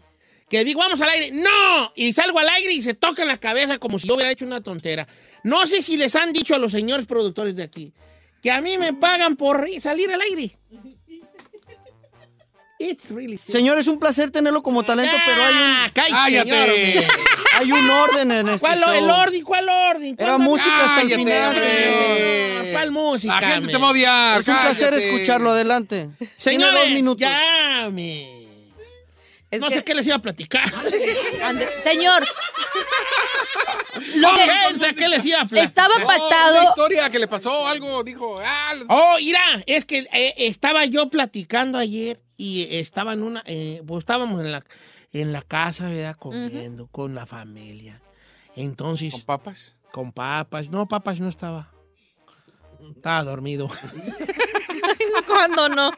[0.50, 1.30] Que digo, vamos al aire.
[1.30, 1.92] ¡No!
[1.94, 4.62] Y salgo al aire y se tocan la cabeza como si yo hubiera hecho una
[4.62, 5.06] tontera.
[5.44, 7.94] No sé si les han dicho a los señores productores de aquí
[8.42, 10.50] que a mí me pagan por salir al aire.
[12.90, 13.52] It's really simple.
[13.52, 17.04] Señor, es un placer tenerlo como talento, Ya, pero hay un, cállate, señor.
[17.58, 18.92] hay un orden en este ¿Cuál show.
[18.92, 19.42] el orden?
[19.44, 20.16] ¿Cuál orden?
[20.18, 21.70] Era ¿Cuál música hasta el final, hombre.
[21.70, 22.72] señor.
[22.72, 23.40] ¿Cuál música?
[23.40, 23.82] La gente te men?
[23.82, 24.40] va a odiar.
[24.40, 25.50] Es un placer escucharlo.
[25.52, 26.08] Adelante.
[26.18, 27.28] Tiene Señores, dos minutos.
[27.92, 28.42] me.
[29.50, 30.64] Es no que- sé qué les iba a platicar.
[31.42, 32.26] Ande- Señor,
[34.14, 35.64] Lo que- que les iba a platicar.
[35.64, 36.60] estaba No, pactado.
[36.60, 38.40] Una historia que le pasó algo, dijo.
[38.42, 43.82] Ah, Oh, mira, es que eh, estaba yo platicando ayer y estaba en una, eh,
[43.86, 44.64] pues estábamos en la,
[45.12, 46.16] en la casa, ¿verdad?
[46.18, 48.00] Comiendo con la familia.
[48.56, 49.76] Entonces, ¿Con papas?
[49.92, 50.68] con papas.
[50.70, 51.70] No, papas no estaba.
[52.96, 53.68] Estaba dormido.
[55.26, 55.92] ¿Cuándo no?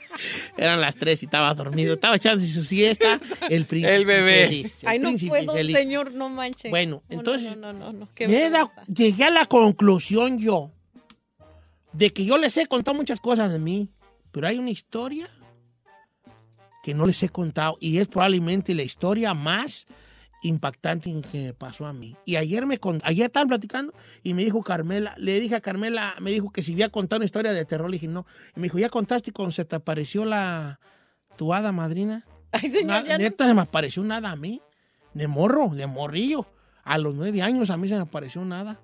[0.57, 1.95] Eran las tres y estaba dormido.
[1.95, 3.21] Estaba echando su siesta.
[3.49, 4.47] El príncipe El bebé.
[4.47, 5.77] feliz, el Ay, no príncipe puedo, feliz.
[5.77, 6.71] señor, no manche.
[6.71, 8.61] Bueno, No, no, entonces, No, no, no, Me
[8.95, 10.71] llegué a la conclusión yo
[11.93, 13.89] de que yo les he contado muchas cosas de mí,
[14.33, 15.29] pero hay una historia
[16.85, 19.87] que no les he contado y es probablemente la historia más
[20.43, 22.15] impactante que me pasó a mí.
[22.27, 26.15] Y ayer me con- ayer estaban platicando y me dijo Carmela, le dije a Carmela,
[26.21, 28.27] me dijo que si había contado una historia de terror, le dije no.
[28.55, 30.79] Y me dijo, ¿ya contaste cuando se te apareció la
[31.37, 32.27] tu hada madrina?
[32.53, 34.61] Ay, señor, ya no- neta, se me apareció nada a mí.
[35.15, 36.47] De morro, de morrillo.
[36.83, 38.83] A los nueve años a mí se me apareció nada.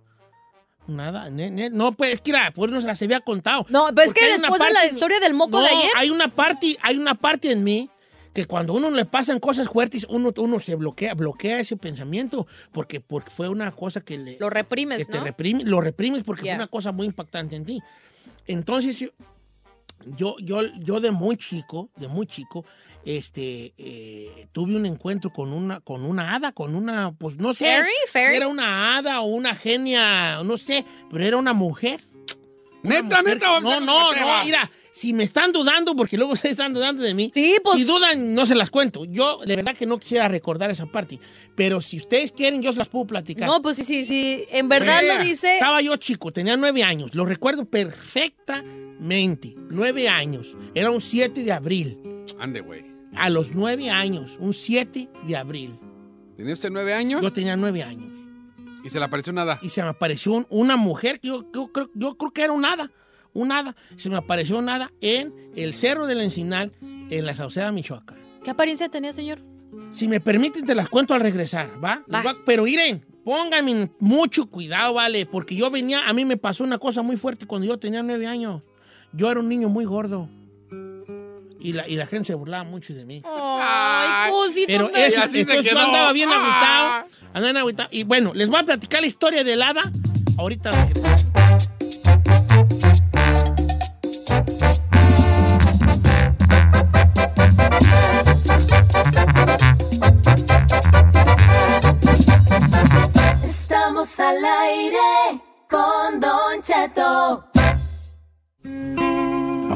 [0.86, 1.30] Nada.
[1.30, 3.64] ne- ne- no, pues es que era, pues no se las había contado.
[3.68, 5.90] No, pero es que después de la historia del moco No, de ayer.
[5.96, 7.88] hay una parte, hay una parte en mí
[8.32, 12.46] que cuando a uno le pasan cosas fuertes, uno, uno se bloquea, bloquea ese pensamiento,
[12.72, 15.24] porque, porque fue una cosa que le, Lo reprimes, que te ¿no?
[15.24, 17.80] reprime- lo reprimes porque fue una cosa muy impactante en ti.
[18.46, 19.04] Entonces,
[20.16, 22.64] yo, yo, yo, de muy chico, de muy chico,
[23.04, 27.64] este, eh, tuve un encuentro con una, con una hada, con una, pues no sé,
[27.66, 27.90] ¿Fairy?
[28.12, 28.36] ¿Fairy?
[28.36, 32.00] era una hada o una genia, no sé, pero era una mujer.
[32.82, 33.60] Una Neta, mujer- neta.
[33.60, 34.70] No, no, no, mira,
[35.00, 38.34] si me están dudando, porque luego se están dudando de mí, Sí, pues- si dudan,
[38.34, 39.04] no se las cuento.
[39.06, 41.18] Yo, de verdad que no quisiera recordar esa parte,
[41.54, 43.48] pero si ustedes quieren, yo se las puedo platicar.
[43.48, 44.44] No, pues sí, sí, sí.
[44.50, 45.54] En verdad Vea, lo dice.
[45.54, 49.54] Estaba yo chico, tenía nueve años, lo recuerdo perfectamente.
[49.70, 50.56] Nueve años.
[50.74, 51.98] Era un 7 de abril.
[52.38, 52.84] Ande, güey.
[53.16, 55.78] A los nueve años, un 7 de abril.
[56.36, 57.20] ¿Tenía usted nueve años?
[57.22, 58.08] Yo tenía nueve años.
[58.84, 59.58] Y se le apareció nada.
[59.62, 62.52] Y se me apareció un- una mujer, que yo, yo creo, yo creo que era
[62.52, 62.90] un hada.
[63.32, 63.76] Un hada.
[63.96, 68.18] Se me apareció un hada en el Cerro del Encinal, en la Sauceda, Michoacán.
[68.44, 69.40] ¿Qué apariencia tenía, señor?
[69.92, 72.02] Si me permiten, te las cuento al regresar, ¿va?
[72.12, 72.22] Va.
[72.22, 75.26] Va, Pero miren, pónganme mucho cuidado, ¿vale?
[75.26, 78.26] Porque yo venía, a mí me pasó una cosa muy fuerte cuando yo tenía nueve
[78.26, 78.62] años.
[79.12, 80.28] Yo era un niño muy gordo.
[81.62, 83.22] Y la, y la gente se burlaba mucho de mí.
[83.24, 84.66] Ay, cosito.
[84.66, 86.36] Pero eso, así entonces yo andaba bien Ah.
[86.36, 87.08] agüitado.
[87.34, 87.88] Andaba bien agüitado.
[87.92, 89.92] Y bueno, les voy a platicar la historia del hada.
[90.38, 91.28] Ahorita regreso.
[104.02, 107.44] Estamos al aire con Don Cheto.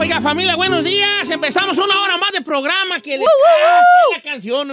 [0.00, 1.28] Oiga, familia, buenos días.
[1.28, 3.00] Empezamos una hora más de programa.
[3.00, 4.68] Que le Ah, qué la canción.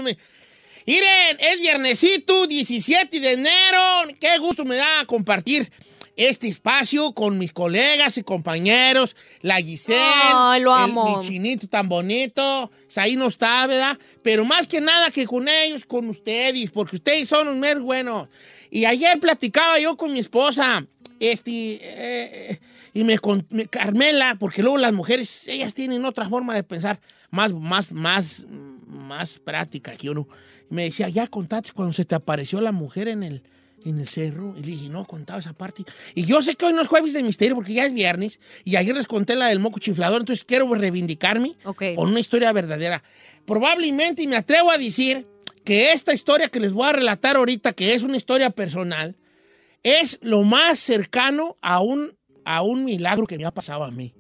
[0.86, 4.16] Miren, es viernesito, 17 de enero.
[4.22, 5.70] Qué gusto me da compartir
[6.16, 9.18] este espacio con mis colegas y compañeros.
[9.42, 10.00] La Giselle.
[10.02, 11.18] Ay, lo el- amo.
[11.18, 12.72] mi chinito tan bonito.
[12.96, 13.98] Ahí no está, ¿verdad?
[14.24, 18.30] Pero más que nada que con ellos, con ustedes, porque ustedes son los meros buenos.
[18.72, 20.88] Y ayer platicaba yo con mi esposa,
[21.20, 22.60] este, eh,
[22.94, 27.00] y me, con- me- Carmela, porque luego las mujeres, ellas tienen otra forma de pensar,
[27.30, 28.44] más, más, más,
[28.88, 30.28] más práctica que uno.
[30.70, 33.44] Me decía, ya contaste cuando se te apareció la mujer en el,
[33.86, 34.54] en el cerro.
[34.58, 35.84] Y le dije, no, contaba esa parte.
[36.16, 38.40] Y yo sé que hoy no es jueves de misterio porque ya es viernes.
[38.64, 41.84] Y ayer les conté la del moco chiflador, entonces quiero reivindicarme Ok.
[41.96, 43.04] con una historia verdadera.
[43.46, 45.28] Probablemente, y me atrevo a decir,
[45.64, 49.16] que esta historia que les voy a relatar ahorita, que es una historia personal,
[49.84, 54.14] es lo más cercano a un, a un milagro que me ha pasado a mí.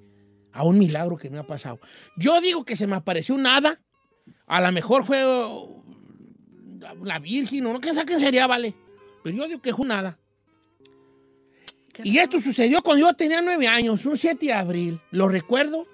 [0.53, 1.79] A un milagro que me ha pasado.
[2.17, 3.79] Yo digo que se me apareció un hada.
[4.47, 5.83] A lo mejor fue uh,
[7.03, 8.75] la Virgen, o no, quién sabe quién sería, vale.
[9.23, 10.17] Pero yo digo que fue un hada.
[12.03, 14.99] Y esto sucedió cuando yo tenía nueve años, un 7 de abril.
[15.11, 15.87] Lo recuerdo,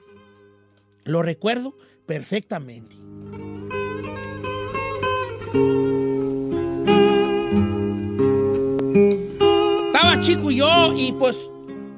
[1.03, 1.76] lo recuerdo
[2.06, 2.95] perfectamente.
[9.88, 11.36] Estaba chico yo y, Y pues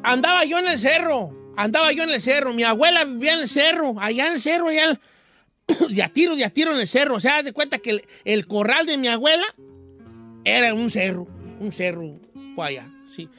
[0.03, 2.53] andaba yo en el cerro, andaba yo en el cerro.
[2.53, 4.99] Mi abuela vivía en el cerro, allá en el cerro, allá en-
[5.95, 7.15] de a tiro, de a tiro en el cerro.
[7.15, 9.45] O sea, haz de cuenta que el, el corral de mi abuela
[10.43, 11.27] era un cerro,
[11.59, 12.19] un cerro
[12.55, 13.29] por allá, sí.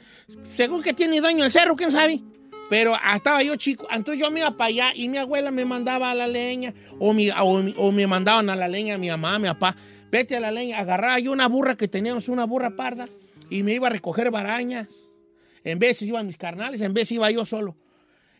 [0.55, 2.21] Según que tiene dueño el cerro, quién sabe.
[2.69, 5.65] Pero ah, estaba yo chico, entonces yo me iba para allá y mi abuela me
[5.65, 9.37] mandaba a la leña, o, mi, o, o me mandaban a la leña mi mamá,
[9.39, 9.75] mi papá.
[10.11, 13.07] Vete a la leña, agarraba yo una burra que teníamos, una burra parda,
[13.49, 14.89] y me iba a recoger barañas.
[15.63, 17.77] En veces iban mis carnales, en veces iba yo solo.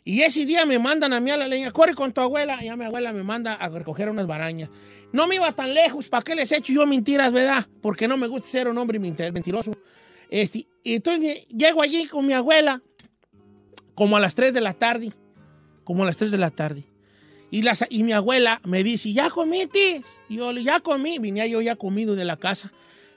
[0.04, 2.58] Y ese día me mandan a mí a la leña, corre con tu abuela.
[2.62, 4.70] Y ya mi abuela me manda a recoger unas barañas.
[5.14, 7.66] No me iba tan lejos, ¿para qué les echo yo mentiras, verdad?
[7.82, 9.72] Porque no me gusta ser un hombre mentiroso.
[10.30, 12.82] Este, y entonces llego allí con mi abuela,
[13.94, 15.14] como a las 3 de la tarde.
[15.84, 16.84] Como a las 3 de la tarde.
[17.52, 20.02] Y, las, y mi abuela me dice, ¿ya comiste?
[20.30, 21.20] Y yo, ya comí.
[21.20, 22.72] Venía yo ya comido de la casa.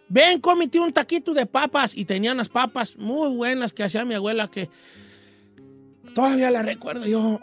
[0.08, 1.96] Ven, cómete un taquito de papas.
[1.96, 4.68] Y tenía unas papas muy buenas que hacía mi abuela que
[6.14, 7.38] todavía la recuerdo yo.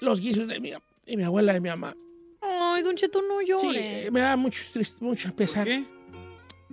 [0.00, 0.70] Los guisos de mi,
[1.06, 1.94] de mi abuela y de mi mamá.
[2.40, 4.06] Ay, Don Cheto, no Sí, llore.
[4.06, 4.62] eh, me da mucho,
[5.00, 5.68] mucho pesar.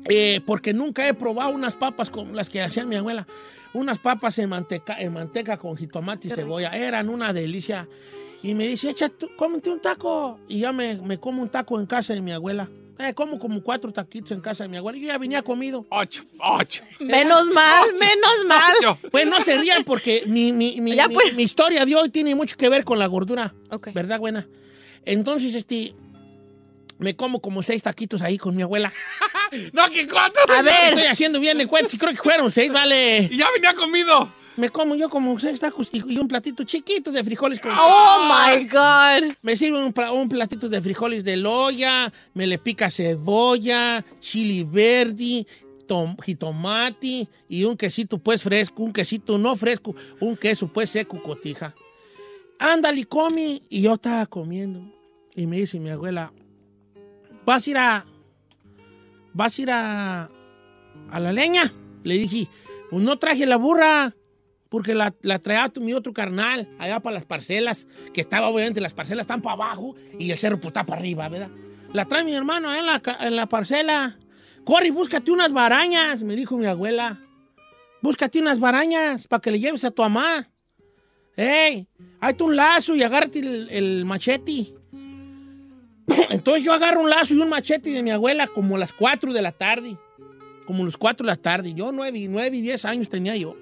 [0.10, 3.28] Eh, porque nunca he probado unas papas como las que hacía mi abuela.
[3.74, 6.70] Unas papas en manteca, en manteca con jitomate y cebolla.
[6.70, 7.88] Eran una delicia.
[8.44, 10.40] Y me dice, echa, tú, cómete un taco.
[10.48, 12.70] Y ya me, me como un taco en casa de mi abuela.
[13.00, 14.98] Eh, como como cuatro taquitos en casa de mi abuela.
[14.98, 15.86] Y yo ya venía comido.
[15.90, 16.84] Ocho, ocho.
[17.00, 18.98] Menos mal, menos mal.
[19.12, 21.34] Pues no se rían porque mi, mi- mi- Ya, pues.
[21.36, 23.54] mi historia de hoy tiene mucho que ver con la gordura.
[23.70, 23.90] Ok.
[23.94, 24.48] ¿Verdad, buena?
[25.06, 25.94] Entonces, este,
[27.00, 28.92] me como como seis taquitos ahí con mi abuela.
[29.72, 30.42] No, que cuatro.
[30.54, 30.90] A ver.
[30.90, 31.90] Estoy haciendo bien el cuento.
[31.90, 33.30] Sí, creo que fueron seis, vale.
[33.32, 34.30] Y ya venía comido.
[34.58, 37.72] Me como yo como seis tacos y, y un platito chiquito de frijoles con...
[37.78, 39.36] Oh my God.
[39.44, 45.46] Me sirve un, un platito de frijoles de loya, me le pica cebolla, chili verde,
[45.88, 51.22] tom- jitomate y un quesito pues fresco, un quesito no fresco, un queso pues seco
[51.22, 51.76] cotija.
[52.58, 53.62] Ándale, come.
[53.70, 54.82] Y yo estaba comiendo.
[55.36, 56.34] Y me dice mi abuela,
[57.46, 58.06] ¿vas a ir a...
[59.34, 60.32] ¿Vas a ir a...
[61.12, 61.72] a la leña?
[62.04, 62.48] Le dije,
[62.90, 64.16] pues no traje la burra.
[64.70, 69.24] Porque la, traía mi otro carnal allá para las parcelas, que estaba obviamente las parcelas
[69.24, 71.50] están para abajo y el cerro pues, para arriba, ¿verdad?
[71.94, 74.18] La trae mi hermano allá en la, en la parcela.
[74.66, 77.18] Corre, y búscate unas barañas, me dijo mi abuela.
[78.02, 80.50] Búscate unas barañas para que le lleves a tu mamá.
[81.36, 81.88] ¡Ey!
[82.20, 84.74] Hazte un lazo y agárrate el, machete.
[86.30, 89.32] Entonces yo agarro un lazo y un machete de mi abuela como a las 4
[89.34, 89.98] de la tarde.
[90.66, 91.74] Como las 4 de la tarde.
[91.74, 93.56] Yo 9, y 9 y 10 años tenía yo.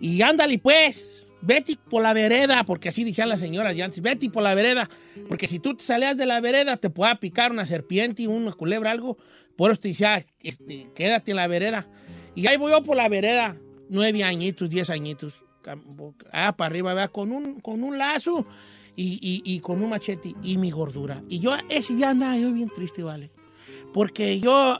[0.00, 4.30] Y ándale pues, vete por la vereda, porque así decían las señoras ya antes, vete
[4.30, 4.88] por la vereda,
[5.28, 8.90] porque si tú te salías de la vereda te pueda picar una serpiente, una culebra,
[8.90, 9.16] algo.
[9.56, 11.86] Por eso te decía, este, quédate en la vereda.
[12.34, 13.56] Y ahí voy yo por la vereda,
[13.90, 15.42] nueve añitos, diez añitos,
[16.32, 17.10] ah, para arriba, ¿verdad?
[17.10, 18.46] Con un, con un lazo
[18.96, 21.22] y, y- y con un machete y mi gordura.
[21.28, 23.30] Y yo ese día andaba yo bien triste, ¿vale?
[23.92, 24.78] Porque yo,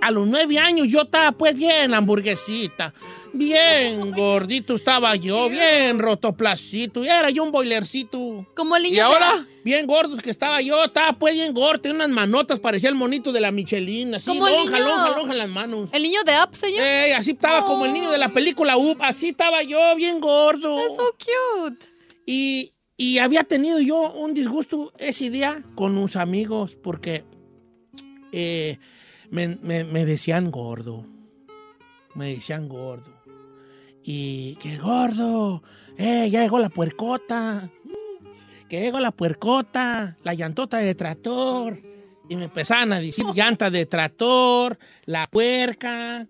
[0.00, 2.92] a los nueve años, yo estaba pues bien hamburguesita,
[3.32, 8.46] bien gordito estaba yo, bien rotoplacito, y era yo un boilercito.
[8.54, 9.46] Como el niño ¿Y de- ahora?
[9.64, 13.32] Bien gordos que estaba yo, estaba pues bien gordo, tenía unas manotas, parecía el monito
[13.32, 15.90] de la Michelin, así, lonja, lonja, lonja las manos.
[15.92, 16.80] El niño de Up, señor.
[16.80, 20.76] Ey, así estaba como el niño de la película Up, así estaba yo, bien gordo.
[20.76, 21.86] That's so cute.
[22.24, 27.24] Y, y había tenido yo un disgusto ese día con unos amigos porque
[28.32, 28.78] eh,
[29.30, 31.04] me, me- me decían gordo.
[32.14, 33.12] Me decían gordo.
[34.02, 35.62] Y que gordo,
[35.96, 37.70] eh, ya llegó la puercota.
[38.68, 41.80] Que llegó la puercota, la llantota de tractor.
[42.28, 46.26] Y me empezaban a decir llanta de tractor, la puerca.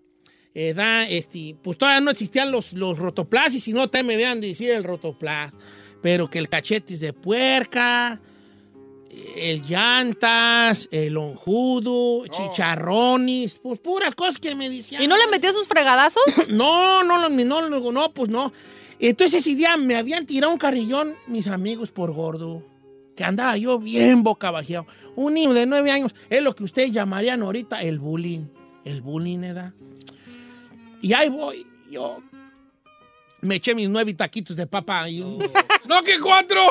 [0.53, 4.17] eh, da, este, pues todavía no existían los, los rotoplas y si no, te me
[4.17, 5.53] vean decir el rotoplas.
[6.01, 8.21] Pero que el cachete es de puerca,
[9.35, 15.01] el llantas, el onjudo, chicharrones, pues puras cosas que me decían.
[15.01, 16.23] ¿Y no le metió sus fregadazos?
[16.49, 18.51] No, no, no, no, no, no, pues no.
[18.99, 22.63] Entonces ese día me habían tirado un carrillón mis amigos por gordo.
[23.15, 24.85] Que andaba yo bien boca bajeado.
[25.15, 26.13] Un niño de nueve años.
[26.29, 28.45] Es lo que ustedes llamarían ahorita el bullying.
[28.85, 29.73] El bullying, ¿verdad?
[31.01, 32.19] Y ahí voy, yo
[33.41, 35.09] me eché mis nueve taquitos de papa.
[35.09, 35.19] y-
[35.87, 36.61] ¡No, que cuatro!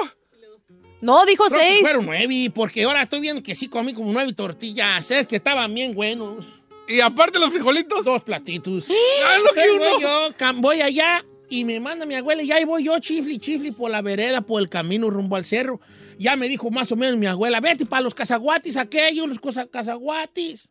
[1.01, 1.81] No, dijo Creo que seis.
[1.81, 5.11] fueron nueve, porque ahora estoy viendo que sí comí como nueve tortillas.
[5.11, 6.47] Es que estaban bien buenos.
[6.89, 8.05] Y aparte los frijolitos.
[8.05, 8.87] Dos platitos.
[9.27, 9.85] ¡Ah, lo que uno!
[9.91, 10.31] voy yo,
[10.61, 14.03] voy allá y me manda mi abuela y ahí voy yo chifli, chifli por la
[14.03, 15.81] vereda, por el camino rumbo al cerro.
[16.19, 19.39] Ya me dijo más o menos mi abuela, vete para los cazaguatis aquellos, los
[19.71, 20.69] cazaguatis.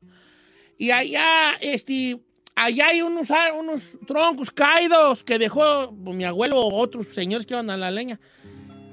[0.77, 2.19] Y allá, este,
[2.55, 7.53] allá hay unos, ar- unos troncos caídos que dejó mi abuelo o otros señores que
[7.53, 8.19] iban a la leña.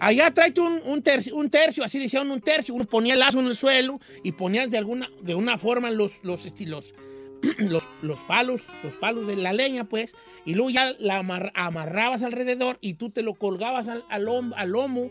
[0.01, 2.75] Allá tráete un, un tercio, un tercio, así decían un tercio.
[2.75, 6.13] Uno ponía el lazo en el suelo y ponías de alguna, de una forma los,
[6.23, 6.93] los estilos,
[7.59, 10.13] los, los palos, los palos de la leña, pues,
[10.45, 14.53] y luego ya la amar- amarrabas alrededor y tú te lo colgabas al, al lom-
[14.57, 15.11] al lomo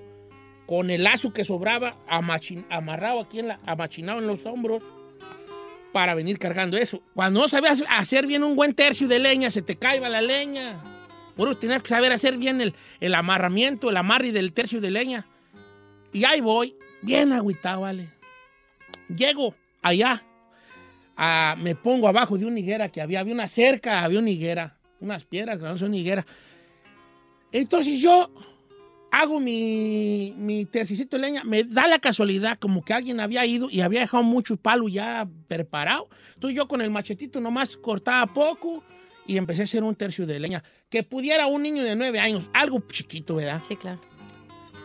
[0.68, 4.84] con el lazo que sobraba amachin- amarrado aquí en la, amachinado en los hombros
[5.92, 7.02] para venir cargando eso.
[7.14, 10.82] Cuando no sabías hacer bien un buen tercio de leña, se te caía la leña.
[11.36, 15.26] Por tenías que saber hacer bien el, el amarramiento, el amarre del tercio de leña.
[16.12, 18.10] Y ahí voy, bien agüitado, vale.
[19.10, 20.24] Llego allá,
[21.18, 24.78] ah, me pongo abajo de una higuera que había, había una cerca, había una higuera,
[25.00, 26.26] unas piedras, no son higuera.
[27.52, 28.32] Entonces yo
[29.12, 33.70] hago mi, mi tercicito de leña, me da la casualidad como que alguien había ido
[33.70, 36.10] y había dejado mucho palo ya preparado.
[36.34, 38.84] Entonces yo con el machetito nomás cortaba poco
[39.28, 40.64] y empecé a hacer un tercio de leña.
[40.94, 43.64] Que pudiera un niño de nueve años, algo chiquito, ¿verdad?
[43.68, 44.00] Sí, claro.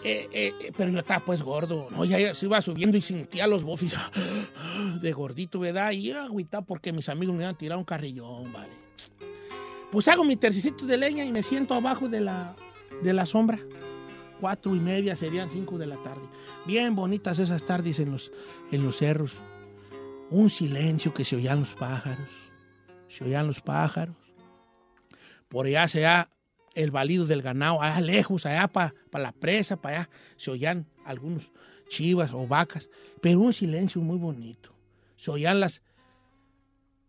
[0.03, 2.03] Eh, eh, pero yo estaba pues gordo, ¿no?
[2.07, 3.95] Ya, ya se iba subiendo y sentía los bofis
[5.03, 5.93] de gordito, ¿verdad?
[5.93, 8.73] Y agüita porque mis amigos me iban a tirar un carrillón, ¿vale?
[9.93, 12.57] Pues hago mi tercicito de leña y me siento abajo de la,
[13.03, 13.59] de la sombra.
[14.41, 16.23] Cuatro y media serían cinco de la tarde.
[16.65, 18.33] Bien bonitas esas tardes en los,
[18.73, 19.33] en los cerros.
[20.31, 22.31] Un silencio que se oían los pájaros.
[23.09, 24.17] Se oían los pájaros.
[25.49, 26.31] Por allá se oía
[26.75, 31.51] el balido del ganado, allá lejos, allá para la presa, para allá, se oían algunos
[31.89, 32.89] chivas o vacas,
[33.21, 34.75] pero un silencio muy bonito.
[35.17, 35.83] Se oían las,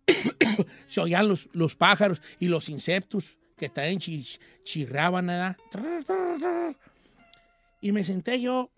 [0.88, 4.26] se oían los, los pájaros y los insectos que también chi-
[4.64, 5.58] chirraban, ¿verdad?
[7.82, 8.72] Y me senté yo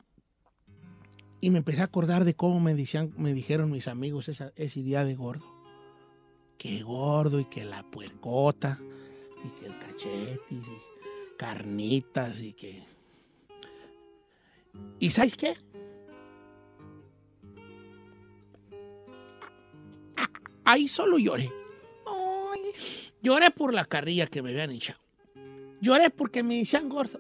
[1.39, 4.81] y me empecé a acordar de cómo me, decían, me dijeron mis amigos esa- ese
[4.81, 5.45] día de gordo.
[6.57, 8.79] Que gordo y que la puercota
[9.43, 12.83] y que el cachetis y carnitas y que...
[14.99, 15.55] ¿Y sabes qué?
[20.63, 21.51] Ahí solo lloré.
[23.21, 24.99] Lloré por la carrilla que me habían echado.
[25.81, 27.19] Lloré porque me decían gordo.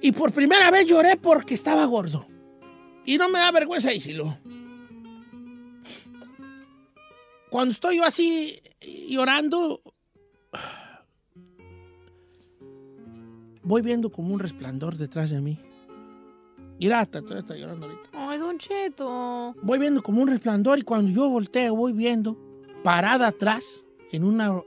[0.00, 2.26] Y por primera vez lloré porque estaba gordo.
[3.04, 4.38] Y no me da vergüenza decirlo.
[7.50, 8.58] Cuando estoy yo así
[9.08, 9.81] llorando,
[13.62, 15.58] voy viendo como un resplandor detrás de mí.
[16.78, 18.10] Mira, está, todavía está llorando ahorita.
[18.12, 19.54] Ay, Don Cheto.
[19.62, 22.36] Voy viendo como un resplandor y cuando yo volteo voy viendo
[22.82, 23.62] parada atrás,
[24.10, 24.60] en una,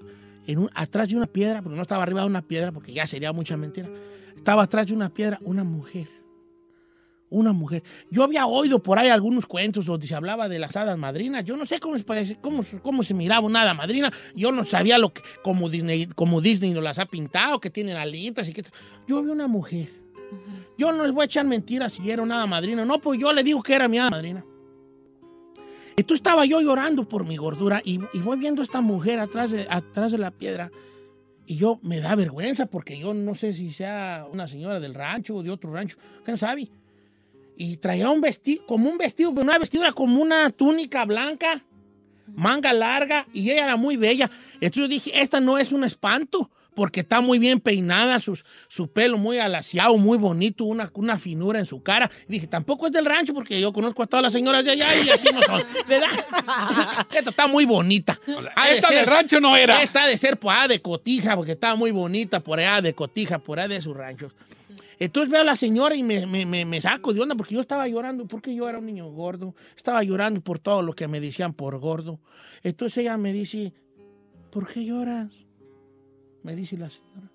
[0.47, 3.05] en un, atrás de una piedra, porque no estaba arriba de una piedra, porque ya
[3.05, 3.89] sería mucha mentira.
[4.35, 6.07] Estaba atrás de una piedra una mujer.
[7.35, 7.83] Una mujer.
[8.09, 11.43] Yo había oído por ahí algunos cuentos donde se hablaba de las hadas madrinas.
[11.43, 11.97] Yo no sé cómo
[12.39, 14.09] cómo, cómo se miraba una hada madrina.
[14.37, 17.97] Yo no sabía lo que, como Disney, como Disney nos las ha pintado, que tienen
[17.97, 18.63] alitas y que...
[19.05, 19.89] Yo vi una mujer.
[20.77, 22.85] Yo no les voy a echar mentiras si era una hada madrina.
[22.85, 24.45] No, pues yo le digo que era mi hada madrina.
[25.97, 29.51] Entonces estaba yo llorando por mi gordura y, y voy viendo a esta mujer atrás
[29.51, 30.71] de, atrás de la piedra
[31.45, 35.35] y yo me da vergüenza porque yo no sé si sea una señora del rancho
[35.35, 36.69] o de otro rancho, quién sabe.
[37.57, 41.06] Y traía un vestido, como un vestido, pero no era vestido, era como una túnica
[41.06, 41.64] blanca,
[42.36, 44.30] manga larga y ella era muy bella.
[44.56, 48.91] Entonces yo dije, esta no es un espanto porque está muy bien peinada, sus- su
[48.91, 52.11] pelo muy alaciado, muy bonito, una, una finura en su cara.
[52.27, 54.88] Y dije, tampoco es del rancho porque yo conozco a todas las señoras de allá
[55.06, 56.10] y así no son, ¿verdad?
[57.14, 58.19] Esta está muy bonita.
[58.57, 59.82] Ha de esta del rancho no era.
[59.82, 62.94] Esta ha de ser por allá de Cotija, porque estaba muy bonita por allá de
[62.94, 64.34] Cotija, por allá de sus ranchos.
[64.99, 67.61] Entonces veo a la señora y me, me- me- me saco de onda porque yo
[67.61, 69.55] estaba llorando, porque yo era un niño gordo.
[69.76, 72.19] Estaba llorando por todo lo que me decían por gordo.
[72.63, 73.73] Entonces ella me dice,
[74.51, 75.31] ¿por qué lloras?
[76.43, 77.30] Me dice la señora.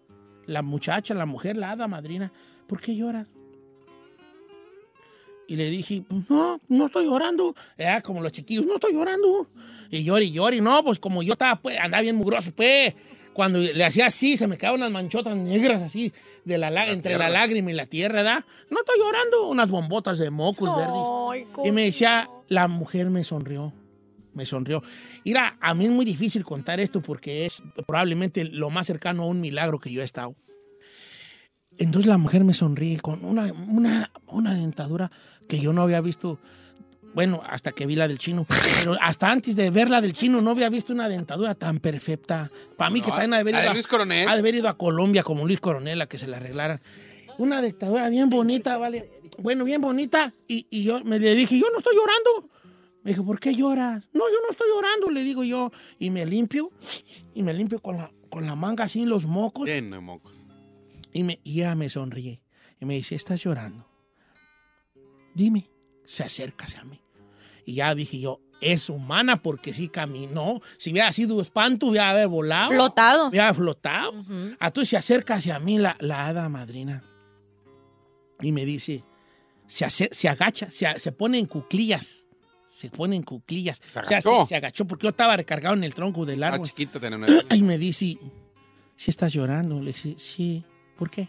[0.46, 2.32] La muchacha, la mujer, la hada madrina,
[2.66, 3.26] ¿por qué lloras?
[5.46, 7.54] Y le dije, pues no, no estoy llorando.
[7.76, 9.48] Era como los chiquillos, no estoy llorando.
[9.90, 10.60] Y llori, y llori.
[10.60, 12.94] No, pues como yo estaba, pues, andaba bien mugroso, pues.
[13.32, 16.12] Cuando le hacía así, se me quedaban unas manchotas negras así,
[16.44, 18.44] de la, lá- entre la lágrima y la tierra, ¿verdad?
[18.70, 21.02] No estoy llorando, unas bombotas de mocos verdes.
[21.64, 23.72] Y me decía, la mujer me sonrió.
[24.34, 24.82] Me sonrió.
[25.24, 29.26] Mira, a mí es muy difícil contar esto porque es probablemente lo más cercano a
[29.26, 30.34] un milagro que yo he estado.
[31.78, 35.10] Entonces la mujer me sonríe con una, una, una dentadura
[35.48, 36.38] que yo no había visto,
[37.14, 38.46] bueno, hasta que vi la del chino,
[38.78, 42.50] pero hasta antes de ver la del chino no había visto una dentadura tan perfecta.
[42.76, 44.28] Para mí que también ha de haber ido a- Luis Coronel.
[44.28, 46.80] ha de haber ido a Colombia como Luis Coronel a que se la arreglaran.
[47.38, 49.10] Una dictadura bien bonita, ¿vale?
[49.38, 50.32] Bueno, bien bonita.
[50.46, 52.50] Y, y yo me le dije, yo no estoy llorando.
[53.02, 54.04] Me dijo, ¿por qué lloras?
[54.12, 55.72] No, yo no estoy llorando, le digo yo.
[55.98, 56.70] Y me limpio,
[57.34, 59.66] y me limpio con la, con la manga así los mocos.
[60.02, 60.46] Mocos.
[61.12, 62.42] Y, me, y ella me sonríe.
[62.78, 63.88] Y me dice, ¿estás llorando?
[65.34, 65.70] Dime.
[66.10, 67.00] Se acerca hacia mí.
[67.64, 70.60] Y ya dije yo, es humana porque sí caminó.
[70.76, 72.72] Si hubiera sido espanto, hubiera haber volado.
[72.72, 73.28] Flotado.
[73.28, 74.12] Hubiera flotado.
[74.60, 77.04] Entonces se acerca hacia mí la, la hada madrina.
[78.40, 79.04] Y me dice,
[79.68, 82.26] se, acer- se agacha, se, a- se pone en cuclillas.
[82.68, 83.78] Se pone en cuclillas.
[83.78, 84.40] Se O sea, agachó.
[84.42, 86.66] se, se agachó porque yo estaba recargado en el tronco del Ah, árbol.
[86.66, 87.26] chiquito tenía una...
[87.54, 88.18] Y me dice,
[88.96, 89.80] ¿sí estás llorando?
[89.80, 90.64] Le dije, sí.
[90.96, 91.28] ¿Por qué?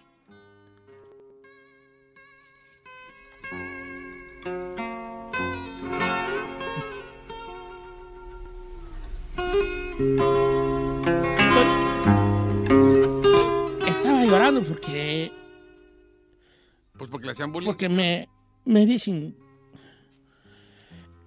[13.88, 15.32] Estaba llorando porque,
[16.98, 17.68] Pues porque le hacían bullying.
[17.70, 18.30] porque me,
[18.66, 19.36] me dicen,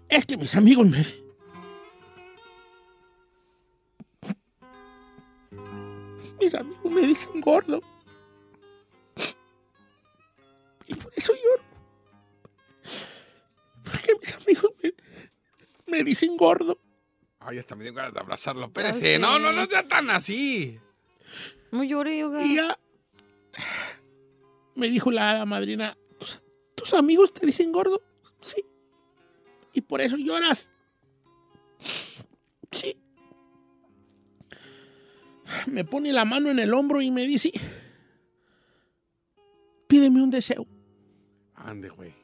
[0.08, 1.04] es que mis amigos me,
[6.40, 7.80] mis amigos me dicen gordo.
[10.86, 11.62] Y por eso lloro.
[13.84, 14.92] Porque mis amigos me,
[15.86, 16.78] me dicen gordo.
[17.44, 18.66] Ay, hasta me dio ganas de abrazarlo.
[18.66, 19.18] Espérese.
[19.18, 20.80] No, no, no sea tan así.
[21.70, 22.44] Muy lloré, oiga.
[22.44, 22.78] Y ya
[24.74, 26.40] me dijo la hada madrina, ¿tus,
[26.74, 28.02] tus amigos te dicen gordo?
[28.40, 28.64] Sí.
[29.72, 30.70] Y por eso lloras.
[32.70, 32.96] Sí.
[35.66, 37.52] Me pone la mano en el hombro y me dice,
[39.86, 40.66] pídeme un deseo.
[41.54, 42.23] Ande, güey.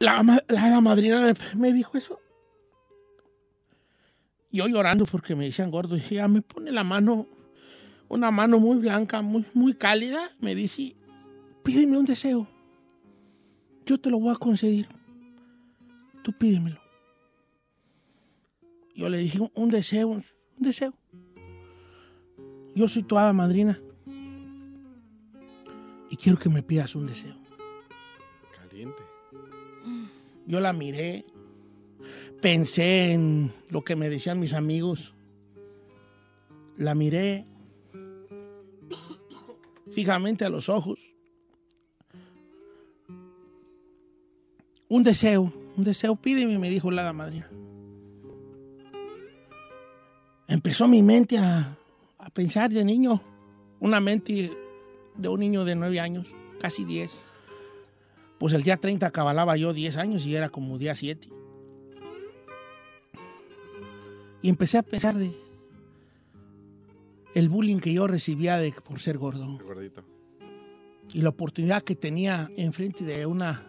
[0.00, 2.18] La, la madrina me, dijo eso.
[4.50, 5.94] Yo llorando porque me decían gordo.
[5.94, 7.26] Ella me pone la mano,
[8.08, 10.30] una mano muy blanca, muy, muy cálida.
[10.40, 10.96] Me dice,
[11.62, 12.48] pídeme un deseo.
[13.84, 14.88] Yo te lo voy a conceder.
[16.22, 16.80] Tú pídemelo.
[18.94, 20.24] Yo le dije, un deseo, un
[20.56, 20.94] deseo.
[22.74, 23.78] Yo soy tu hada madrina.
[26.08, 27.36] Y quiero que me pidas un deseo.
[28.56, 29.09] Caliente.
[30.46, 31.24] Yo la miré,
[32.40, 35.14] pensé en lo que me decían mis amigos.
[36.76, 37.46] La miré
[39.92, 40.98] fijamente a los ojos.
[44.88, 47.48] Un deseo, un deseo, pídeme, me dijo la madrina.
[50.48, 51.76] Empezó mi mente a,
[52.18, 53.20] a pensar de niño,
[53.78, 54.50] una mente
[55.16, 57.29] de un niño de nueve años, casi diez.
[58.40, 61.28] Pues el día 30 acabalaba yo 10 años y era como día 7.
[64.40, 65.30] Y empecé a pensar de
[67.34, 69.58] el bullying que yo recibía de, por ser gordo.
[69.62, 70.06] Gordito.
[71.12, 73.62] Y la oportunidad que tenía enfrente de una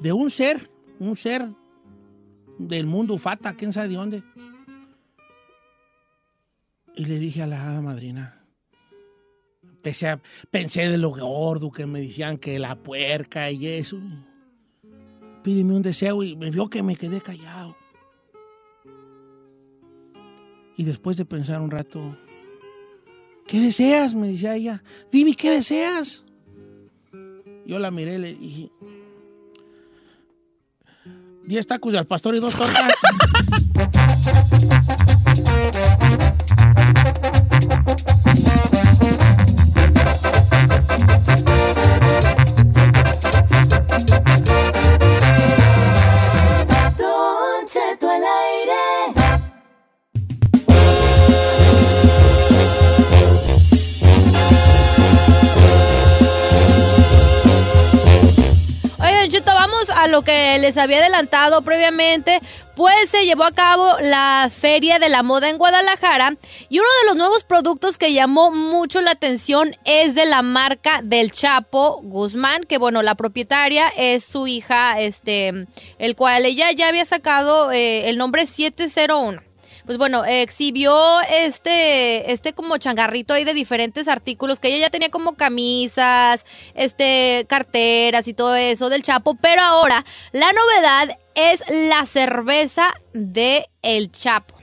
[0.00, 0.70] de un ser,
[1.00, 1.46] un ser
[2.58, 4.22] del mundo fata, quién sabe de dónde.
[6.96, 8.37] Y le dije a la madrina,
[9.82, 13.98] Pensé de lo gordo que me decían que la puerca y eso.
[15.42, 17.76] Pídeme un deseo y me vio que me quedé callado.
[20.76, 22.16] Y después de pensar un rato,
[23.46, 24.14] ¿qué deseas?
[24.14, 24.82] Me decía ella.
[25.10, 26.24] Dime, ¿qué deseas?
[27.66, 28.70] Yo la miré y le dije,
[31.44, 32.94] diez tacos de al pastor y dos tortas.
[60.10, 62.40] lo que les había adelantado previamente.
[62.74, 66.36] Pues se llevó a cabo la Feria de la Moda en Guadalajara
[66.68, 71.00] y uno de los nuevos productos que llamó mucho la atención es de la marca
[71.02, 75.66] del Chapo Guzmán, que bueno, la propietaria es su hija, este,
[75.98, 79.47] el cual ella ya había sacado eh, el nombre 701
[79.88, 85.08] pues bueno, exhibió este, este como changarrito ahí de diferentes artículos que ella ya tenía
[85.08, 86.44] como camisas,
[86.74, 93.64] este, carteras y todo eso del Chapo, pero ahora la novedad es la cerveza de
[93.80, 94.57] El Chapo.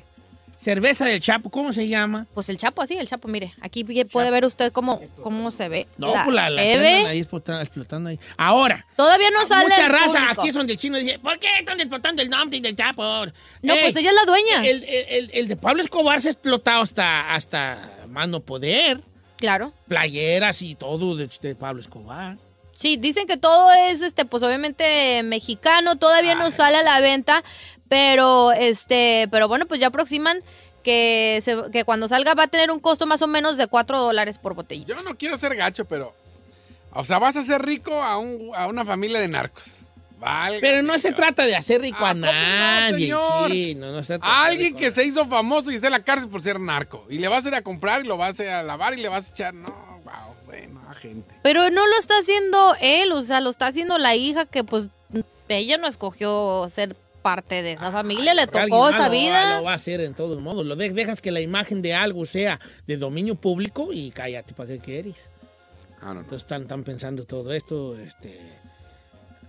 [0.65, 2.25] Cerveza del Chapo, ¿cómo se llama?
[2.33, 5.87] Pues el Chapo, así, el Chapo, mire, aquí puede ver usted cómo, cómo se ve.
[5.99, 8.19] No, pues la, la ahí explotando, explotando ahí.
[8.35, 10.41] Ahora, Todavía no sale mucha el raza público.
[10.41, 13.03] aquí es donde el chino dice, ¿por qué están explotando el nombre del Chapo?
[13.61, 14.65] No, pues ella es la dueña.
[14.65, 19.01] El, el- el- el de Pablo Escobar se ha explotado hasta, hasta más no poder.
[19.37, 19.71] Claro.
[19.87, 22.37] Playeras y todo de, de Pablo Escobar.
[22.73, 27.41] Sí, dicen que todo es, este, pues obviamente mexicano, todavía no sale a la venta,
[27.89, 30.41] pero, este, pero bueno, pues ya aproximan
[30.83, 33.99] que, se- que cuando salga va a tener un costo más o menos de 4
[33.99, 34.85] dólares por botella.
[34.85, 36.13] Yo no quiero ser gacho, pero.
[36.97, 39.79] O sea, vas a ser rico a, un- a una familia de narcos.
[40.17, 42.99] Válgame Pero no se trata de hacer rico a, no, nadie.
[43.07, 43.51] señor?
[43.51, 45.91] sí, no, no se trata de Alguien rico que se hizo famoso y está en
[45.93, 47.05] la cárcel por ser narco.
[47.09, 49.01] Y le vas a ir a comprar y lo vas a ir a lavar y
[49.01, 49.53] le vas a echar.
[49.53, 49.69] No,
[50.05, 51.35] wow, bueno, a gente.
[51.43, 54.87] Pero no lo está haciendo él, o sea, lo está haciendo la hija que pues
[55.49, 56.95] ella no escogió ser
[57.25, 59.57] parte de esa familia, le Porque tocó esa vida.
[59.57, 60.63] Lo va a hacer en todos modos.
[60.63, 64.67] Lo de- dejas que la imagen de algo sea de dominio público y cállate, ¿para
[64.69, 65.31] qué quieres?
[66.01, 66.19] Ah, no, no.
[66.19, 67.97] Entonces están, están pensando todo esto.
[67.99, 68.39] Este,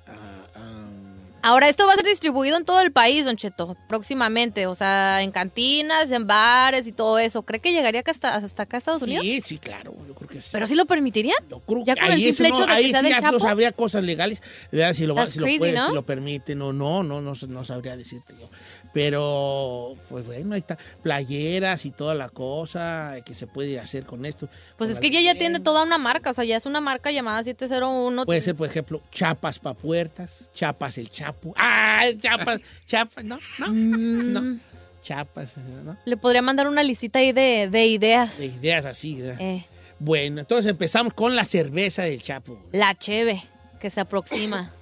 [0.06, 0.85] ah, ah,
[1.46, 5.22] Ahora, esto va a ser distribuido en todo el país, Don Cheto, próximamente, o sea,
[5.22, 7.44] en cantinas, en bares y todo eso.
[7.44, 9.24] ¿Cree que llegaría hasta, hasta acá a Estados Unidos?
[9.24, 9.94] sí, sí, claro.
[10.08, 10.48] Yo creo que sí.
[10.50, 11.36] ¿Pero sí lo permitirían?
[11.48, 13.20] Yo creo Ya que con el simple no- hecho de ahí que sí del ya
[13.20, 13.38] no Chapo.
[13.40, 14.42] sabría cosas legales,
[14.72, 14.92] ¿verdad?
[14.92, 15.86] si lo, si lo, ¿no?
[15.88, 18.48] si lo permiten o no, no, no, no sabría decirte yo.
[18.96, 20.78] Pero, pues bueno, ahí está.
[21.02, 24.48] Playeras y toda la cosa que se puede hacer con esto.
[24.78, 26.80] Pues Con es que ella ya tiene toda una marca, o sea, ya es una
[26.80, 28.24] marca llamada 701.
[28.24, 31.52] Puede ser, por ejemplo, chapas para puertas, chapas el chapo.
[31.58, 32.62] ¡Ah, chapas!
[32.86, 34.58] chapas, no, no, no.
[35.02, 35.52] Chapas,
[35.84, 35.94] ¿no?
[36.06, 38.38] Le podría mandar una listita ahí de, de ideas.
[38.38, 39.20] De ideas así.
[39.20, 39.42] ¿verdad?
[39.42, 39.66] Eh,
[39.98, 42.58] Bueno, entonces empezamos con la cerveza del chapo.
[42.72, 43.42] la cheve,
[43.78, 44.72] que se aproxima.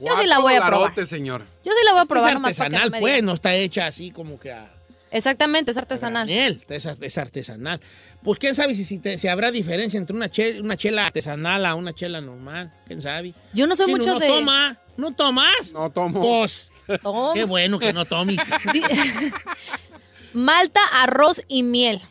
[0.00, 0.72] Yo sí la voy a probar.
[0.74, 1.44] dolarotes, señor.
[1.64, 4.38] Yo sí la voy a probar es no artesanal, pues, no está hecha así como
[4.38, 4.72] que a...
[5.10, 6.26] Exactamente, es artesanal.
[6.26, 7.80] granel, es, es artesanal.
[8.22, 11.64] Pues quién sabe si, si, te- si habrá diferencia entre una chela, una chela artesanal
[11.64, 12.72] a una chela normal.
[12.86, 13.32] ¿Quién sabe?
[13.54, 14.26] Yo no soy Si mucho no de...
[14.26, 15.72] toma, ¿no tomas?
[15.72, 16.20] No tomo.
[16.20, 16.70] Pues,
[17.02, 17.32] Toma.
[17.34, 18.38] qué bueno que no tomes.
[20.32, 22.02] Malta, arroz y miel.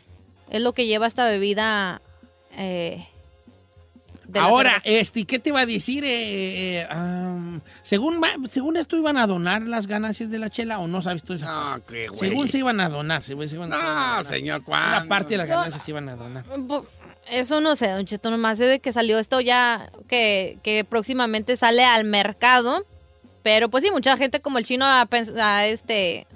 [0.50, 2.00] Es lo que lleva esta bebida.
[2.52, 3.06] eh,
[4.28, 6.04] de Ahora, este, ¿qué te va a decir?
[6.04, 10.78] Eh, eh, am, según, va- según esto, ¿iban a donar las ganancias de la chela
[10.80, 12.18] o no sabes tú esa No, qué güey.
[12.30, 13.22] Según se iban a donar.
[13.22, 14.24] Se, se iban, se iban a No, donar.
[14.26, 15.08] señor, Una ¿cuándo?
[15.08, 16.44] parte de las ganancias se iban a donar.
[16.46, 16.84] Bu-
[17.30, 21.56] Eso no sé, Don Cheto, nomás sé de que salió esto ya, que, que próximamente
[21.56, 22.84] sale al mercado.
[23.42, 26.26] Pero pues sí, mucha gente como el chino a este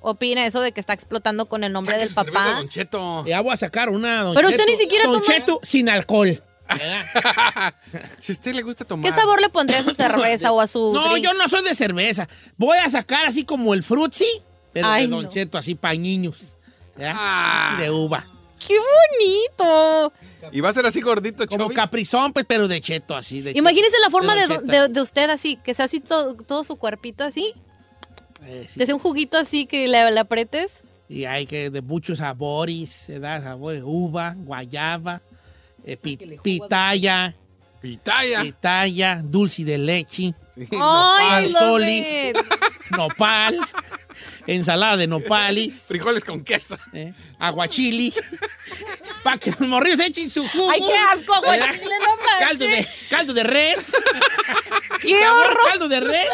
[0.00, 2.54] opina eso de que está explotando con el nombre Saque del papá.
[2.56, 3.24] Don Cheto.
[3.24, 4.22] Ya voy a sacar una.
[4.22, 4.70] Don Pero usted Cheto.
[4.72, 6.42] ni siquiera Don toma- Cheto sin alcohol.
[8.20, 9.10] Si a usted le gusta tomar.
[9.12, 11.24] ¿Qué sabor le pondría a su cerveza o a su No, drink?
[11.24, 12.28] yo no soy de cerveza.
[12.56, 14.26] Voy a sacar así como el frutzi,
[14.72, 15.30] pero Ay, de Don no.
[15.30, 16.56] Cheto, así para niños.
[17.00, 17.76] Ah.
[17.78, 18.26] De uva.
[18.66, 20.12] ¡Qué bonito!
[20.52, 21.74] Y va a ser así gordito, Como Chovy.
[21.74, 23.40] caprizón, pues, pero de Cheto, así.
[23.42, 24.72] De Imagínese la forma de, Don do- Cheto.
[24.72, 27.54] de- de usted así, que sea así todo, todo su cuerpito así,
[28.44, 28.84] Eh, sí.
[28.84, 30.80] sea un juguito así que le, le apretes.
[31.08, 35.20] Y hay que de muchos sabores, se da sabores, uva, guayaba,
[35.84, 37.34] eh, pi- pitaya,
[37.80, 38.42] Pitaya.
[38.42, 42.32] pitaya, dulce de leche, Sí, ¡Ay, nopal, soli.
[42.90, 43.58] Nopal,
[44.46, 46.76] ensalada de nopales, Frijoles con queso.
[46.92, 48.12] eh, aguachili,
[49.24, 50.70] para que los morrillos echen su jugo.
[50.70, 51.58] ¡Ay, qué asco, güey!
[51.58, 51.74] ¿verdad?
[51.74, 52.16] Chile, no.
[52.46, 53.92] Caldo de, caldo de res.
[55.00, 55.58] ¡Qué horror!
[55.70, 56.28] caldo de res.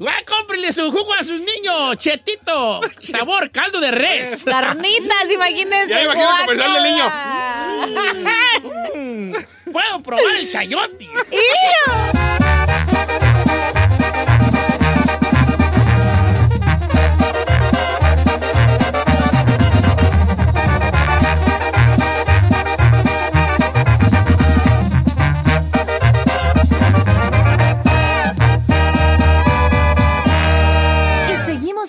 [0.00, 2.80] Va, cómprenle su jugo a sus niños, chetito.
[3.02, 4.44] Sabor caldo de res.
[4.44, 5.88] Carnitas, imagínense.
[5.88, 7.10] Ya imagino el comercial del niño.
[8.94, 9.32] Mm,
[9.72, 11.08] Puedo probar el chayote.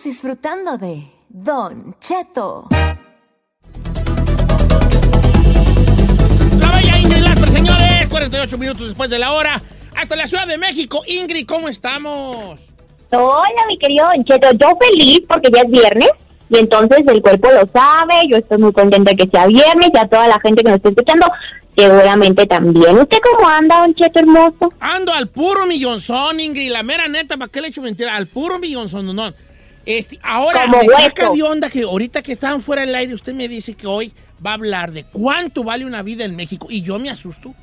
[0.09, 2.67] Disfrutando de Don Cheto.
[6.57, 8.09] La bella Ingrid Lasper, señores.
[8.09, 9.61] 48 minutos después de la hora.
[9.95, 11.03] Hasta la Ciudad de México.
[11.05, 12.59] Ingrid, ¿cómo estamos?
[13.11, 14.51] Hola, mi querido Don Cheto.
[14.53, 16.09] Yo feliz porque ya es viernes
[16.49, 18.15] y entonces el cuerpo lo sabe.
[18.31, 20.89] Yo estoy muy contenta que sea viernes y a toda la gente que nos está
[20.89, 21.27] escuchando
[21.77, 22.97] seguramente también.
[22.97, 24.73] ¿Usted cómo anda, Don Cheto hermoso?
[24.79, 26.71] Ando al puro millonzón, Ingrid.
[26.71, 28.15] La mera neta, ¿para qué le echo mentira?
[28.15, 29.31] Al puro millonzón, no, no.
[29.89, 33.33] Este, ahora, Como me saca de onda que ahorita que estaban fuera del aire, usted
[33.33, 34.13] me dice que hoy
[34.45, 36.67] va a hablar de cuánto vale una vida en México.
[36.69, 37.55] Y yo me asusto.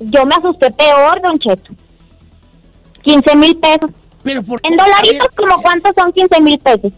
[0.00, 1.72] Yo me asusté peor, Don Cheto.
[3.04, 3.92] 15 mil pesos.
[4.24, 6.92] Pero por En dolaritos, ¿como cuántos son 15 mil pesos?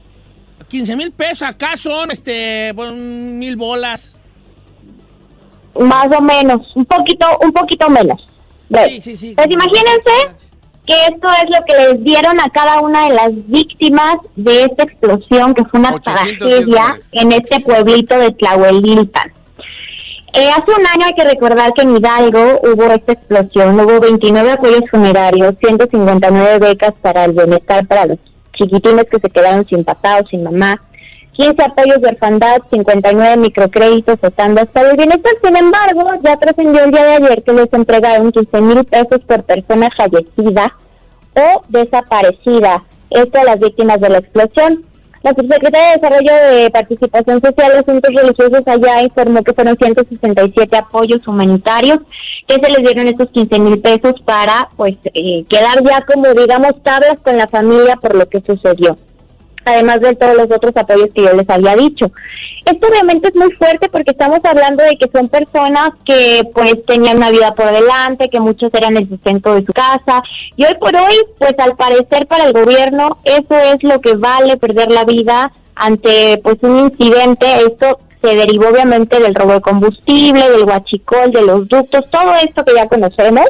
[0.69, 4.17] 15 mil pesos acá son, este, bueno, mil bolas.
[5.79, 8.27] Más o menos, un poquito, un poquito menos.
[8.89, 9.35] Sí, sí, sí.
[9.35, 10.48] Pues imagínense
[10.89, 14.85] que esto es lo que les dieron a cada una de las víctimas de esta
[14.85, 19.31] explosión que fue una 810 tragedia en este pueblito de Tlahuelilpan.
[20.33, 24.53] Eh, hace un año hay que recordar que en Hidalgo hubo esta explosión, hubo 29
[24.53, 28.19] apoyos funerarios, 159 becas para el bienestar para los
[28.55, 30.81] chiquitines que se quedaron sin papá o sin mamá,
[31.39, 35.33] 15 apoyos de orfandad, 59 microcréditos o tandas para el bienestar.
[35.41, 39.45] Sin embargo, ya trascendió el día de ayer que les entregaron 15 mil pesos por
[39.45, 40.77] persona fallecida
[41.35, 42.83] o desaparecida.
[43.11, 44.85] Esto a las víctimas de la explosión.
[45.23, 50.77] La subsecretaria de Desarrollo de Participación Social y Asuntos Religiosos allá informó que fueron 167
[50.77, 51.99] apoyos humanitarios
[52.49, 56.73] que se les dieron estos 15 mil pesos para pues eh, quedar ya como digamos
[56.83, 58.97] tablas con la familia por lo que sucedió
[59.69, 62.11] además de todos los otros apoyos que yo les había dicho.
[62.65, 67.17] Esto obviamente es muy fuerte porque estamos hablando de que son personas que pues tenían
[67.17, 70.23] una vida por delante, que muchos eran el sustento de su casa
[70.57, 74.57] y hoy por hoy pues al parecer para el gobierno eso es lo que vale
[74.57, 80.51] perder la vida ante pues un incidente, esto se derivó obviamente del robo de combustible,
[80.51, 83.47] del huachicol, de los ductos, todo esto que ya conocemos.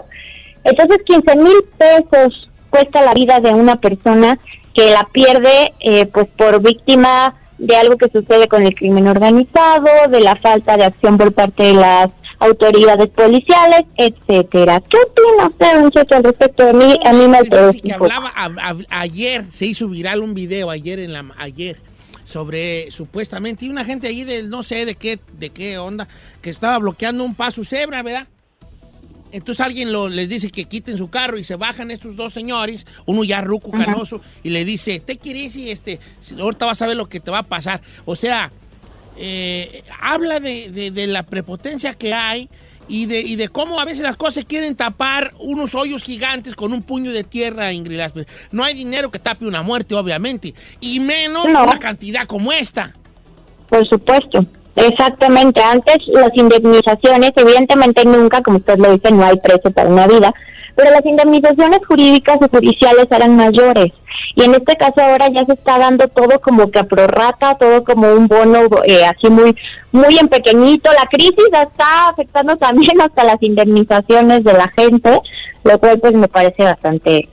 [0.65, 4.39] Entonces 15 mil pesos cuesta la vida de una persona
[4.79, 9.87] que la pierde eh, pues por víctima de algo que sucede con el crimen organizado,
[10.09, 14.81] de la falta de acción por parte de las autoridades policiales, etcétera.
[14.89, 15.49] ¿Qué opina
[15.89, 16.97] usted, al respecto de mí?
[17.05, 21.01] A mí me Fíjese que hablaba a- a- ayer, se hizo viral un video ayer
[21.01, 21.81] en la ayer
[22.23, 26.07] sobre supuestamente y una gente allí del no sé de qué de qué onda
[26.43, 28.29] que estaba bloqueando un paso cebra, ¿verdad?
[29.31, 32.87] Entonces alguien lo, les dice que quiten su carro y se bajan estos dos señores,
[33.07, 36.01] uno ya ruco, canoso, y le dice, te quieres y este,
[36.39, 37.81] ahorita vas a ver lo que te va a pasar.
[38.07, 38.51] O sea,
[39.17, 42.49] eh, habla de, de- de la prepotencia que hay
[42.89, 46.73] y de, y de cómo a veces las cosas quieren tapar unos hoyos gigantes con
[46.73, 48.27] un puño de tierra, Ingrid Asper.
[48.51, 51.65] No hay dinero que tape una muerte, obviamente, y menos No.
[51.65, 52.95] una cantidad como esta.
[53.69, 54.47] Por supuesto,
[54.79, 55.63] exactamente.
[55.63, 60.33] Antes las indemnizaciones, evidentemente nunca, como usted lo dice, no hay precio para una vida,
[60.75, 63.93] pero las indemnizaciones jurídicas y judiciales eran mayores.
[64.37, 67.83] Y en este caso ahora ya se está dando todo como que a prorrata, todo
[67.83, 69.57] como un bono eh, así muy
[69.91, 70.91] muy en pequeñito.
[70.93, 75.21] La crisis está afectando también hasta las indemnizaciones de la gente,
[75.65, 77.29] lo cual pues me parece bastante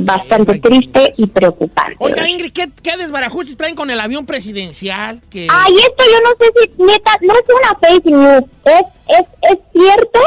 [0.00, 1.96] bastante triste y preocupante.
[1.98, 5.20] Oiga, Ingrid, ¿qué, qué desbarajustes traen con el avión presidencial?
[5.30, 5.46] Que...
[5.50, 9.58] Ay, esto yo no sé si, neta, no es una fake news, es, es, es
[9.72, 10.20] cierto,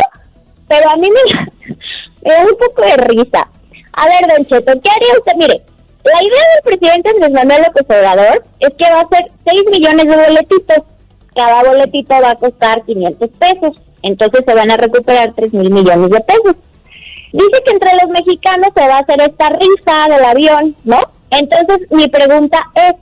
[0.68, 1.76] pero a mí me,
[2.24, 3.48] me da un poco de risa.
[3.94, 5.34] A ver, Don Cheto, ¿qué haría usted?
[5.38, 5.62] Mire,
[6.06, 10.06] la idea del presidente Andrés Manuel López Obrador es que va a ser 6 millones
[10.06, 10.84] de boletitos.
[11.36, 13.78] Cada boletito va a costar 500 pesos.
[14.04, 16.56] Entonces se van a recuperar 3 mil millones de pesos.
[17.32, 21.00] Dice que entre los mexicanos se va a hacer esta rifa del avión, ¿no?
[21.30, 22.94] Entonces mi pregunta es,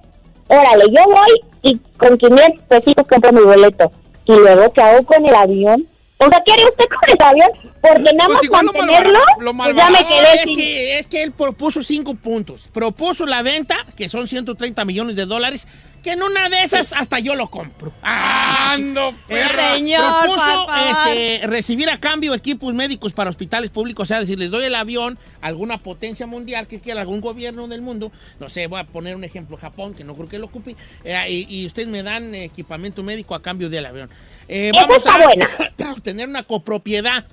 [0.47, 3.91] órale, yo voy y con 500 pesitos compro mi boleto.
[4.25, 5.87] ¿Y luego qué hago con el avión?
[6.25, 7.73] O sea, ¿qué haría usted con el avión?
[7.81, 10.55] Porque nada Pues más lo mantenerlo, malbara- lo pues ya me quedé es sin...
[10.55, 12.69] que, es que él propuso cinco puntos.
[12.71, 15.67] Propuso la venta, que son 130 millones de dólares,
[16.01, 17.91] que en una de esas hasta yo lo compro.
[18.01, 19.75] ¡Ando, perra!
[19.75, 24.03] Señor, Propuso este, recibir a cambio equipos médicos para hospitales públicos.
[24.03, 27.67] O sea, decir, les doy el avión a alguna potencia mundial que quiera, algún gobierno
[27.67, 28.11] del mundo.
[28.39, 30.75] No sé, voy a poner un ejemplo, Japón, que no creo que lo ocupe.
[31.03, 34.09] eh, y, y ustedes me dan equipamiento médico a cambio del avión.
[34.47, 35.47] Eh, vamos está a buena.
[36.03, 37.25] tener una copropiedad.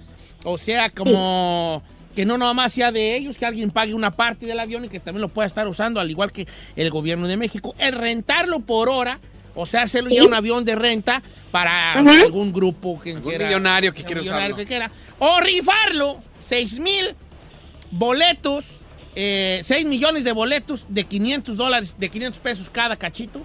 [0.44, 1.82] O sea, como
[2.14, 4.88] que no nada más sea de ellos, que alguien pague una parte del avión y
[4.88, 6.46] que también lo pueda estar usando, al igual que
[6.76, 7.74] el gobierno de México.
[7.78, 9.20] El rentarlo por hora,
[9.54, 13.46] o sea, hacerlo ya un avión de renta para algún grupo que Algún quiera.
[13.46, 14.56] millonario que quiera millonario usarlo.
[14.56, 14.90] que quiera.
[15.18, 17.14] O rifarlo, 6 mil
[17.90, 18.64] boletos,
[19.14, 23.42] eh, 6 millones de boletos de 500 dólares, de 500 pesos cada cachito.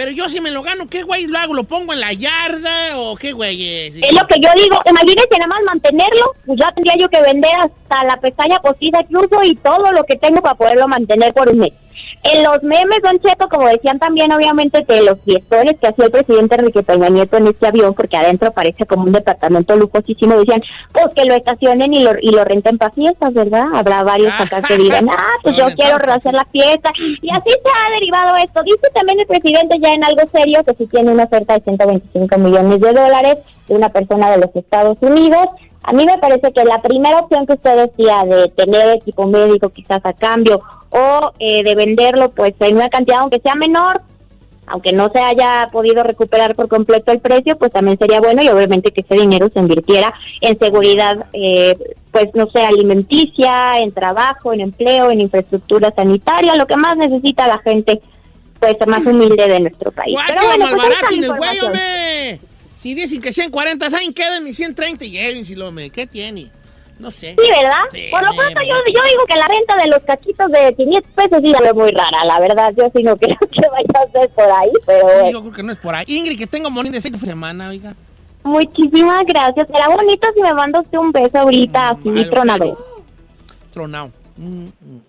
[0.00, 1.52] Pero yo si me lo gano, ¿qué güey lo hago?
[1.52, 3.96] ¿Lo pongo en la yarda o qué güey es?
[3.96, 7.50] Es lo que yo digo, imagínense nada más mantenerlo, pues ya tendría yo que vender
[7.60, 11.58] hasta la pestaña postiza incluso y todo lo que tengo para poderlo mantener por un
[11.58, 11.74] mes.
[12.22, 16.10] En los memes, Don Cheto, como decían también, obviamente, de los fiestones que hacía el
[16.10, 20.62] presidente Enrique Peña Nieto en este avión, porque adentro parece como un departamento lujosísimo, decían,
[20.92, 23.64] pues que lo estacionen y lo, y lo renten para fiestas, ¿verdad?
[23.74, 26.92] Habrá varios acá que digan, ah, pues yo quiero hacer la fiesta.
[26.98, 28.62] Y así se ha derivado esto.
[28.62, 32.38] Dice también el presidente ya en algo serio que si tiene una oferta de 125
[32.38, 33.38] millones de dólares
[33.70, 35.46] una persona de los Estados Unidos.
[35.82, 39.70] A mí me parece que la primera opción que usted decía de tener equipo médico
[39.70, 40.60] quizás a cambio
[40.90, 44.02] o eh, de venderlo pues en una cantidad aunque sea menor,
[44.66, 48.48] aunque no se haya podido recuperar por completo el precio, pues también sería bueno y
[48.48, 51.76] obviamente que ese dinero se invirtiera en seguridad, eh,
[52.12, 57.48] pues no sé, alimenticia, en trabajo, en empleo, en infraestructura sanitaria, lo que más necesita
[57.48, 58.00] la gente
[58.60, 60.18] pues más humilde de nuestro país.
[60.26, 60.86] Pero ¡Guácala, bueno,
[61.38, 62.40] pues
[62.80, 64.30] Si dicen que 140, ¿saben qué?
[64.30, 65.90] Denme 130 y llévense, lo me.
[65.90, 66.50] ¿Qué tiene?
[66.98, 67.34] No sé.
[67.38, 67.80] Sí, ¿verdad?
[67.92, 71.12] Sí, Por lo pronto, yo, yo digo que la venta de los caquitos de 500
[71.12, 72.72] pesos sí la veo muy rara, la verdad.
[72.76, 75.32] Yo sí no creo que vaya a ser por ahí, pero Sí.
[75.32, 76.04] Yo creo que no es por ahí.
[76.08, 77.94] Ingrid, que tengo monín de seis semana, oiga.
[78.44, 79.66] Muchísimas gracias.
[79.66, 82.78] Será bonito si me manda usted un beso ahorita, así Mm, algo, tronador.
[83.72, 84.10] Tronado.
[84.36, 85.00] Mm, mm.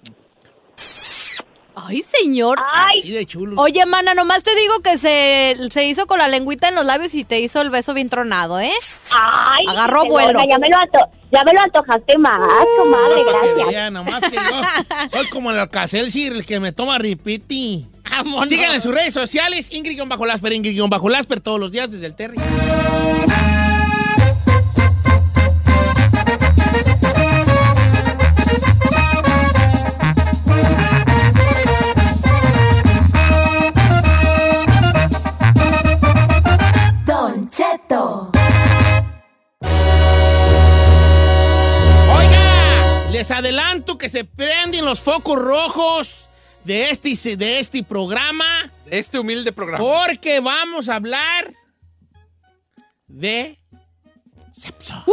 [1.88, 2.60] Ay, señor.
[2.74, 3.60] Así de chulo.
[3.62, 7.14] Oye, mana, nomás te digo que se, se hizo con la lengüita en los labios
[7.16, 8.72] y te hizo el beso bien tronado, ¿eh?
[9.14, 10.40] Ay, Agarró vuelo.
[10.48, 12.40] Ya me, lo anto- ya me lo antojaste más,
[12.78, 13.68] comadre, Para que gracias.
[13.70, 14.42] vean, nomás que yo
[15.18, 17.88] soy como el alcacel, sí, el que me toma ripiti.
[18.48, 22.38] Sigan en sus redes sociales, Ingrid-Lasper, Ingrid-Lasper, todos los días desde el Terry.
[43.22, 46.28] Les adelanto que se prenden los focos rojos
[46.64, 48.72] de este, de este programa.
[48.88, 49.78] De este humilde programa.
[49.78, 51.54] Porque vamos a hablar
[53.06, 53.60] de
[54.54, 55.06] sexo.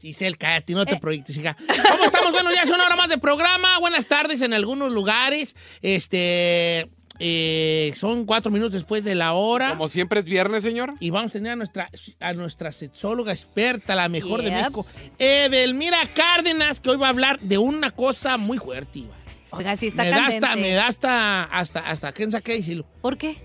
[0.00, 1.54] Giselle, cállate, no te proyectes, hija.
[1.54, 2.32] ¿Cómo estamos?
[2.32, 3.78] Bueno, ya es una hora más de programa.
[3.78, 5.54] Buenas tardes en algunos lugares.
[5.82, 6.88] Este.
[7.20, 9.70] Eh, son cuatro minutos después de la hora.
[9.70, 10.94] Como siempre es viernes, señor.
[11.00, 11.88] Y vamos a tener a nuestra,
[12.18, 14.50] a nuestra sexóloga experta, la mejor de.
[14.50, 14.86] México,
[15.18, 19.00] Edelmira Cárdenas, que hoy va a hablar de una cosa muy fuerte.
[19.00, 19.20] Iván.
[19.52, 22.86] Oiga, sí está me da hasta, me da hasta, hasta, hasta, ¿quién sabe qué decirlo?
[23.02, 23.36] ¿Por qué?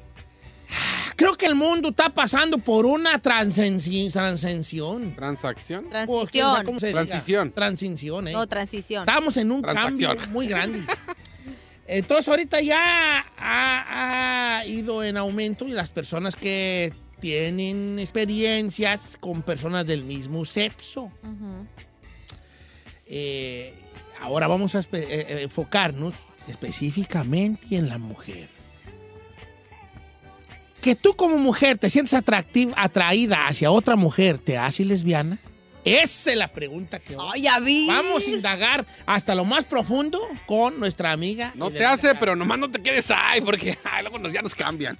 [1.15, 5.15] Creo que el mundo está pasando por una transenci- transención.
[5.15, 5.87] ¿Transacción?
[6.05, 7.05] Pues, quién sabe cómo se diga.
[7.05, 7.51] Transición.
[7.51, 8.31] Transición, ¿eh?
[8.33, 9.01] No, transición.
[9.07, 10.81] Estamos en un cambio muy grande.
[11.87, 19.41] Entonces, ahorita ya ha, ha ido en aumento y las personas que tienen experiencias con
[19.43, 21.11] personas del mismo sexo.
[23.07, 23.73] Eh,
[24.21, 26.13] ahora vamos a espe- eh, eh, enfocarnos
[26.47, 28.49] específicamente en la mujer.
[30.81, 35.39] Que tú como mujer te sientes atractiva, atraída hacia otra mujer, ¿te hace lesbiana?
[35.85, 37.87] Esa es la pregunta que hoy Ay, ya vi.
[37.87, 41.51] vamos a indagar hasta lo más profundo con nuestra amiga.
[41.55, 44.55] No te hace, pero nomás no te quedes ahí, porque ay, luego nos, ya nos
[44.55, 44.97] cambian.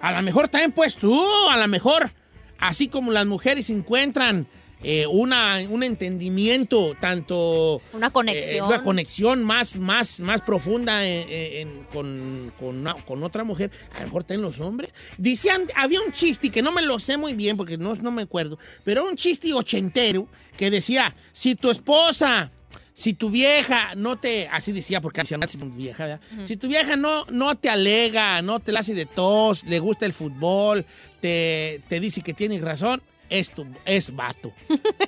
[0.00, 2.10] A lo mejor también pues tú, a lo mejor,
[2.58, 4.46] así como las mujeres encuentran
[4.82, 7.80] eh, una, un entendimiento, tanto...
[7.92, 8.66] Una eh, conexión.
[8.66, 14.06] una conexión más, más, más profunda en- en- con, con con otra mujer, a lo
[14.06, 14.92] mejor también los hombres.
[15.18, 18.22] Decían, había un chiste que no me lo sé muy bien porque no, no me
[18.22, 20.26] acuerdo, pero un chiste ochentero
[20.56, 22.50] que decía, si tu esposa...
[22.94, 26.20] Si tu vieja no te, así decía porque decía, si tu vieja, ¿verdad?
[26.44, 30.04] si tu vieja no, no te alega, no te la hace de tos, le gusta
[30.04, 30.84] el fútbol,
[31.22, 33.02] te, te dice que tienes razón,
[33.38, 34.52] es, tu, es vato.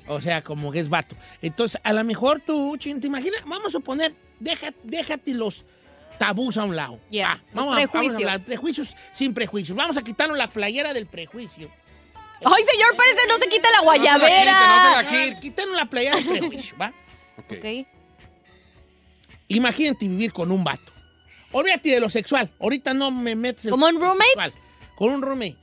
[0.08, 1.16] o sea, como que es vato.
[1.42, 5.64] Entonces, a lo mejor tú, chin, te imaginas, vamos a suponer, deja, déjate los
[6.18, 6.98] tabús a un lado.
[7.10, 8.14] Ya, Va, los vamos, a- vamos a prejuicios.
[8.22, 9.76] hablar, prejuicios sin prejuicios.
[9.76, 11.70] Vamos a quitarnos la playera del prejuicio.
[12.44, 14.52] Ay, señor, parece no se quita la No se la quite, guayabera.
[14.52, 15.40] no se la quite.
[15.40, 16.92] Quitarnos la playera del prejuicio, ¿va?
[17.38, 17.52] Ok.
[17.58, 17.86] Ok.
[19.48, 20.92] Imagínate vivir con un vato.
[21.52, 22.50] Olvídate de lo sexual.
[22.60, 24.24] Ahorita no me metes en ¿Como un roommate?
[24.24, 24.52] sexual.
[24.96, 25.56] Con un roommate.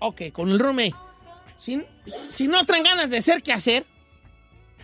[0.00, 0.94] Ok, con el roommate.
[1.58, 1.82] Si,
[2.30, 3.86] si no traen ganas de hacer, ¿qué hacer?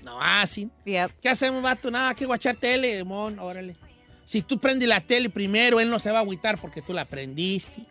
[0.05, 0.71] No, así.
[0.85, 1.13] Yep.
[1.21, 1.91] ¿Qué hacemos, vato?
[1.91, 3.77] Nada, que guachar tele, mon, órale.
[4.25, 7.05] Si tú prendes la tele primero, él no se va a agüitar porque tú la
[7.05, 7.83] prendiste.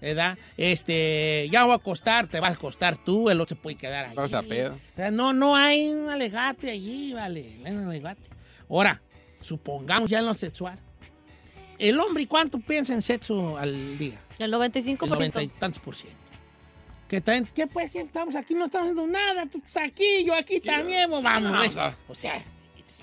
[0.00, 0.36] ¿Verdad?
[0.58, 4.04] Este, ya voy a acostar, te vas a acostar tú, él no se puede quedar
[4.04, 4.14] ahí.
[4.14, 4.74] Vas a pedo.
[4.74, 7.56] O sea, no, no hay un alegate allí, vale.
[7.60, 8.20] No hay un alegate.
[8.68, 9.00] Ahora,
[9.40, 10.78] supongamos ya en lo sexual.
[11.78, 14.20] El hombre, ¿cuánto piensa en sexo al día?
[14.38, 15.04] El 95%.
[15.04, 16.23] El 90 y tantos por ciento.
[17.08, 17.90] Que también, ¿qué pues?
[17.90, 18.54] ¿Qué estamos aquí?
[18.54, 19.46] No estamos haciendo nada.
[19.46, 21.10] Tú estás aquí, yo aquí también.
[21.10, 21.52] pues, Vamos.
[21.76, 22.18] Ah, pues.
[22.18, 22.42] O sea,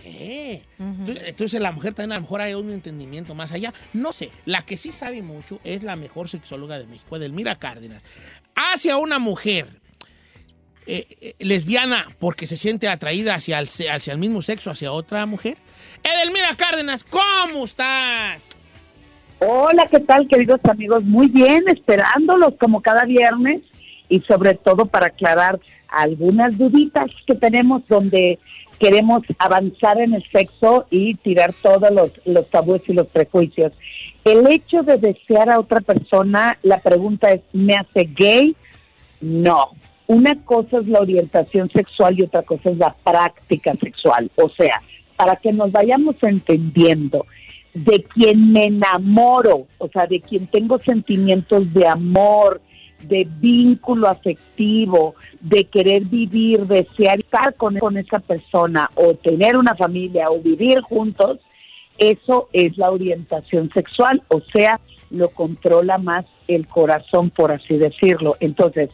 [0.04, 0.64] eh.
[0.80, 0.90] Ujú.
[1.02, 3.74] entonces, entonces la mujer también a lo mejor hay un entendimiento más allá.
[3.94, 4.32] No sé.
[4.46, 8.04] La que sí sabe mucho es la mejor sexóloga de México, Edelmira Cárdenas.
[8.56, 9.68] Hacia una mujer
[10.88, 14.92] eh, eh, lesbiana porque se siente atraída hacia el, se- hacia el mismo sexo, hacia
[14.92, 15.58] otra mujer.
[16.04, 18.50] Edelmira Cárdenas, ¿cómo estás?
[19.40, 21.04] Hola, ¿qué tal, queridos amigos?
[21.04, 23.62] Muy bien, esperándolos como cada viernes
[24.12, 28.40] y sobre todo para aclarar algunas duditas que tenemos donde
[28.78, 31.90] queremos avanzar en el sexo y tirar todos
[32.26, 33.72] los, tabúes y los prejuicios.
[34.26, 38.56] El hecho de desear a otra persona, la pregunta es, ¿me hace gay?
[39.22, 39.70] No.
[40.08, 44.30] Una cosa es la orientación sexual y otra cosa es la práctica sexual.
[44.36, 44.82] O sea,
[45.16, 47.26] para que nos vayamos entendiendo,
[47.74, 52.62] de quien me enamoro, o sea, de quien tengo sentimientos de amor,
[53.08, 59.76] de vínculo afectivo, de querer vivir, desear estar con, con esa persona o tener una
[59.76, 61.40] familia o vivir juntos,
[61.98, 64.80] eso es la orientación sexual, o sea,
[65.10, 68.36] lo controla más el corazón, por así decirlo.
[68.40, 68.90] Entonces,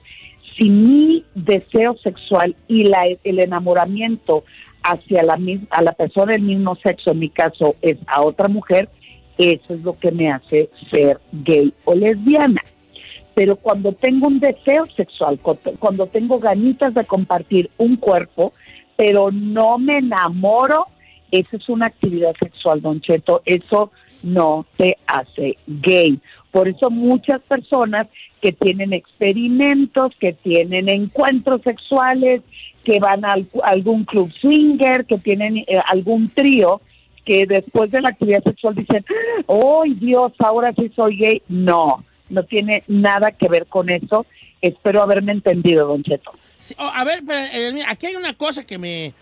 [0.57, 4.43] si mi deseo sexual y la, el enamoramiento
[4.83, 5.39] hacia la,
[5.69, 8.89] a la persona del mismo sexo, en mi caso, es a otra mujer,
[9.37, 12.61] eso es lo que me hace ser gay o lesbiana.
[13.37, 18.51] Pero cuando tengo un deseo sexual, cu- cuando tengo ganitas de compartir un cuerpo,
[18.95, 20.87] pero no me enamoro,
[21.29, 23.43] eso es una actividad sexual, Don Cheto.
[23.45, 23.91] Eso
[24.23, 26.19] no te hace gay.
[26.49, 28.07] Por eso muchas personas
[28.41, 32.41] que tienen experimentos, que tienen encuentros sexuales,
[32.83, 36.81] que van a al- algún club swinger, que tienen eh, algún trío,
[37.23, 39.05] que después de la actividad sexual dicen,
[39.45, 41.41] ¡oh Dios, ahora sí soy gay!
[41.47, 44.25] No, no tiene nada que ver con eso.
[44.61, 46.31] Espero haberme entendido, Don Cheto.
[46.59, 49.13] Sí, oh, a ver, pero, eh, aquí hay una cosa que me,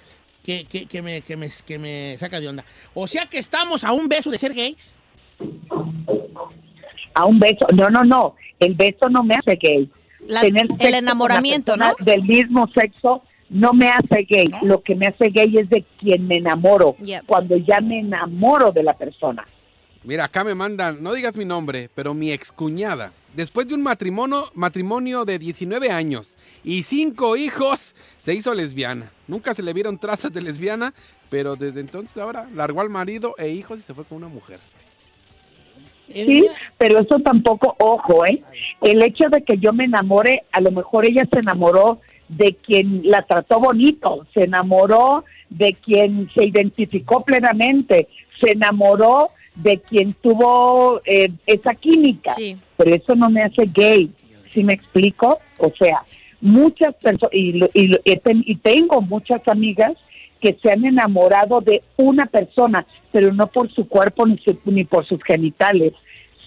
[0.44, 2.64] que, que- que me, que, me, que me saca de onda.
[2.94, 4.96] O sea que estamos a un beso de ser gays.
[7.14, 7.66] A un beso.
[7.74, 8.36] No, no, no.
[8.60, 9.90] El beso no me hace gay.
[10.28, 11.94] La- Tener el enamoramiento, ¿no?
[12.00, 14.50] Del mismo sexo no me hace gay.
[14.64, 16.96] Lo que me hace gay es de quien me enamoro.
[17.04, 17.26] Yep.
[17.26, 19.46] Cuando ya me enamoro de la persona.
[20.06, 24.52] Mira, acá me mandan, no digas mi nombre, pero mi excuñada, después de un matrimonio,
[24.54, 29.12] matrimonio de 19 años y cinco hijos, se hizo lesbiana.
[29.28, 30.94] Nunca se le vieron trazas de lesbiana,
[31.32, 34.60] pero desde entonces ahora largó al marido e hijos y se fue con una mujer.
[36.08, 36.46] Sí,
[36.78, 38.44] pero eso tampoco, ojo, ¿eh?
[38.82, 42.00] El hecho de que yo me enamore, a lo mejor ella se enamoró
[42.30, 48.08] de quien la trató bonito, se enamoró de quien se identificó plenamente,
[48.40, 52.34] se enamoró de quien tuvo eh, esa química,
[52.78, 54.12] pero eso no me hace gay,
[54.54, 55.40] ¿sí me explico?
[55.60, 56.04] O sea,
[56.42, 59.94] muchas personas, y, y, y tengo muchas amigas
[60.42, 64.84] que se han enamorado de una persona, pero no por su cuerpo ni, su- ni
[64.84, 65.94] por sus genitales.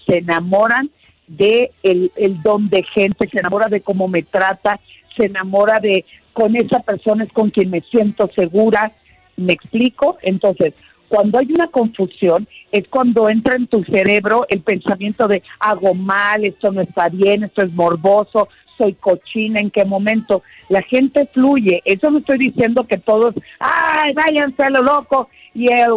[0.05, 0.89] Se enamoran
[1.27, 4.79] de el, el don de gente, se enamora de cómo me trata,
[5.17, 8.93] se enamora de con esa persona es con quien me siento segura.
[9.35, 10.17] ¿Me explico?
[10.21, 10.73] Entonces,
[11.09, 16.45] cuando hay una confusión, es cuando entra en tu cerebro el pensamiento de hago mal,
[16.45, 20.43] esto no está bien, esto es morboso, soy cochina, en qué momento.
[20.69, 21.81] La gente fluye.
[21.83, 25.29] Eso no estoy diciendo que todos, ay, váyanse a lo loco.
[25.53, 25.87] Y eh,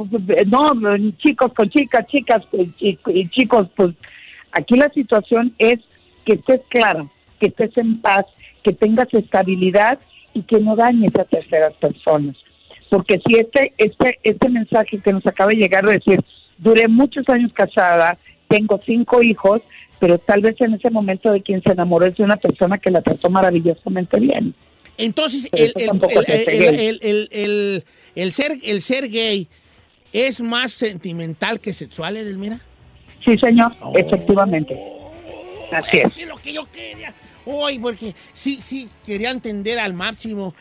[0.47, 0.73] no,
[1.19, 3.95] chicos con chicas, chicas y, y chicos, pues
[4.51, 5.79] aquí la situación es
[6.25, 7.07] que estés clara,
[7.39, 8.25] que estés en paz,
[8.65, 9.99] que tengas estabilidad
[10.33, 12.37] y que no dañes a terceras personas.
[12.93, 16.21] Porque si este, este, este mensaje que nos acaba de llegar de decir,
[16.59, 19.63] duré muchos años casada, tengo cinco hijos,
[19.99, 22.91] pero tal vez en ese momento de quien se enamoró es de una persona que
[22.91, 24.55] la trató maravillosamente bien.
[24.99, 26.87] Entonces, el, el- el- el- gay.
[26.87, 29.49] el- el- el- el ser, el ser gay
[30.13, 32.61] es más sentimental que sexual, Edelmira.
[33.25, 34.79] Sí, señor, efectivamente.
[35.73, 36.19] Así es.
[36.19, 37.15] Es lo que yo quería.
[37.47, 40.55] Hoy, porque sí, sí, quería entender al máximo.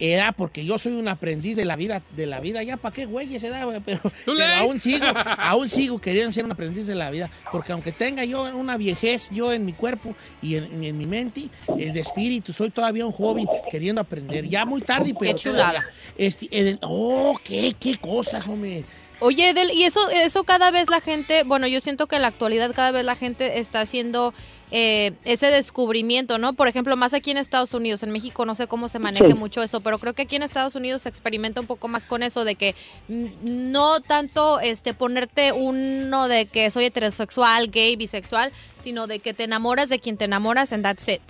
[0.00, 2.62] Era porque yo soy un aprendiz de la vida, de la vida.
[2.62, 3.64] Ya, ¿para qué güey se da?
[3.64, 3.80] güey?
[3.84, 5.04] Pero, pero aún sigo,
[5.38, 7.30] aún sigo queriendo ser un aprendiz de la vida.
[7.50, 11.48] Porque aunque tenga yo una viejez, yo en mi cuerpo y en, en mi mente,
[11.76, 14.48] eh, de espíritu, soy todavía un joven queriendo aprender.
[14.48, 15.84] Ya muy tarde, pero Qué chulada.
[16.16, 18.84] Este, oh, qué, qué cosas, hombre.
[19.20, 22.28] Oye, Edel, y eso, eso cada vez la gente, bueno, yo siento que en la
[22.28, 24.32] actualidad cada vez la gente está haciendo
[24.70, 26.52] eh, ese descubrimiento, ¿no?
[26.52, 29.34] Por ejemplo, más aquí en Estados Unidos, en México no sé cómo se maneje Sí.
[29.34, 32.22] mucho eso, pero creo que aquí en Estados Unidos se experimenta un poco más con
[32.22, 32.74] eso de que
[33.08, 39.44] no tanto este ponerte uno de que soy heterosexual, gay, bisexual, sino de que te
[39.44, 41.22] enamoras de quien te enamoras and that's it.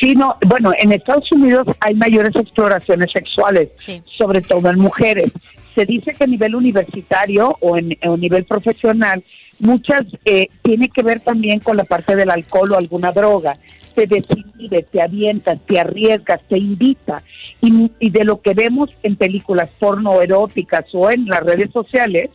[0.00, 3.70] Sí, no, bueno, en Estados Unidos hay mayores exploraciones sexuales,
[4.16, 5.30] sobre todo en mujeres.
[5.74, 9.22] Se dice que a nivel universitario o en, o a nivel profesional,
[9.60, 13.58] muchas eh, tiene que ver también con la parte del alcohol o alguna droga.
[13.94, 17.22] Te desinhibe, te avientas, te arriesgas, te invita.
[17.60, 22.30] Y, y de lo que vemos en películas porno eróticas o en las redes sociales,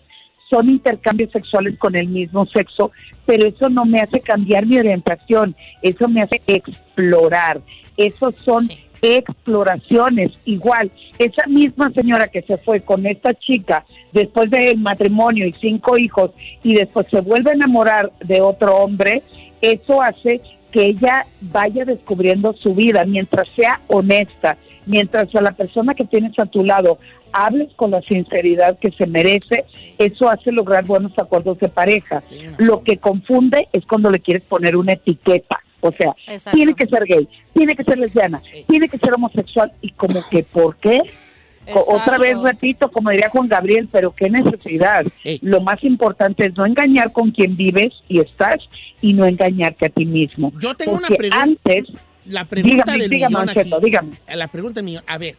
[0.50, 2.92] son intercambios sexuales con el mismo sexo,
[3.26, 7.62] pero eso no me hace cambiar mi orientación, eso me hace explorar,
[7.98, 8.68] esos son
[9.06, 10.32] exploraciones.
[10.45, 15.98] Igual, esa misma señora que se fue con esta chica después del matrimonio y cinco
[15.98, 16.32] hijos
[16.64, 19.23] y después se vuelve a enamorar de otro hombre,
[19.61, 20.41] eso hace
[20.72, 26.38] que ella vaya descubriendo su vida mientras sea honesta Mientras a la persona que tienes
[26.40, 26.99] a tu lado
[27.32, 29.65] hables con la sinceridad que se merece,
[29.98, 32.23] eso hace lograr buenos acuerdos de pareja.
[32.57, 35.60] Lo que confunde es cuando le quieres poner una etiqueta.
[35.88, 36.56] O sea, Exacto.
[36.57, 40.44] tiene que ser gay, tiene que ser lesbiana, tiene que ser homosexual y como que
[40.44, 41.02] ¿por qué?
[41.74, 45.03] Otra vez repito, como diría Juan Gabriel, pero qué necesidad.
[45.41, 48.57] Lo más importante es no engañar con quien vives y estás
[49.02, 50.52] y no engañarte a ti mismo.
[50.62, 51.41] Yo tengo una Porque pregunta.
[51.41, 51.86] Antes,
[52.26, 54.12] La pregunta dígame, del dígame, millón dígame.
[54.36, 55.03] La pregunta del millón.
[55.07, 55.36] A ver,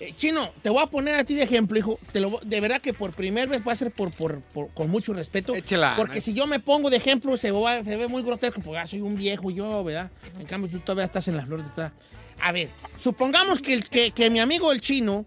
[0.00, 1.98] eh, Chino, te voy a poner a ti de ejemplo, hijo.
[2.12, 4.88] Te lo, de verdad que por primera vez va a ser por, por- por- con
[4.90, 5.54] mucho respeto.
[5.54, 5.94] Échela.
[5.96, 8.86] Porque si yo me pongo de ejemplo, se, va- se ve muy grotesco, porque ah,
[8.86, 10.10] soy un viejo yo, ¿verdad?
[10.38, 11.92] En cambio, tú todavía estás en la flor de toda.
[12.40, 15.24] A ver, supongamos que, el- que, que mi amigo el chino,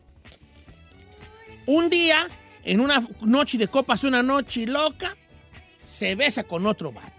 [1.65, 2.27] un día,
[2.64, 5.15] en una noche de copas, una noche loca,
[5.88, 7.11] se besa con otro vato.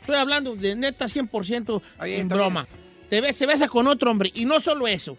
[0.00, 1.82] Estoy hablando de neta 100%
[2.18, 2.66] sin broma.
[3.08, 4.30] Te be- se besa con otro hombre.
[4.34, 5.16] Y no solo eso,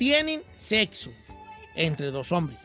[0.00, 1.10] tienen sexo
[1.74, 2.58] entre dos hombres.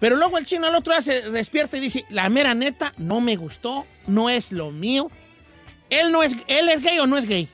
[0.00, 3.20] Pero luego el chino al otro día se despierta y dice, la mera neta, no
[3.20, 5.06] me gustó, no es lo mío.
[5.88, 7.48] ¿Él, no es, ¿él es gay o no es gay?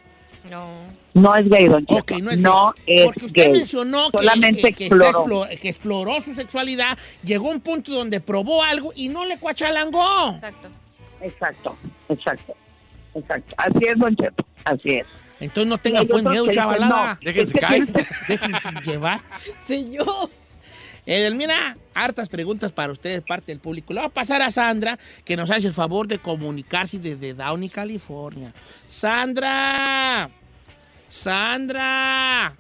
[0.51, 0.69] No.
[1.13, 2.01] No es gay, don Cheto.
[2.01, 2.97] Ok, no es no gay.
[2.97, 3.53] es Porque usted gay.
[3.53, 5.25] mencionó que, Solamente que- exploró.
[5.27, 9.37] explo- que exploró su sexualidad, llegó a un punto donde probó algo y no le
[9.39, 10.31] cuachalangó.
[10.37, 10.69] Exacto.
[11.21, 11.77] Exacto,
[12.09, 12.57] exacto,
[13.15, 13.55] exacto.
[13.59, 15.07] Así es, don Cheto, así es.
[15.43, 17.15] Entonces no tengan hay pues miedo, chavalada.
[17.15, 17.87] no, Déjense caer.
[18.29, 19.21] Déjense llevar.
[19.67, 20.31] Señor.
[21.05, 23.93] Edelmira, hartas preguntas para ustedes, parte del público.
[23.93, 27.69] Le voy a pasar a Sandra, que nos hace el favor de comunicarse desde Downey,
[27.69, 28.53] California.
[28.87, 30.31] Sandra.
[31.09, 32.55] Sandra.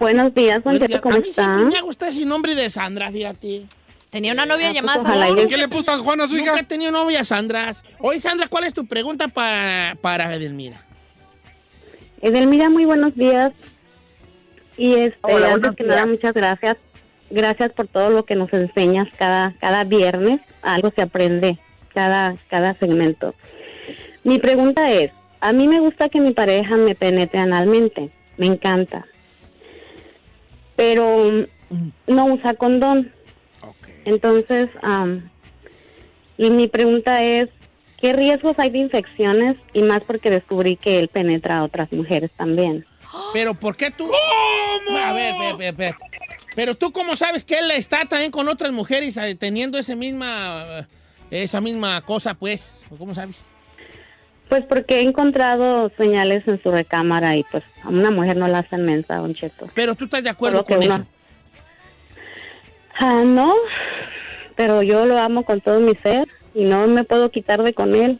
[0.00, 1.00] Buenos días, Don Buenos días.
[1.00, 1.44] ¿cómo a mí está?
[1.44, 3.66] siempre me ha gustado ese nombre de Sandra, fíjate.
[4.10, 5.42] Tenía una novia Ah, pues llamada Sandra.
[5.44, 6.46] y- ¿Qué le puso San Juan a su hija?
[6.46, 7.74] Nunca he tenido novia, Sandra.
[8.00, 10.80] Oye, Sandra, ¿cuál es tu pregunta para, para Edelmira?
[12.24, 13.52] Edelmira, muy buenos días.
[14.78, 16.78] Y este, Hola, antes que nada, muchas gracias.
[17.28, 20.40] Gracias por todo lo que nos enseñas cada, cada viernes.
[20.62, 21.58] Algo se aprende
[21.92, 23.34] cada, cada segmento.
[24.22, 28.08] Mi pregunta es, a mí me gusta que mi pareja me penetre analmente.
[28.38, 29.04] Me encanta.
[30.76, 31.30] Pero
[31.68, 33.12] mm, no usa condón.
[34.06, 35.28] Entonces, am,
[36.38, 37.50] y mi pregunta es,
[38.04, 39.56] ¿qué riesgos hay de infecciones?
[39.72, 42.84] Y más porque descubrí que él penetra a otras mujeres también.
[43.32, 44.10] Pero ¿por qué tú?
[45.02, 45.94] A ver, ver, ver, ver.
[46.54, 50.64] Pero tú cómo sabes que él está también con otras mujeres eh, teniendo esa misma
[51.30, 52.78] eh, esa misma cosa, pues?
[52.90, 53.38] ¿O ¿Cómo sabes?
[54.50, 58.58] Pues porque he encontrado señales en su recámara y pues a una mujer no la
[58.58, 59.70] hacen mensa, Don Cheto.
[59.72, 61.06] Pero tú estás de acuerdo con uno- eso.
[63.00, 63.54] Ah, no,
[64.56, 67.94] pero yo lo amo con todo mi ser y no me puedo quitar de con
[67.94, 68.18] él.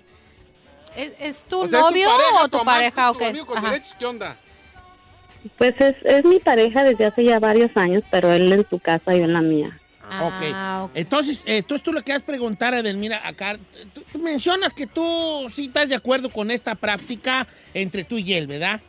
[0.96, 3.18] ¿Es, es tu O sea, ¿es tu novio pareja, o tu amante, pareja o tu
[3.20, 3.26] qué?
[3.26, 3.70] amigo con Ajá.
[3.70, 3.96] derechos?
[3.98, 4.36] ¿Qué onda?
[5.58, 9.14] Pues es, es mi pareja desde hace ya varios años, pero él en su casa
[9.14, 9.78] y yo en la mía.
[10.10, 10.90] Ah, ok.
[10.96, 13.58] Entonces, eh, tú, tú le quieres preguntar a Edelmira acá.
[13.92, 18.32] Tú, tú mencionas que tú sí estás de acuerdo con esta práctica entre tú y
[18.34, 18.80] él, ¿verdad?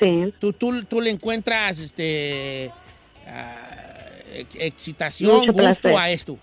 [0.00, 0.32] Sí.
[0.40, 2.70] Tú, tú, tú le encuentras este
[3.26, 3.68] ah,
[4.32, 5.96] ex- excitación, Mucho gusto placer.
[5.98, 6.38] a esto.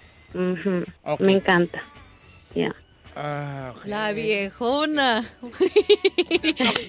[1.03, 1.19] Ok.
[1.21, 1.81] Me encanta.
[2.55, 2.73] Ya.
[3.15, 3.73] Ah.
[3.85, 5.23] La viejona.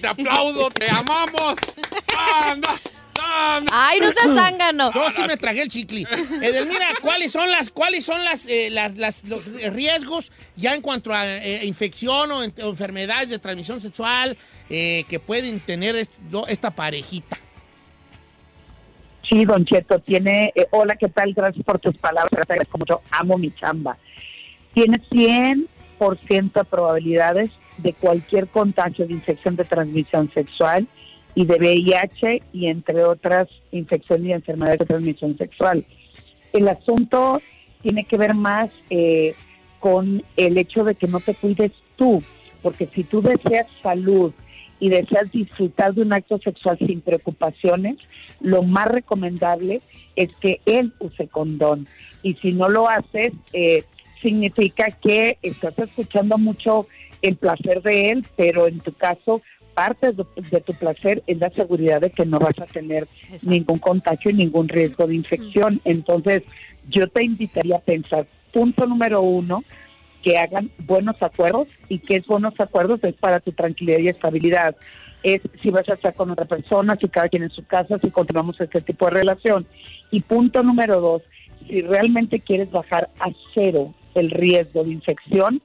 [0.01, 1.55] Te aplaudo, te amamos.
[2.11, 2.75] Sandra,
[3.15, 3.71] Sandra.
[3.87, 4.91] Ay, no seas zángano.
[4.93, 6.05] Yo sí me tragué el chicle.
[6.41, 11.13] Edelmira, ¿cuáles son las, cuáles son las, eh, las- las- los riesgos ya en cuanto
[11.13, 14.35] a eh, infección o, en- o enfermedades de transmisión sexual
[14.69, 15.95] eh, que pueden tener
[16.47, 17.37] esta parejita?
[19.27, 21.33] Sí, Don Cheto, tiene, eh, hola, ¿qué tal?
[21.33, 23.97] Gracias por tus palabras, te agradezco mucho, amo mi chamba.
[24.73, 30.87] Tiene 100% de probabilidades de cualquier contagio de infección de transmisión sexual
[31.33, 35.85] y de VIH y entre otras infecciones y enfermedades de transmisión sexual.
[36.53, 37.41] El asunto
[37.81, 39.35] tiene que ver más eh,
[39.79, 42.21] con el hecho de que no te cuides tú,
[42.61, 44.33] porque si tú deseas salud
[44.85, 47.97] y deseas disfrutar de un acto sexual sin preocupaciones,
[48.39, 49.81] lo más recomendable
[50.15, 51.87] es que él use condón.
[52.21, 53.83] Y si no lo haces, eh,
[54.21, 56.85] significa que estás escuchando mucho
[57.23, 59.41] el placer de él, pero en tu caso,
[59.73, 63.07] parte de, de tu placer es la seguridad de que no vas a tener
[63.41, 65.81] ningún contagio y ningún riesgo de infección.
[65.83, 66.43] Entonces,
[66.89, 69.63] yo te invitaría a pensar, punto número uno,
[70.25, 74.75] que hagan buenos acuerdos y que es buenos acuerdos es para tu tranquilidad y estabilidad.
[75.21, 78.09] Es si vas a estar con otra persona, si cada quien en su casa, si
[78.09, 79.67] continuamos este tipo de relación.
[80.09, 81.21] Y punto número dos,
[81.67, 85.61] si realmente quieres bajar a cero el riesgo de infección,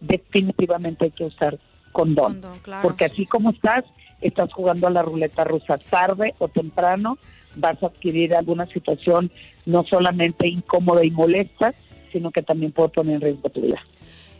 [0.00, 1.58] definitivamente hay que usar
[1.90, 2.34] condón.
[2.34, 2.82] Condón, claro.
[2.82, 3.84] Porque así como estás,
[4.20, 5.78] estás jugando a la ruleta rusa.
[5.78, 7.18] Tarde o temprano
[7.56, 9.32] vas a adquirir alguna situación
[9.64, 11.74] no solamente incómoda y molesta,
[12.12, 13.82] sino que también puede poner en riesgo tu vida.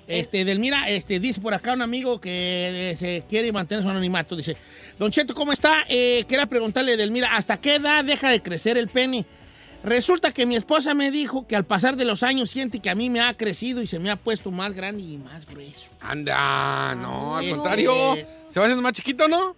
[0.09, 4.37] Este, Delmira, este, dice por acá un amigo que eh, se quiere mantener su anonimato.
[4.37, 4.57] Dice,
[4.99, 5.85] Don Cheto, ¿cómo está?
[5.89, 9.27] Eh, quería preguntarle, Delmira, ¿hasta qué edad deja de crecer el pene?
[9.83, 12.95] Resulta que mi esposa me dijo que al pasar de los años siente que a
[12.95, 15.91] mí me ha crecido y se me ha puesto más grande y más grueso.
[16.01, 18.15] Anda, no, al Este, contrario.
[18.49, 19.55] Se va haciendo más chiquito, ¿no?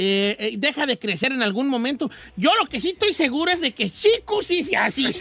[0.00, 2.08] eh, eh, deja de crecer en algún momento.
[2.36, 5.02] Yo lo que sí estoy seguro es de que chico sí se hace.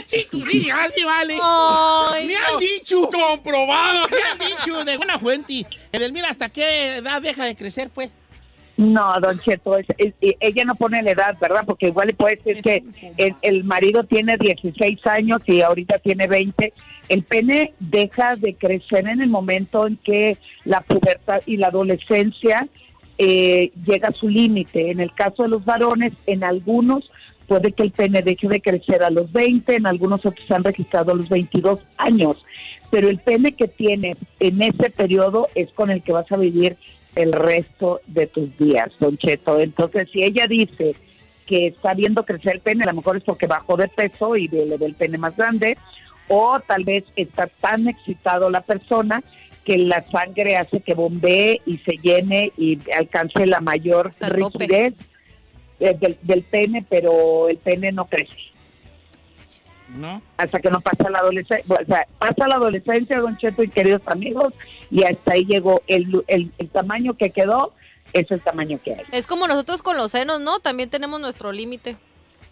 [0.00, 1.38] Más chico sí se vale.
[1.42, 2.58] Ay, me han no.
[2.58, 3.08] dicho.
[3.10, 4.06] Comprobado.
[4.10, 5.66] Me han dicho de buena fuente.
[5.92, 8.10] Edelmira, ¿hasta qué edad deja de crecer, pues?
[8.76, 11.64] No, don Cheto, es- es- ella no pone la edad, ¿verdad?
[11.66, 12.82] Porque igual le puede decir que
[13.18, 16.72] el, el marido tiene 16 años y ahorita tiene 20.
[17.10, 22.68] El pene deja de crecer en el momento en que la pubertad y la adolescencia
[23.18, 24.90] eh, llega a su límite.
[24.90, 27.10] En el caso de los varones, en algunos
[27.50, 30.62] puede que el pene deje de crecer a los 20, en algunos otros se han
[30.62, 32.36] registrado a los 22 años.
[32.92, 36.76] Pero el pene que tienes en ese periodo es con el que vas a vivir
[37.16, 39.58] el resto de tus días, Don Cheto.
[39.58, 40.94] Entonces, si ella dice
[41.44, 44.46] que está viendo crecer el pene, a lo mejor es porque bajó de peso y
[44.46, 45.76] le ve el pene más grande,
[46.28, 49.24] o tal vez está tan excitado la persona
[49.64, 54.94] que la sangre hace que bombee y se llene y alcance la mayor Hasta tope.
[55.80, 58.36] Eh, del, del pene, pero el pene no crece
[59.88, 60.22] ¿No?
[60.36, 64.02] hasta que no pasa la adolescencia, o sea, pasa la adolescencia, don Cheto y queridos
[64.06, 64.54] amigos,
[64.90, 67.72] y hasta ahí llegó el, el, el tamaño que quedó,
[68.12, 69.04] es el tamaño que hay.
[69.12, 70.60] Es como nosotros con los senos, ¿no?
[70.60, 71.96] También tenemos nuestro límite.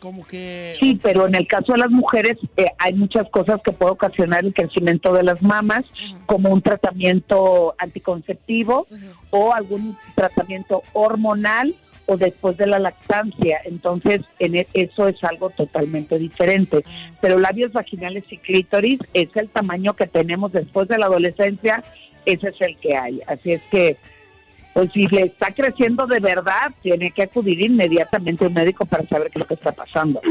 [0.00, 0.76] Como que...
[0.80, 4.44] Sí, pero en el caso de las mujeres eh, hay muchas cosas que puede ocasionar
[4.44, 5.84] el crecimiento de las mamas,
[6.26, 8.86] como un tratamiento anticonceptivo
[9.30, 11.74] o algún tratamiento hormonal
[12.08, 13.60] o después de la lactancia.
[13.66, 16.82] Entonces, en e- eso es algo totalmente diferente.
[17.20, 21.84] Pero labios vaginales y clítoris es el tamaño que tenemos después de la adolescencia,
[22.24, 23.20] ese es el que hay.
[23.26, 23.96] Así es que,
[24.72, 29.06] pues si le está creciendo de verdad, tiene que acudir inmediatamente a un médico para
[29.06, 30.22] saber qué es lo que está pasando.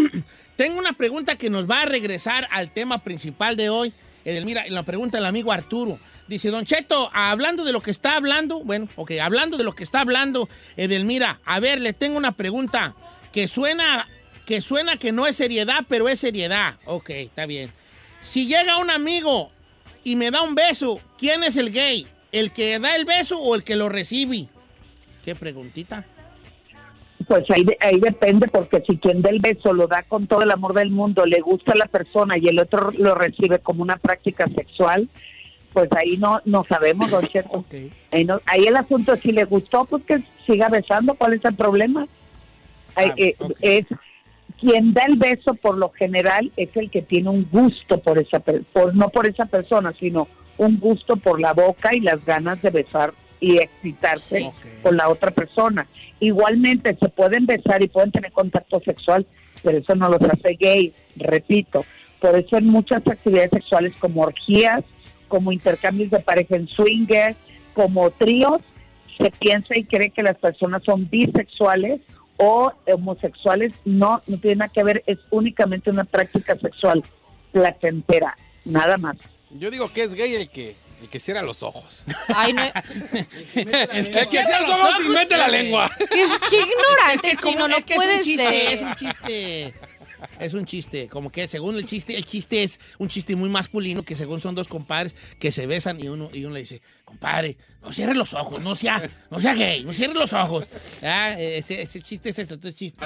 [0.55, 3.93] Tengo una pregunta que nos va a regresar al tema principal de hoy.
[4.27, 5.97] Edelmira, la pregunta del amigo Arturo.
[6.27, 9.85] Dice, Don Cheto, hablando de lo que está hablando, bueno, ok, hablando de lo que
[9.85, 12.93] está hablando, Edelmira, a ver, le tengo una pregunta
[13.31, 14.05] que suena,
[14.45, 16.75] que suena que no es seriedad, pero es seriedad.
[16.83, 17.71] Ok, está bien.
[18.21, 19.49] Si llega un amigo
[20.03, 22.05] y me da un beso, ¿quién es el gay?
[22.33, 24.49] ¿El que da el beso o el que lo recibe?
[25.23, 26.03] ¿Qué preguntita?
[27.27, 30.43] Pues ahí, de- ahí depende, porque si quien da el beso lo da con todo
[30.43, 33.81] el amor del mundo, le gusta a la persona y el otro lo recibe como
[33.83, 35.09] una práctica sexual,
[35.73, 37.65] pues ahí no no sabemos, don Cheto.
[38.11, 41.43] Ahí, no- ahí el asunto es si le gustó, pues que siga besando, ¿cuál es
[41.43, 42.07] el problema?
[43.17, 43.85] Eh, Es
[44.59, 48.39] quien da el beso por lo general es el que tiene un gusto por esa
[48.39, 50.27] por no por esa persona, sino
[50.57, 54.51] un gusto por la boca y las ganas de besar y excitarse
[54.81, 55.88] con la otra persona.
[56.19, 59.26] Igualmente se pueden besar y pueden tener contacto sexual,
[59.64, 61.85] pero eso no los hace gay, repito.
[62.19, 64.84] Por eso en muchas actividades sexuales como orgías,
[65.27, 67.35] como intercambios de pareja en swinger,
[67.73, 68.61] como tríos,
[69.18, 72.01] se piensa y cree que las personas son bisexuales
[72.38, 73.73] o homosexuales.
[73.85, 77.03] No, no tiene nada que ver, es únicamente una práctica sexual
[77.51, 78.35] placentera,
[78.65, 79.18] nada más.
[79.51, 82.03] Yo digo que es gay el que, el que cierra los ojos.
[82.30, 82.64] Ay, no.
[82.64, 85.91] el que cierra los ojos y mete la lengua.
[85.98, 88.74] Qué, qué ignorante, Es que como- chino, no es que puede es un chiste, ser.
[88.74, 89.74] es un chiste.
[90.40, 94.02] Es un chiste, como que según el chiste, el chiste es un chiste muy masculino
[94.02, 97.56] que según son dos compadres que se besan y uno y uno le dice, compadre,
[97.84, 100.72] no cierre los ojos, no sea, no sea gay, no cierre los ojos.
[101.03, 103.06] Ah, ese, ese chiste es ese, otro chiste.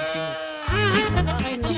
[0.66, 1.68] Ay, no.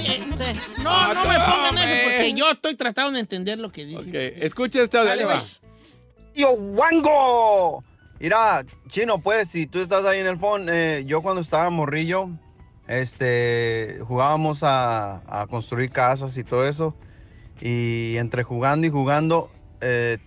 [0.85, 4.13] No, no me pongan eso porque yo estoy tratando de entender lo que dicen.
[4.15, 5.29] Escucha este audio,
[6.35, 7.85] ¡Yo, Wango!
[8.19, 12.29] Mira, chino, pues, si tú estás ahí en el phone, eh, yo cuando estaba morrillo,
[12.89, 16.97] este, jugábamos a, a construir casas y todo eso.
[17.61, 19.49] Y entre jugando y jugando,
[19.81, 20.19] eh,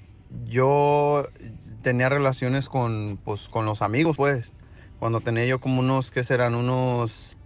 [0.45, 1.27] yo
[1.83, 4.45] tenía relaciones con, pues, con los amigos, pues.
[4.99, 6.55] Cuando tenía yo como unos, ¿qué serán?
[6.55, 7.37] Unos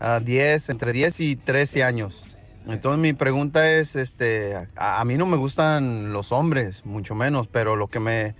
[0.00, 2.37] ah, 10, entre 10 y 13 años.
[2.68, 7.48] Entonces mi pregunta es, este, a, a mí no me gustan los hombres, mucho menos,
[7.48, 8.34] pero lo que me,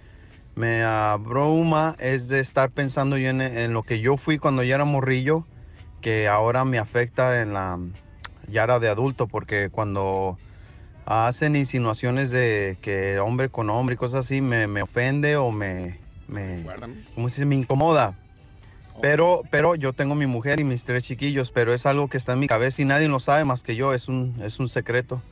[0.54, 4.74] me abruma es de estar pensando yo en, en lo que yo fui cuando yo
[4.74, 5.46] era morrillo,
[6.00, 7.78] que ahora me afecta en la,
[8.48, 10.38] ya era de adulto, porque cuando
[11.06, 15.98] hacen insinuaciones de que hombre con hombre y cosas así, me, me ofende o me,
[16.28, 16.64] me,
[17.14, 17.46] ¿cómo se dice?
[17.46, 18.14] Me incomoda.
[19.00, 22.32] Pero, pero yo tengo mi mujer y mis tres chiquillos, pero es algo que está
[22.32, 25.22] en mi cabeza y nadie lo sabe más que yo, es un, es un secreto.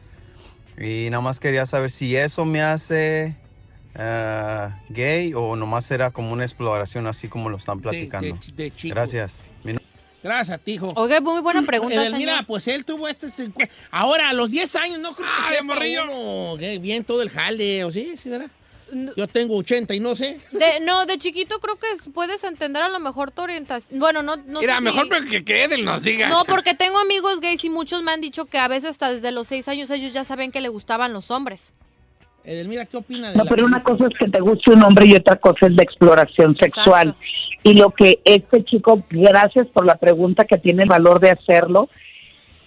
[0.78, 3.34] Y nada más quería saber si eso me hace
[3.94, 8.38] eh, gay o nomás era como una exploración así como lo están platicando.
[8.54, 8.94] de chicos.
[8.94, 9.32] Gracias.
[10.22, 10.92] Gracias a ti, hijo.
[10.96, 12.46] Oiga, muy buena pregunta, Edelmira, señor.
[12.46, 13.28] pues él tuvo este...
[13.92, 16.56] Ahora, a los 10 años, no creo que sea morrillo.
[16.80, 18.16] bien todo el jale, ¿o sí?
[18.16, 18.50] ¿Sí será?
[19.16, 20.38] Yo tengo 80 y no sé.
[20.52, 23.98] De, no, de chiquito creo que puedes entender a lo mejor tu orientación.
[23.98, 26.28] Bueno, no, no Mira, sé mejor si- que, que Edel nos diga.
[26.28, 29.32] No, porque tengo amigos gays y muchos me han dicho que a veces hasta desde
[29.32, 31.72] los seis años ellos ya saben que le gustaban los hombres.
[32.44, 35.06] Edelmira, ¿qué opina de No, la- pero una cosa es que te guste un hombre
[35.06, 37.16] y otra cosa es la exploración sexual.
[37.64, 41.88] Y lo que este chico, gracias por la pregunta que tiene el valor de hacerlo,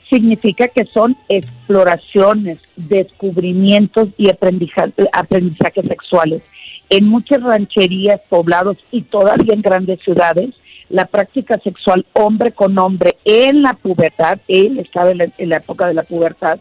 [0.10, 6.42] significa que son exploraciones, descubrimientos y aprendiza- aprendizajes sexuales.
[6.90, 10.50] En muchas rancherías, poblados y todavía en grandes ciudades,
[10.90, 15.58] la práctica sexual hombre con hombre en la pubertad, él estaba en la, en la
[15.58, 16.60] época de la pubertad,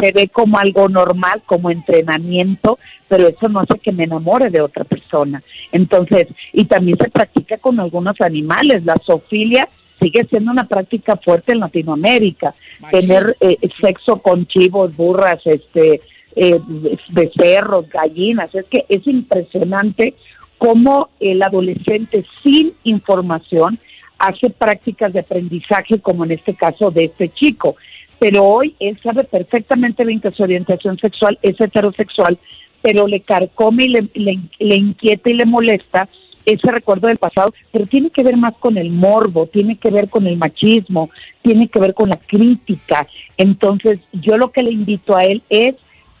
[0.00, 4.60] se ve como algo normal, como entrenamiento, pero eso no hace que me enamore de
[4.60, 5.42] otra persona.
[5.72, 8.84] Entonces, y también se practica con algunos animales.
[8.84, 9.68] La zoofilia
[10.00, 12.54] sigue siendo una práctica fuerte en Latinoamérica.
[12.90, 16.00] Tener eh, sexo con chivos, burras, este,
[16.36, 16.58] eh,
[17.10, 18.54] becerros, gallinas.
[18.54, 20.14] Es que es impresionante
[20.58, 23.78] cómo el adolescente sin información
[24.18, 27.76] hace prácticas de aprendizaje, como en este caso de este chico.
[28.18, 32.38] Pero hoy él sabe perfectamente bien que su orientación sexual es heterosexual,
[32.82, 36.08] pero le carcome y le, le- le inquieta y le molesta
[36.46, 40.08] ese recuerdo del pasado, pero tiene que ver más con el morbo, tiene que ver
[40.08, 41.10] con el machismo,
[41.42, 43.06] tiene que ver con la crítica.
[43.36, 45.74] Entonces, yo lo que le invito a él es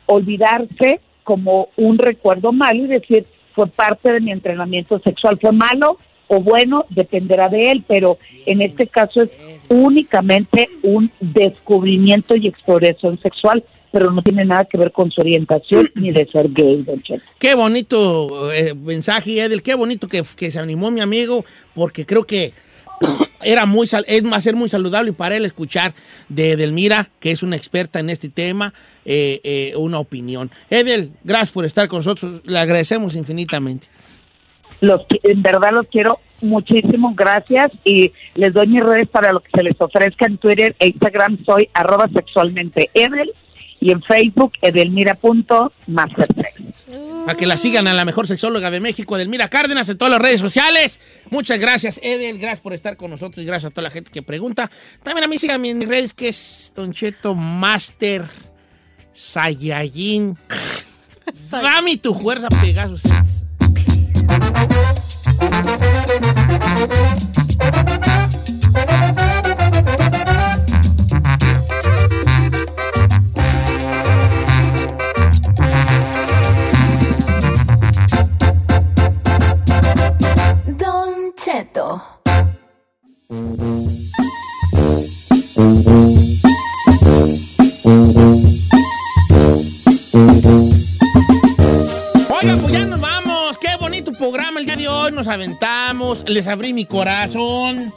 [0.06, 5.98] olvidarse como un recuerdo malo y decir, fue parte de mi entrenamiento sexual, fue malo
[6.32, 8.16] o bueno, dependerá de él, pero
[8.46, 9.30] en este caso es
[9.68, 15.90] únicamente un descubrimiento y exploración sexual, pero no tiene nada que ver con su orientación
[15.94, 17.22] ni de ser gay, don Cheto.
[17.38, 19.62] Qué bonito eh, mensaje, Edel.
[19.62, 21.44] Qué bonito que, que se animó mi amigo,
[21.74, 22.52] porque creo que
[23.42, 25.92] era muy es más ser muy saludable para él escuchar
[26.28, 28.72] de Edelmira, que es una experta en este tema,
[29.04, 30.50] eh, eh, una opinión.
[30.68, 32.42] Edel, gracias por estar con nosotros.
[32.44, 33.88] Le agradecemos infinitamente.
[34.80, 39.50] Los, en verdad los quiero muchísimo, gracias y les doy mis redes para lo que
[39.54, 43.30] se les ofrezca en Twitter e Instagram, soy arroba sexualmente Edel
[43.80, 46.84] y en Facebook edelmira.mastersex.
[47.24, 50.20] Para que la sigan a la mejor sexóloga de México, Edelmira Cárdenas, en todas las
[50.20, 51.00] redes sociales.
[51.30, 52.38] Muchas gracias, Edel.
[52.38, 54.70] Gracias por estar con nosotros y gracias a toda la gente que pregunta.
[55.02, 58.24] También a mí síganme en mis redes, que es Don Cheto Master
[59.12, 60.36] Saiyajin.
[61.50, 63.02] Dame tu fuerza, Pegasus.
[81.42, 82.02] Cheto.
[92.28, 93.56] Oigan, pues ya nos vamos.
[93.56, 95.12] Qué bonito programa el día de hoy.
[95.12, 96.28] Nos aventamos.
[96.28, 97.90] Les abrí mi corazón.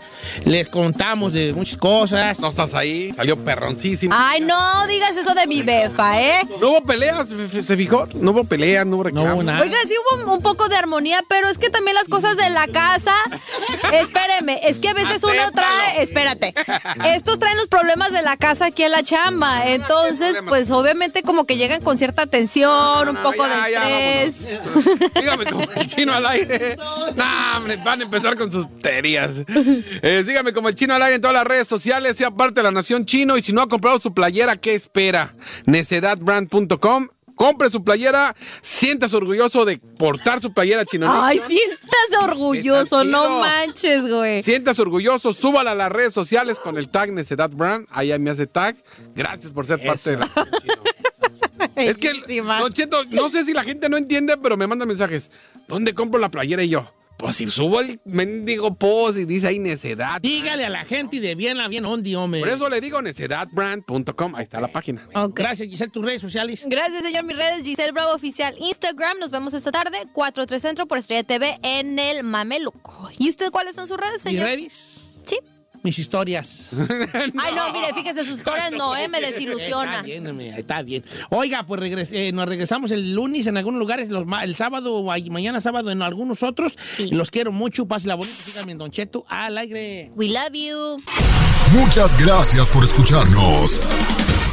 [0.46, 2.40] Les contamos de muchas cosas.
[2.40, 4.14] No estás ahí, salió perroncísimo.
[4.18, 6.40] Ay, no digas eso de mi befa, ¿eh?
[6.60, 8.08] No hubo peleas, ¿se- ¿se fijó?
[8.16, 9.46] No hubo peleas, no hubo reclamos.
[9.46, 12.68] Oiga, sí hubo un poco de armonía, pero es que también las cosas de la
[12.68, 13.14] casa.
[13.92, 16.02] Espéreme, es que a veces uno trae.
[16.04, 16.54] Espérate.
[17.06, 19.68] Estos traen los problemas de la casa aquí a la chamba.
[19.68, 24.60] Entonces, pues obviamente, como que llegan con cierta tensión, un poco ya, de estrés.
[25.16, 26.78] Sígame como el chino al aire.
[27.16, 29.44] No, hombre, van a empezar con sus teorías.
[30.02, 32.64] Eh, sígame como el chino al aire en todas las redes sociales, sea parte de
[32.64, 33.38] la nación chino.
[33.38, 35.34] Y si no ha comprado su playera, ¿qué espera?
[35.66, 37.10] Necedadbrand.com.
[37.36, 41.08] Compre su playera, siéntase orgulloso de portar su playera chino.
[41.10, 41.90] Ay, sientas
[42.22, 44.44] orgulloso, no manches, güey.
[44.44, 47.88] Siéntase orgulloso, súbala a las redes sociales con el tag Necedad Brand.
[47.90, 48.76] Ahí me hace tag.
[49.16, 50.30] Gracias por ser parte de la.
[51.76, 55.32] Es que, Don Cheto, no sé si la gente no entiende, pero me manda mensajes.
[55.68, 56.64] ¿Dónde compro la playera?
[56.64, 60.19] Y yo, pues si subo el mendigo post y dice ahí necedad.
[60.22, 62.40] Dígale a la gente y de bien a bien ondi, hombre.
[62.41, 64.35] Por eso le digo necedadbrand.com.
[64.35, 65.07] Ahí está la página.
[65.34, 66.64] Gracias, Giselle, tus redes sociales.
[66.68, 67.23] Gracias, señor.
[67.23, 69.19] Mis redes, Giselle Bravo Oficial, Instagram.
[69.19, 73.10] Nos vemos esta tarde, 4-3 Centro por Estrella TV en el Mameluco.
[73.18, 74.45] ¿Y usted cuáles son sus redes, ¿Mis señor?
[74.45, 75.02] redes?
[75.26, 75.38] Sí.
[75.84, 76.72] Mis historias.
[77.38, 79.08] Ay, no, mire, fíjese, sus historias no, ¿eh?
[79.08, 79.92] Me desilusiona.
[80.00, 81.04] Está bien, está bien.
[81.30, 85.04] Oiga, pues regres- eh, nos regresamos el lunes en algunos lugares, los ma- el sábado,
[85.30, 86.74] mañana sábado en algunos otros.
[87.12, 87.86] Los quiero mucho.
[87.86, 90.12] Pásenla bonito, síganme en Don Cheto al aire.
[90.16, 91.04] We love you.
[91.74, 93.82] Muchas gracias por escucharnos.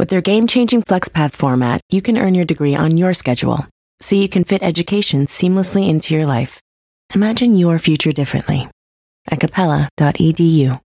[0.00, 3.66] With their game changing FlexPath format, you can earn your degree on your schedule,
[4.00, 6.58] so you can fit education seamlessly into your life.
[7.14, 8.66] Imagine your future differently
[9.30, 10.80] at capella.edu.